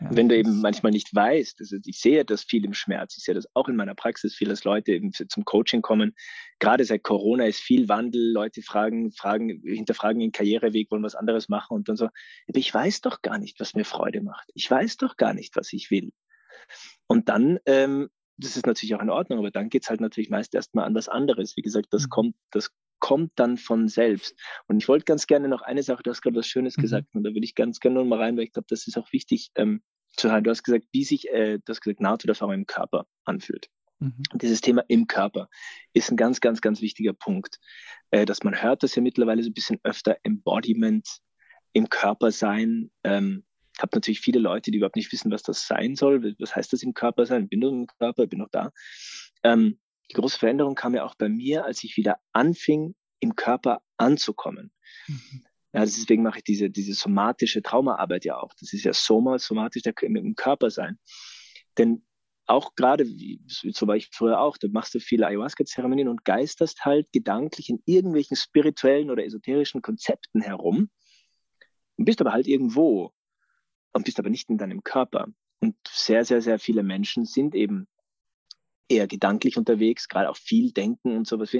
[0.00, 3.34] Wenn du eben manchmal nicht weißt, also ich sehe das viel im Schmerz, ich sehe
[3.34, 6.14] das auch in meiner Praxis, viele Leute eben zum Coaching kommen.
[6.58, 11.48] Gerade seit Corona ist viel Wandel, Leute fragen, fragen, hinterfragen den Karriereweg, wollen was anderes
[11.48, 14.50] machen und dann so, aber ich weiß doch gar nicht, was mir Freude macht.
[14.54, 16.12] Ich weiß doch gar nicht, was ich will.
[17.06, 20.30] Und dann, ähm, das ist natürlich auch in Ordnung, aber dann geht es halt natürlich
[20.30, 21.56] meist erstmal an was anderes.
[21.56, 22.10] Wie gesagt, das mhm.
[22.10, 22.70] kommt, das
[23.00, 24.34] kommt dann von selbst.
[24.68, 26.82] Und ich wollte ganz gerne noch eine Sache, du hast gerade was Schönes mhm.
[26.82, 28.96] gesagt, und da würde ich ganz gerne noch mal rein, weil ich glaube, das ist
[28.96, 29.82] auch wichtig ähm,
[30.16, 30.44] zu hören.
[30.44, 33.68] Du hast gesagt, wie sich, äh, du hast gesagt, Nahtoderfahrung im Körper anfühlt.
[33.98, 34.22] Mhm.
[34.34, 35.48] Dieses Thema im Körper
[35.92, 37.58] ist ein ganz, ganz, ganz wichtiger Punkt,
[38.10, 41.06] äh, dass man hört das ja mittlerweile so ein bisschen öfter, Embodiment
[41.72, 42.90] im Körper sein.
[43.04, 43.44] Ähm,
[43.76, 46.34] ich habe natürlich viele Leute, die überhaupt nicht wissen, was das sein soll.
[46.38, 47.48] Was heißt das im Körper sein?
[47.48, 48.72] Bin nur im Körper, bin noch da.
[49.42, 49.78] Ähm,
[50.10, 54.72] die große Veränderung kam ja auch bei mir, als ich wieder anfing, im Körper anzukommen.
[55.06, 55.44] Mhm.
[55.72, 58.52] Ja, deswegen mache ich diese, diese somatische Traumaarbeit ja auch.
[58.58, 60.98] Das ist ja Soma, somatisch der, im Körper sein.
[61.78, 62.04] Denn
[62.46, 63.06] auch gerade,
[63.46, 67.80] so war ich früher auch, da machst du viele Ayahuasca-Zeremonien und geisterst halt gedanklich in
[67.84, 70.90] irgendwelchen spirituellen oder esoterischen Konzepten herum
[71.96, 73.12] und bist aber halt irgendwo
[73.92, 75.28] und bist aber nicht in deinem Körper.
[75.60, 77.86] Und sehr, sehr, sehr viele Menschen sind eben
[78.90, 81.56] eher gedanklich unterwegs, gerade auch viel denken und sowas.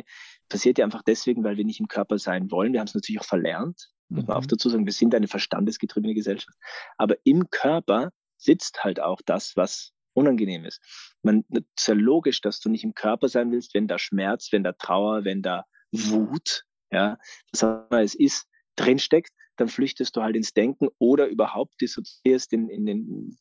[0.48, 2.72] Passiert ja einfach deswegen, weil wir nicht im Körper sein wollen.
[2.72, 4.48] Wir haben es natürlich auch verlernt, muss man auch mhm.
[4.48, 6.56] dazu sagen, wir sind eine verstandesgetriebene Gesellschaft.
[6.98, 10.80] Aber im Körper sitzt halt auch das, was unangenehm ist.
[11.22, 14.48] Man, das ist ja logisch, dass du nicht im Körper sein willst, wenn da Schmerz,
[14.50, 17.18] wenn da Trauer, wenn da Wut, ja,
[17.52, 18.46] was auch immer es ist,
[18.76, 23.38] drinsteckt, dann flüchtest du halt ins Denken oder überhaupt dissoziierst in, in den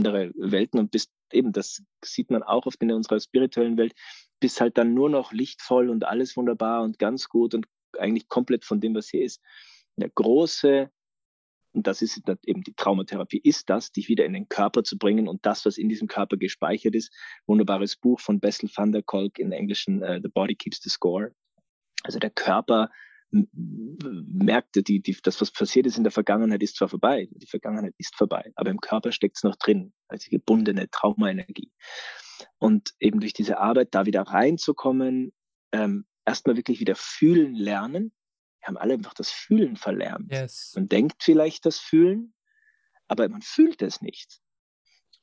[0.00, 3.94] andere Welten und bist eben, das sieht man auch oft in unserer spirituellen Welt,
[4.40, 7.66] bist halt dann nur noch lichtvoll und alles wunderbar und ganz gut und
[7.98, 9.42] eigentlich komplett von dem, was hier ist.
[9.96, 10.90] Der große,
[11.72, 15.28] und das ist eben die Traumatherapie, ist das, dich wieder in den Körper zu bringen
[15.28, 17.12] und das, was in diesem Körper gespeichert ist.
[17.46, 21.34] Wunderbares Buch von Bessel van der Kolk in Englischen, uh, The Body Keeps the Score.
[22.02, 22.90] Also der Körper
[23.30, 27.94] merkte, die, die, das, was passiert ist in der Vergangenheit, ist zwar vorbei, die Vergangenheit
[27.98, 31.70] ist vorbei, aber im Körper steckt es noch drin, als die gebundene Traumaenergie.
[32.58, 35.32] Und eben durch diese Arbeit da wieder reinzukommen,
[35.72, 38.12] ähm, erstmal wirklich wieder fühlen lernen.
[38.60, 40.30] Wir haben alle einfach das Fühlen verlernt.
[40.32, 40.72] Yes.
[40.74, 42.34] Man denkt vielleicht das Fühlen,
[43.08, 44.40] aber man fühlt es nicht.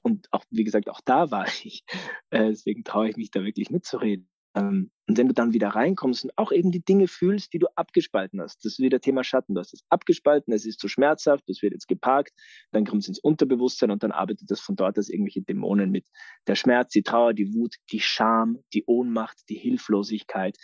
[0.02, 1.84] Und auch, wie gesagt, auch da war ich.
[2.30, 4.30] Äh, deswegen traue ich mich da wirklich mitzureden.
[4.58, 7.68] Ähm, und wenn du dann wieder reinkommst und auch eben die Dinge fühlst, die du
[7.76, 11.44] abgespalten hast, das ist wieder Thema Schatten, du hast es abgespalten, es ist zu schmerzhaft,
[11.48, 12.34] das wird jetzt geparkt,
[12.72, 16.08] dann kommt es ins Unterbewusstsein und dann arbeitet das von dort aus irgendwelche Dämonen mit.
[16.48, 20.58] Der Schmerz, die Trauer, die Wut, die Scham, die Ohnmacht, die Hilflosigkeit,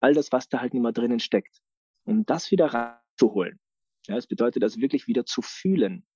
[0.00, 1.60] all das, was da halt nicht mehr drinnen steckt.
[2.04, 3.60] Um das wieder reinzuholen,
[4.08, 6.06] ja, das bedeutet also wirklich wieder zu fühlen,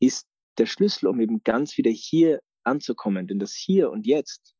[0.00, 0.28] ist
[0.58, 3.26] der Schlüssel, um eben ganz wieder hier anzukommen.
[3.26, 4.54] Denn das Hier und Jetzt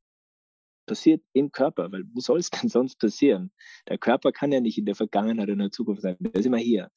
[0.91, 3.53] passiert im Körper, weil wo soll es denn sonst passieren?
[3.89, 6.47] Der Körper kann ja nicht in der Vergangenheit oder in der Zukunft sein, der ist
[6.47, 6.91] immer hier.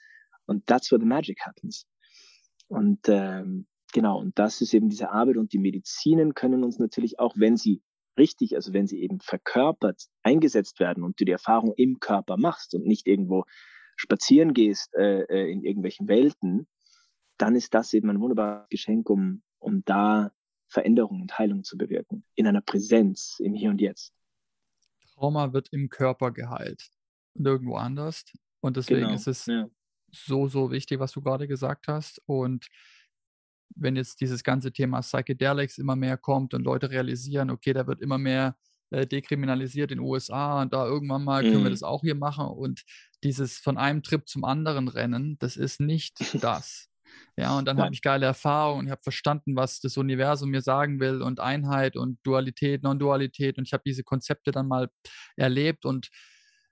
[0.48, 1.86] Und that's where the magic happens.
[2.68, 7.20] Und ähm, genau, und das ist eben diese Arbeit und die Medizinen können uns natürlich
[7.20, 7.84] auch, wenn sie
[8.18, 12.74] richtig, also wenn sie eben verkörpert eingesetzt werden und du die Erfahrung im Körper machst
[12.74, 13.44] und nicht irgendwo
[13.96, 16.68] spazieren gehst äh, äh in irgendwelchen Welten,
[17.38, 20.32] dann ist das eben ein wunderbares Geschenk, um, um da
[20.74, 24.12] Veränderung und Heilung zu bewirken, in einer Präsenz im Hier und Jetzt.
[25.14, 26.90] Trauma wird im Körper geheilt,
[27.36, 28.26] nirgendwo anders.
[28.60, 29.68] Und deswegen genau, ist es ja.
[30.12, 32.22] so, so wichtig, was du gerade gesagt hast.
[32.26, 32.68] Und
[33.76, 38.02] wenn jetzt dieses ganze Thema Psychedelics immer mehr kommt und Leute realisieren, okay, da wird
[38.02, 38.58] immer mehr
[38.90, 41.74] äh, dekriminalisiert in den USA und da irgendwann mal können wir mhm.
[41.74, 42.84] das auch hier machen und
[43.24, 46.90] dieses von einem Trip zum anderen rennen, das ist nicht das.
[47.36, 51.00] Ja, und dann habe ich geile Erfahrungen, ich habe verstanden, was das Universum mir sagen
[51.00, 54.90] will und Einheit und Dualität, Non-Dualität und ich habe diese Konzepte dann mal
[55.36, 56.10] erlebt und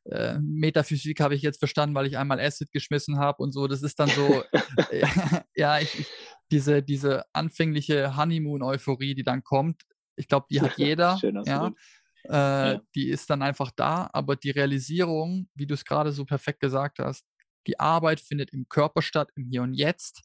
[0.05, 3.67] äh, Metaphysik habe ich jetzt verstanden, weil ich einmal Acid geschmissen habe und so.
[3.67, 4.43] Das ist dann so,
[4.91, 5.05] äh,
[5.55, 6.07] ja, ich, ich,
[6.51, 9.83] diese, diese anfängliche Honeymoon-Euphorie, die dann kommt,
[10.15, 11.17] ich glaube, die hat jeder.
[11.17, 11.71] Schön, ja.
[12.25, 12.81] Äh, ja.
[12.95, 16.99] Die ist dann einfach da, aber die Realisierung, wie du es gerade so perfekt gesagt
[16.99, 17.25] hast,
[17.67, 20.21] die Arbeit findet im Körper statt, im Hier und Jetzt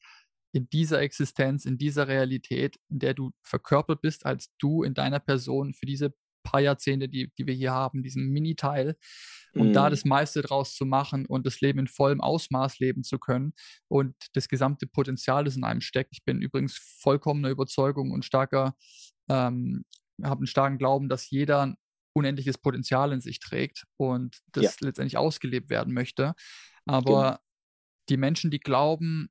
[0.53, 5.21] in dieser Existenz, in dieser Realität, in der du verkörpert bist als du in deiner
[5.21, 6.15] Person für diese
[6.47, 8.97] paar Jahrzehnte, die, die wir hier haben, diesen Mini-Teil,
[9.55, 9.73] um mm.
[9.73, 13.53] da das meiste draus zu machen und das Leben in vollem Ausmaß leben zu können
[13.89, 16.11] und das gesamte Potenzial, das in einem steckt.
[16.13, 18.77] Ich bin übrigens vollkommener Überzeugung und starker,
[19.29, 19.85] ähm,
[20.23, 21.75] habe einen starken Glauben, dass jeder
[22.15, 24.71] unendliches Potenzial in sich trägt und das ja.
[24.81, 26.35] letztendlich ausgelebt werden möchte.
[26.87, 27.39] Aber genau.
[28.09, 29.29] die Menschen, die glauben,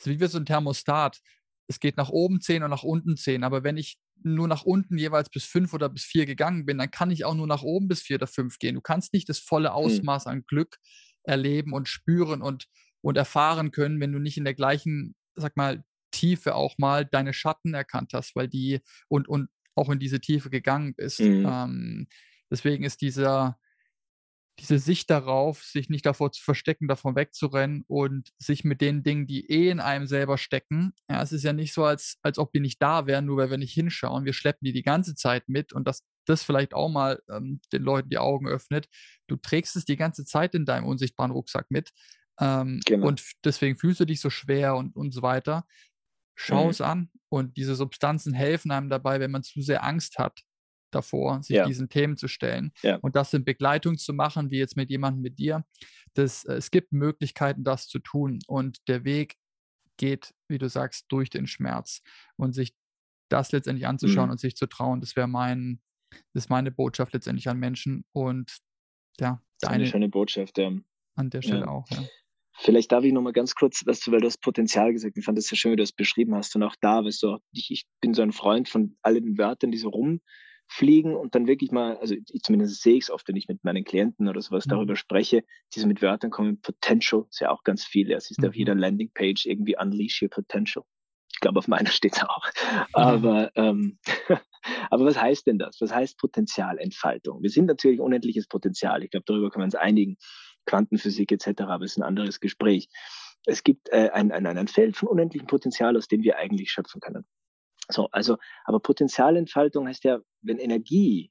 [0.00, 1.20] so wie wir so ein Thermostat,
[1.68, 4.98] es geht nach oben 10 und nach unten 10, aber wenn ich nur nach unten
[4.98, 7.88] jeweils bis 5 oder bis 4 gegangen bin, dann kann ich auch nur nach oben
[7.88, 8.74] bis 4 oder 5 gehen.
[8.74, 9.74] Du kannst nicht das volle hm.
[9.76, 10.78] Ausmaß an Glück
[11.22, 12.66] erleben und spüren und,
[13.02, 17.32] und erfahren können, wenn du nicht in der gleichen, sag mal, Tiefe auch mal deine
[17.32, 21.20] Schatten erkannt hast, weil die und, und auch in diese Tiefe gegangen bist.
[21.20, 21.46] Mhm.
[21.48, 22.08] Ähm,
[22.50, 23.58] deswegen ist dieser,
[24.60, 29.26] diese Sicht darauf, sich nicht davor zu verstecken, davon wegzurennen und sich mit den Dingen,
[29.26, 30.92] die eh in einem selber stecken.
[31.08, 33.50] Ja, es ist ja nicht so, als, als ob die nicht da wären, nur weil
[33.50, 34.24] wir nicht hinschauen.
[34.24, 37.82] Wir schleppen die die ganze Zeit mit und dass das vielleicht auch mal ähm, den
[37.82, 38.88] Leuten die Augen öffnet.
[39.26, 41.90] Du trägst es die ganze Zeit in deinem unsichtbaren Rucksack mit.
[42.38, 43.08] Ähm, genau.
[43.08, 45.64] Und deswegen fühlst du dich so schwer und, und so weiter.
[46.36, 46.70] Schau mhm.
[46.70, 50.40] es an und diese Substanzen helfen einem dabei, wenn man zu sehr Angst hat
[50.90, 51.66] davor, sich ja.
[51.66, 52.96] diesen Themen zu stellen ja.
[52.96, 55.64] und das in Begleitung zu machen, wie jetzt mit jemandem mit dir.
[56.14, 59.36] Das, äh, es gibt Möglichkeiten, das zu tun und der Weg
[59.96, 62.02] geht, wie du sagst, durch den Schmerz
[62.36, 62.74] und sich
[63.28, 64.32] das letztendlich anzuschauen mhm.
[64.32, 65.80] und sich zu trauen, das wäre mein,
[66.32, 68.58] das ist meine Botschaft letztendlich an Menschen und
[69.20, 69.74] ja, deine.
[69.74, 70.72] Eine schöne Botschaft, ja.
[71.16, 72.02] An der Stelle auch, ja.
[72.62, 75.24] Vielleicht darf ich noch mal ganz kurz, weißt du, weil du hast Potenzial gesagt, ich
[75.24, 76.54] fand das sehr schön, wie du das beschrieben hast.
[76.56, 79.78] Und auch da, weißt du, ich, ich bin so ein Freund von allen Wörtern, die
[79.78, 79.88] so
[80.70, 83.64] rumfliegen und dann wirklich mal, also ich, zumindest sehe ich es oft, wenn ich mit
[83.64, 84.70] meinen Klienten oder sowas mhm.
[84.70, 85.44] darüber spreche,
[85.74, 86.60] die so mit Wörtern kommen.
[86.60, 88.10] Potential ist ja auch ganz viel.
[88.12, 88.48] Es ist mhm.
[88.48, 90.84] auf jeder Landingpage irgendwie Unleash Your Potential.
[91.32, 92.46] Ich glaube, auf meiner steht es auch.
[92.92, 93.98] Aber, ähm,
[94.90, 95.80] aber was heißt denn das?
[95.80, 97.42] Was heißt Potenzialentfaltung?
[97.42, 99.02] Wir sind natürlich unendliches Potenzial.
[99.04, 100.16] Ich glaube, darüber können wir uns einigen.
[100.66, 102.88] Quantenphysik etc., aber es ist ein anderes Gespräch.
[103.46, 107.00] Es gibt äh, ein, ein, ein Feld von unendlichem Potenzial, aus dem wir eigentlich schöpfen
[107.00, 107.24] können.
[107.90, 111.30] So, also, aber Potenzialentfaltung heißt ja, wenn Energie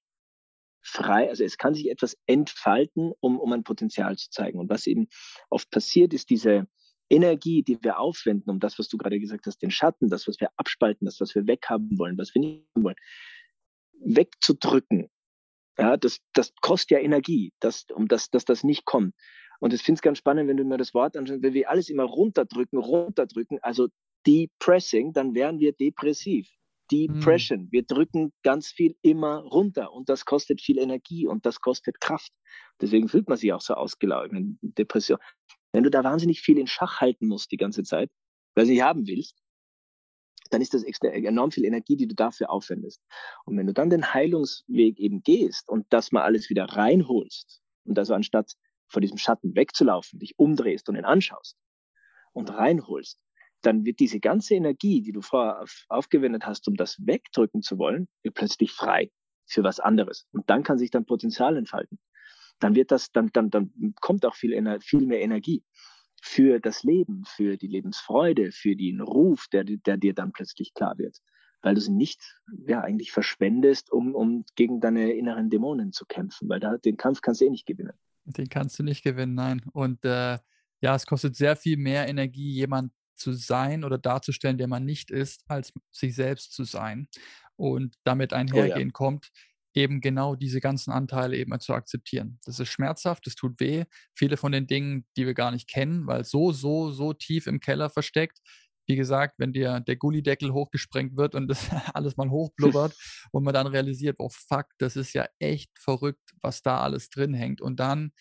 [0.82, 4.60] frei, also es kann sich etwas entfalten, um, um ein Potenzial zu zeigen.
[4.60, 5.08] Und was eben
[5.50, 6.68] oft passiert, ist diese
[7.10, 10.40] Energie, die wir aufwenden, um das, was du gerade gesagt hast, den Schatten, das, was
[10.40, 12.96] wir abspalten, das, was wir weghaben wollen, was wir nicht wollen,
[14.02, 15.10] wegzudrücken,
[15.78, 19.16] ja, das, das kostet ja Energie, dass, um das, dass das nicht kommt.
[19.60, 21.90] Und ich finde es ganz spannend, wenn du mir das Wort anschaust, wenn wir alles
[21.90, 23.88] immer runterdrücken, runterdrücken, also
[24.26, 26.48] depressing, dann wären wir depressiv.
[26.92, 27.62] Depression.
[27.62, 27.68] Hm.
[27.72, 32.32] Wir drücken ganz viel immer runter und das kostet viel Energie und das kostet Kraft.
[32.82, 35.20] Deswegen fühlt man sich auch so ausgelaugt in Depression.
[35.72, 38.10] Wenn du da wahnsinnig viel in Schach halten musst die ganze Zeit,
[38.56, 39.38] weil du nicht haben willst,
[40.50, 43.04] dann ist das enorm viel Energie, die du dafür aufwendest.
[43.46, 48.00] Und wenn du dann den Heilungsweg eben gehst und das mal alles wieder reinholst und
[48.00, 48.54] also anstatt
[48.88, 51.56] vor diesem Schatten wegzulaufen, dich umdrehst und ihn anschaust
[52.34, 53.24] und reinholst,
[53.62, 57.78] dann wird diese ganze Energie, die du vorher auf, aufgewendet hast, um das wegdrücken zu
[57.78, 59.12] wollen, plötzlich frei
[59.46, 60.28] für was anderes.
[60.32, 62.00] Und dann kann sich dann Potenzial entfalten.
[62.60, 63.72] Dann wird das, dann, dann, dann
[64.02, 65.64] kommt auch viel, viel mehr Energie
[66.22, 70.98] für das Leben, für die Lebensfreude, für den Ruf, der, der dir dann plötzlich klar
[70.98, 71.18] wird.
[71.62, 72.22] Weil du sie nicht
[72.68, 77.22] ja, eigentlich verschwendest, um, um gegen deine inneren Dämonen zu kämpfen, weil da, den Kampf
[77.22, 77.94] kannst du eh nicht gewinnen.
[78.26, 79.62] Den kannst du nicht gewinnen, nein.
[79.74, 80.38] Und äh,
[80.82, 85.12] ja, es kostet sehr viel mehr Energie, jemand zu sein oder darzustellen, der man nicht
[85.12, 87.08] ist, als sich selbst zu sein.
[87.56, 88.92] Und damit einhergehen oh ja.
[88.92, 89.32] kommt,
[89.74, 92.40] eben genau diese ganzen Anteile eben zu akzeptieren.
[92.46, 93.86] Das ist schmerzhaft, das tut weh.
[94.16, 97.60] Viele von den Dingen, die wir gar nicht kennen, weil so, so, so tief im
[97.60, 98.40] Keller versteckt.
[98.88, 102.96] Wie gesagt, wenn dir der Gullideckel hochgesprengt wird und das alles mal hochblubbert
[103.32, 107.34] und man dann realisiert, oh fuck, das ist ja echt verrückt, was da alles drin
[107.34, 107.62] hängt.
[107.62, 108.12] Und dann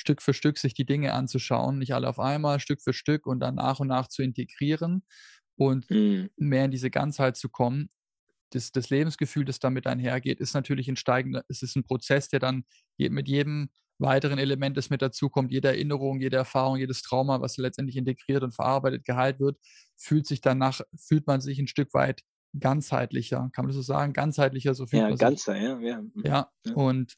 [0.00, 3.40] Stück für Stück sich die Dinge anzuschauen, nicht alle auf einmal, Stück für Stück und
[3.40, 5.04] dann nach und nach zu integrieren
[5.56, 6.30] und mhm.
[6.36, 7.90] mehr in diese Ganzheit zu kommen,
[8.52, 12.40] das, das Lebensgefühl, das damit einhergeht, ist natürlich ein steigender, es ist ein Prozess, der
[12.40, 12.64] dann
[12.96, 13.68] mit jedem
[13.98, 18.54] weiteren Element, das mit dazukommt, jede Erinnerung, jede Erfahrung, jedes Trauma, was letztendlich integriert und
[18.54, 19.58] verarbeitet, geheilt wird,
[19.96, 22.22] fühlt sich danach, fühlt man sich ein Stück weit
[22.58, 25.56] ganzheitlicher, kann man das so sagen, ganzheitlicher, so fühlt ja, ganzer.
[25.56, 26.02] Ja, ja.
[26.24, 26.72] Ja, ja.
[26.72, 27.16] und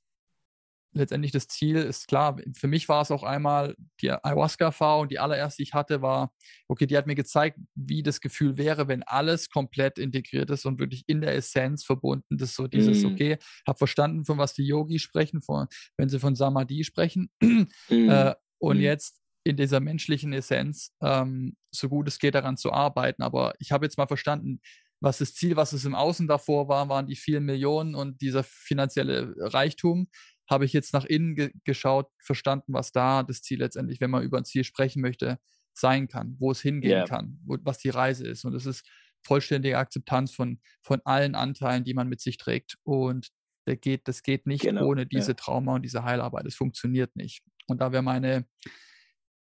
[0.92, 5.58] letztendlich das Ziel ist klar, für mich war es auch einmal die Ayahuasca-Erfahrung, die allererste,
[5.58, 6.32] die ich hatte, war,
[6.68, 10.78] okay, die hat mir gezeigt, wie das Gefühl wäre, wenn alles komplett integriert ist und
[10.78, 12.54] wirklich in der Essenz verbunden ist.
[12.54, 13.06] So dieses, mm.
[13.06, 15.66] okay, habe verstanden, von was die Yogis sprechen, von,
[15.96, 17.30] wenn sie von Samadhi sprechen.
[17.88, 18.08] Mm.
[18.08, 18.80] Äh, und mm.
[18.80, 23.22] jetzt in dieser menschlichen Essenz, ähm, so gut es geht, daran zu arbeiten.
[23.22, 24.60] Aber ich habe jetzt mal verstanden,
[25.02, 28.44] was das Ziel, was es im Außen davor war, waren die vielen Millionen und dieser
[28.44, 30.08] finanzielle Reichtum.
[30.52, 34.22] Habe ich jetzt nach innen ge geschaut, verstanden, was da das Ziel letztendlich, wenn man
[34.22, 35.38] über ein Ziel sprechen möchte,
[35.74, 37.06] sein kann, wo es hingehen yeah.
[37.06, 38.44] kann, wo, was die Reise ist.
[38.44, 38.86] Und es ist
[39.24, 42.76] vollständige Akzeptanz von, von allen Anteilen, die man mit sich trägt.
[42.82, 43.30] Und
[43.66, 44.86] der geht, das geht nicht genau.
[44.86, 45.36] ohne diese ja.
[45.36, 46.46] Trauma und diese Heilarbeit.
[46.46, 47.42] Es funktioniert nicht.
[47.68, 48.46] Und da wäre meine,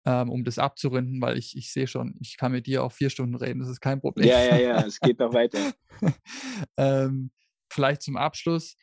[0.05, 3.09] ähm, um das abzurunden, weil ich, ich sehe schon, ich kann mit dir auch vier
[3.09, 4.27] Stunden reden, das ist kein Problem.
[4.27, 5.73] Ja, ja, ja, es geht noch weiter.
[6.77, 7.31] ähm,
[7.69, 8.75] vielleicht zum Abschluss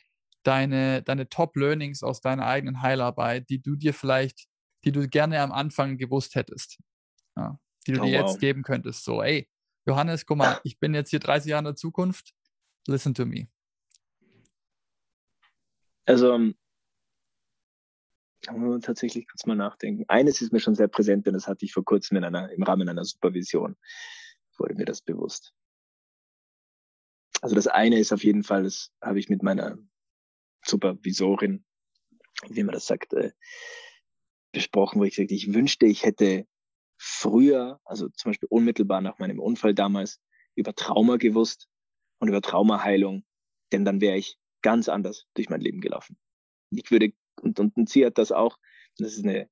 [0.47, 4.47] deine, deine Top-Learnings aus deiner eigenen Heilarbeit, die du dir vielleicht,
[4.85, 6.79] die du gerne am Anfang gewusst hättest,
[7.37, 8.29] ja, die du oh, dir wow.
[8.29, 9.05] jetzt geben könntest.
[9.05, 9.49] So, ey,
[9.87, 12.33] Johannes, guck mal, ich bin jetzt hier 30 Jahre in der Zukunft,
[12.87, 13.49] listen to me.
[16.07, 16.53] Also,
[18.83, 20.05] tatsächlich kurz mal nachdenken.
[20.09, 22.63] Eines ist mir schon sehr präsent, denn das hatte ich vor kurzem in einer, im
[22.63, 23.77] Rahmen einer Supervision,
[24.59, 25.55] wurde mir das bewusst.
[27.41, 29.79] Also das eine ist auf jeden Fall, das habe ich mit meiner
[30.67, 31.65] Supervisorin,
[32.49, 33.33] wie man das sagt, äh,
[34.53, 36.47] besprochen, wo ich gesagt, ich wünschte, ich hätte
[36.97, 40.21] früher, also zum Beispiel unmittelbar nach meinem Unfall damals,
[40.55, 41.69] über Trauma gewusst
[42.19, 43.25] und über Traumaheilung,
[43.73, 46.17] denn dann wäre ich ganz anders durch mein Leben gelaufen.
[46.71, 47.13] Ich würde
[47.43, 48.59] und, und, und sie hat das auch,
[48.97, 49.49] das ist eine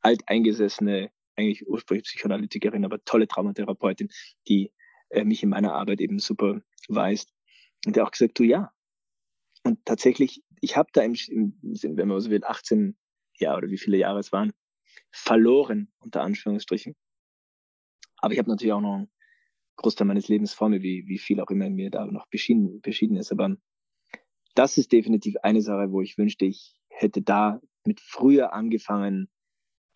[0.00, 4.08] alteingesessene, eigentlich ursprünglich Psychoanalytikerin, aber tolle Traumatherapeutin,
[4.48, 4.72] die
[5.10, 7.32] äh, mich in meiner Arbeit eben super weist.
[7.86, 8.72] Und der auch gesagt, du ja.
[9.62, 12.96] Und tatsächlich, ich habe da im, im, wenn man so will, 18
[13.38, 14.52] Jahre oder wie viele Jahre es waren,
[15.10, 16.94] verloren, unter Anführungsstrichen.
[18.18, 19.10] Aber ich habe natürlich auch noch einen
[19.76, 23.16] Großteil meines Lebens vor mir, wie, wie viel auch immer mir da noch beschieden, beschieden
[23.16, 23.32] ist.
[23.32, 23.56] Aber
[24.54, 29.30] das ist definitiv eine Sache, wo ich wünschte, ich hätte da mit früher angefangen,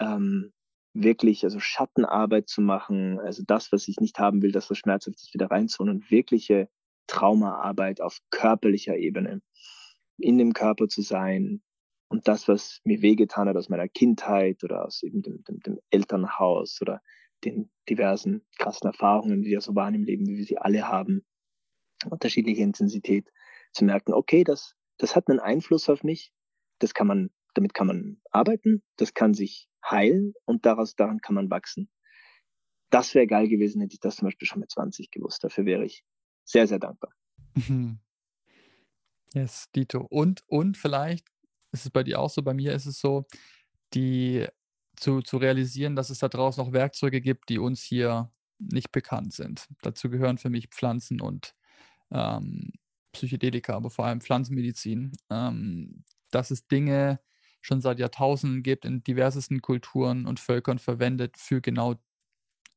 [0.00, 0.52] ähm,
[0.94, 5.16] wirklich, also Schattenarbeit zu machen, also das, was ich nicht haben will, das, was schmerzhaft
[5.16, 6.68] ist, wieder reinzuholen und wirkliche
[7.06, 9.42] Traumaarbeit auf körperlicher Ebene,
[10.18, 11.62] in dem Körper zu sein
[12.08, 15.80] und das, was mir wehgetan hat aus meiner Kindheit oder aus eben dem, dem, dem
[15.90, 17.02] Elternhaus oder
[17.44, 21.24] den diversen krassen Erfahrungen, die ja so waren im Leben, wie wir sie alle haben,
[22.08, 23.30] unterschiedliche Intensität,
[23.72, 26.32] zu merken, okay, das, das hat einen Einfluss auf mich,
[26.78, 31.34] das kann man, damit kann man arbeiten, das kann sich heilen und daraus, daran kann
[31.34, 31.90] man wachsen.
[32.90, 35.42] Das wäre geil gewesen, hätte ich das zum Beispiel schon mit 20 gewusst.
[35.42, 36.04] Dafür wäre ich
[36.44, 37.12] sehr, sehr dankbar.
[39.34, 40.00] Yes, Dito.
[40.00, 41.26] Und, und vielleicht
[41.72, 43.26] ist es bei dir auch so, bei mir ist es so,
[43.92, 44.46] die
[44.96, 49.32] zu, zu realisieren, dass es da draußen noch Werkzeuge gibt, die uns hier nicht bekannt
[49.32, 49.66] sind.
[49.82, 51.54] Dazu gehören für mich Pflanzen und
[52.12, 52.70] ähm,
[53.12, 57.20] Psychedelika, aber vor allem Pflanzenmedizin, ähm, dass es Dinge
[57.60, 61.94] schon seit Jahrtausenden gibt, in diversesten Kulturen und Völkern verwendet für genau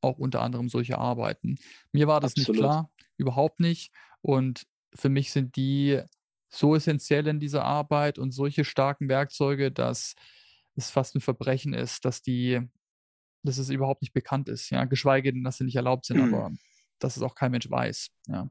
[0.00, 1.58] auch unter anderem solche Arbeiten.
[1.92, 2.48] Mir war das Absolut.
[2.48, 3.92] nicht klar, überhaupt nicht.
[4.20, 6.00] Und für mich sind die
[6.48, 10.14] so essentiell in dieser Arbeit und solche starken Werkzeuge, dass
[10.76, 12.60] es fast ein Verbrechen ist, dass die,
[13.42, 16.34] dass es überhaupt nicht bekannt ist, ja, geschweige denn, dass sie nicht erlaubt sind, mhm.
[16.34, 16.52] aber
[16.98, 18.50] dass es auch kein Mensch weiß, ja.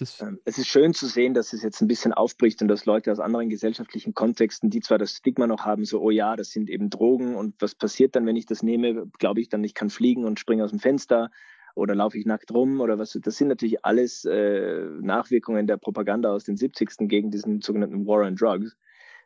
[0.00, 2.86] Ist ähm, es ist schön zu sehen, dass es jetzt ein bisschen aufbricht und dass
[2.86, 6.50] Leute aus anderen gesellschaftlichen Kontexten, die zwar das Stigma noch haben, so, oh ja, das
[6.50, 9.06] sind eben Drogen und was passiert dann, wenn ich das nehme?
[9.18, 11.30] Glaube ich dann, ich kann fliegen und springe aus dem Fenster
[11.74, 13.18] oder laufe ich nackt rum oder was?
[13.20, 18.26] Das sind natürlich alles äh, Nachwirkungen der Propaganda aus den 70 gegen diesen sogenannten War
[18.26, 18.76] on Drugs,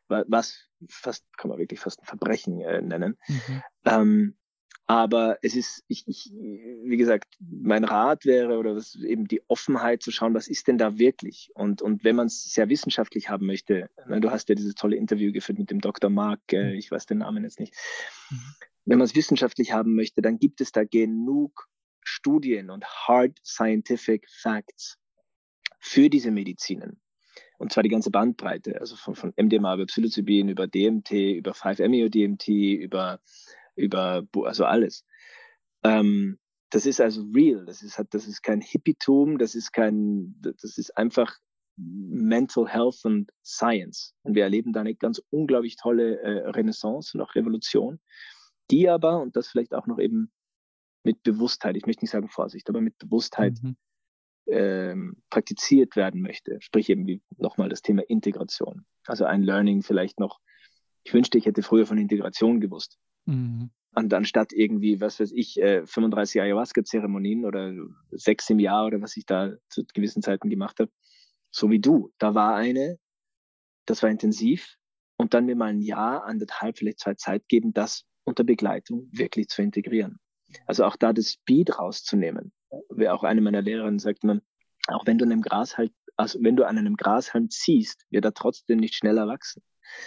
[0.08, 3.18] was fast, kann man wirklich fast ein Verbrechen äh, nennen.
[3.28, 3.62] Mhm.
[3.84, 4.36] Ähm,
[4.88, 10.02] aber es ist, ich, ich, wie gesagt, mein Rat wäre oder was eben die Offenheit
[10.02, 11.50] zu schauen, was ist denn da wirklich?
[11.54, 14.96] Und, und wenn man es sehr wissenschaftlich haben möchte, ne, du hast ja dieses tolle
[14.96, 16.08] Interview geführt mit dem Dr.
[16.08, 16.78] Mark, äh, mhm.
[16.78, 17.74] ich weiß den Namen jetzt nicht.
[18.30, 18.54] Mhm.
[18.84, 21.68] Wenn man es wissenschaftlich haben möchte, dann gibt es da genug
[22.04, 24.98] Studien und hard scientific facts
[25.80, 27.00] für diese Medizinen.
[27.58, 32.48] Und zwar die ganze Bandbreite, also von, von MDMA über Psilocybin, über DMT, über 5-MeO-DMT,
[32.48, 33.18] über
[33.76, 35.04] über also alles.
[35.84, 36.38] Ähm,
[36.70, 37.64] das ist also real.
[37.64, 41.38] Das ist, das ist kein Hippietum, das ist kein, das ist einfach
[41.76, 44.14] Mental Health und Science.
[44.22, 48.00] Und wir erleben da eine ganz unglaublich tolle äh, Renaissance und auch Revolution,
[48.70, 50.32] die aber, und das vielleicht auch noch eben
[51.04, 53.76] mit Bewusstheit, ich möchte nicht sagen Vorsicht, aber mit Bewusstheit mhm.
[54.46, 56.58] ähm, praktiziert werden möchte.
[56.60, 58.86] Sprich eben wie nochmal das Thema Integration.
[59.06, 60.40] Also ein Learning vielleicht noch.
[61.04, 62.98] Ich wünschte, ich hätte früher von Integration gewusst.
[63.26, 63.70] Mhm.
[63.94, 67.72] Und anstatt irgendwie, was weiß ich, 35 äh, Ayahuasca-Zeremonien oder
[68.10, 70.90] sechs im Jahr oder was ich da zu gewissen Zeiten gemacht habe,
[71.50, 72.12] so wie du.
[72.18, 72.98] Da war eine,
[73.86, 74.76] das war intensiv
[75.16, 79.48] und dann mir mal ein Jahr, anderthalb, vielleicht zwei Zeit geben, das unter Begleitung wirklich
[79.48, 80.18] zu integrieren.
[80.66, 82.52] Also auch da das Speed rauszunehmen.
[82.90, 84.42] Wie auch eine meiner Lehrerinnen sagt man,
[84.88, 88.34] auch wenn du an einem Grashalm, also wenn du an einem Grashalm ziehst, wird er
[88.34, 89.62] trotzdem nicht schneller wachsen.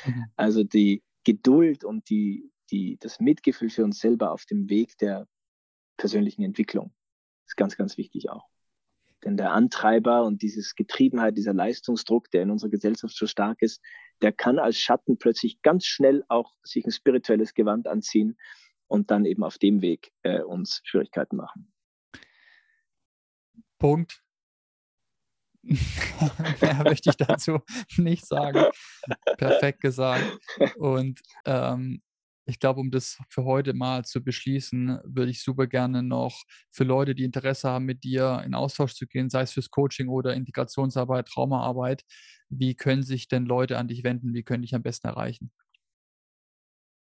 [0.05, 0.25] Mhm.
[0.35, 5.27] Also die Geduld und die, die, das Mitgefühl für uns selber auf dem Weg der
[5.97, 6.93] persönlichen Entwicklung
[7.45, 8.47] ist ganz, ganz wichtig auch.
[9.23, 13.81] Denn der Antreiber und dieses Getriebenheit, dieser Leistungsdruck, der in unserer Gesellschaft so stark ist,
[14.21, 18.37] der kann als Schatten plötzlich ganz schnell auch sich ein spirituelles Gewand anziehen
[18.87, 21.71] und dann eben auf dem Weg äh, uns Schwierigkeiten machen.
[23.77, 24.23] Punkt.
[26.61, 27.59] Mehr möchte ich dazu
[27.97, 28.65] nicht sagen.
[29.37, 30.39] Perfekt gesagt.
[30.77, 32.01] Und ähm,
[32.49, 36.83] ich glaube, um das für heute mal zu beschließen, würde ich super gerne noch für
[36.83, 40.33] Leute, die Interesse haben, mit dir in Austausch zu gehen, sei es fürs Coaching oder
[40.33, 42.03] Integrationsarbeit, Traumaarbeit,
[42.49, 44.33] wie können sich denn Leute an dich wenden?
[44.33, 45.51] Wie können dich am besten erreichen?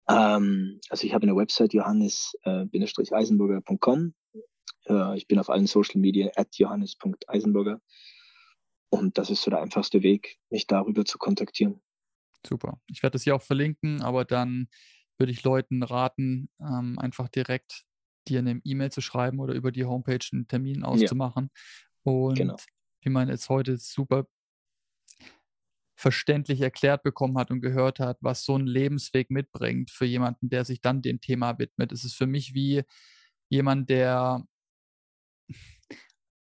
[0.07, 4.13] Ähm, also ich habe eine Website johannes-eisenburger.com.
[4.87, 7.81] Äh, ich bin auf allen Social Media at johannes.eisenburger.
[8.89, 11.81] Und das ist so der einfachste Weg, mich darüber zu kontaktieren.
[12.45, 12.79] Super.
[12.87, 14.67] Ich werde das hier auch verlinken, aber dann
[15.21, 17.83] würde ich Leuten raten, ähm, einfach direkt
[18.27, 21.51] dir eine E-Mail zu schreiben oder über die Homepage einen Termin auszumachen.
[21.53, 22.11] Ja.
[22.11, 22.55] Und genau.
[23.03, 24.25] wie man jetzt heute super
[25.95, 30.65] verständlich erklärt bekommen hat und gehört hat, was so ein Lebensweg mitbringt für jemanden, der
[30.65, 31.91] sich dann dem Thema widmet.
[31.91, 32.81] Es ist für mich wie
[33.49, 34.43] jemand, der,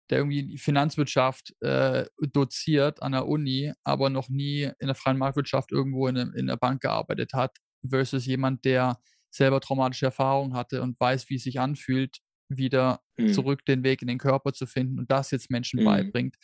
[0.10, 5.72] der irgendwie Finanzwirtschaft äh, doziert an der Uni, aber noch nie in der freien Marktwirtschaft
[5.72, 9.00] irgendwo in, in der Bank gearbeitet hat versus jemand, der
[9.30, 13.34] selber traumatische Erfahrungen hatte und weiß, wie es sich anfühlt, wieder mhm.
[13.34, 15.86] zurück den Weg in den Körper zu finden und das jetzt Menschen mhm.
[15.86, 16.36] beibringt.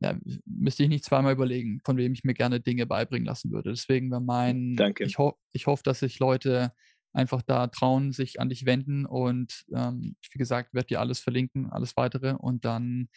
[0.00, 3.70] Ja, müsste ich nicht zweimal überlegen, von wem ich mir gerne Dinge beibringen lassen würde.
[3.70, 5.04] Deswegen war mein, Danke.
[5.04, 6.72] Ich, ho ich hoffe, dass sich Leute
[7.14, 11.70] einfach da trauen, sich an dich wenden und ähm, wie gesagt, werde dir alles verlinken,
[11.70, 13.08] alles weitere und dann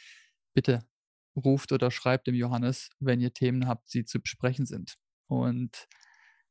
[0.55, 0.85] bitte
[1.35, 4.95] ruft oder schreibt dem Johannes, wenn ihr Themen habt, die zu besprechen sind.
[5.27, 5.87] Und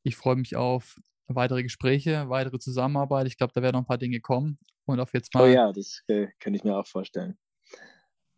[0.03, 0.97] ich freue mich auf
[1.27, 3.27] weitere Gespräche, weitere Zusammenarbeit.
[3.27, 4.59] Ich glaube, da werden noch ein paar Dinge kommen.
[4.87, 5.45] Und auf jetzt oh mal.
[5.45, 7.37] Oh ja, das äh, kann ich mir auch vorstellen.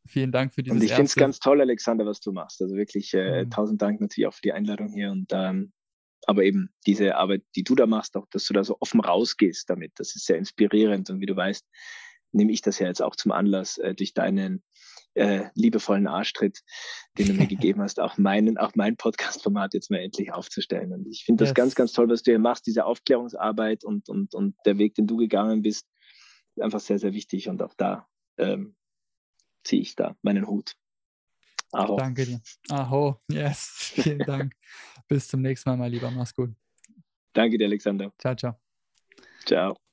[0.07, 2.61] Vielen Dank für dieses Und ich finde es ganz toll, Alexander, was du machst.
[2.61, 3.51] Also wirklich äh, mhm.
[3.51, 5.13] tausend Dank natürlich auch für die Einladung hier.
[5.13, 5.73] Und ähm,
[6.27, 9.71] aber eben diese Arbeit, die du da machst, auch dass du da so offen rausgehst
[9.71, 11.09] damit, das ist sehr inspirierend.
[11.11, 11.65] Und wie du weißt,
[12.33, 14.63] nehme ich das ja jetzt auch zum Anlass, äh, durch deinen
[15.15, 16.61] äh, liebevollen Arschtritt,
[17.19, 20.93] den du mir gegeben hast, auch meinen, auch mein Podcast-Format jetzt mal endlich aufzustellen.
[20.93, 21.55] Und ich finde das yes.
[21.55, 25.07] ganz, ganz toll, was du hier machst, diese Aufklärungsarbeit und, und, und der Weg, den
[25.07, 25.87] du gegangen bist,
[26.61, 27.49] einfach sehr, sehr wichtig.
[27.49, 28.07] Und auch da
[28.39, 28.77] ähm,
[29.65, 30.75] ziehe ich da meinen Hut.
[31.73, 31.97] Aho.
[31.97, 32.41] Danke dir.
[32.69, 33.93] Aho, yes.
[33.95, 34.55] Vielen Dank.
[35.09, 36.11] Bis zum nächsten Mal, mein Lieber.
[36.11, 36.51] Mach's gut.
[37.33, 38.13] Danke dir, Alexander.
[38.19, 38.57] Ciao, ciao.
[39.45, 39.90] Ciao.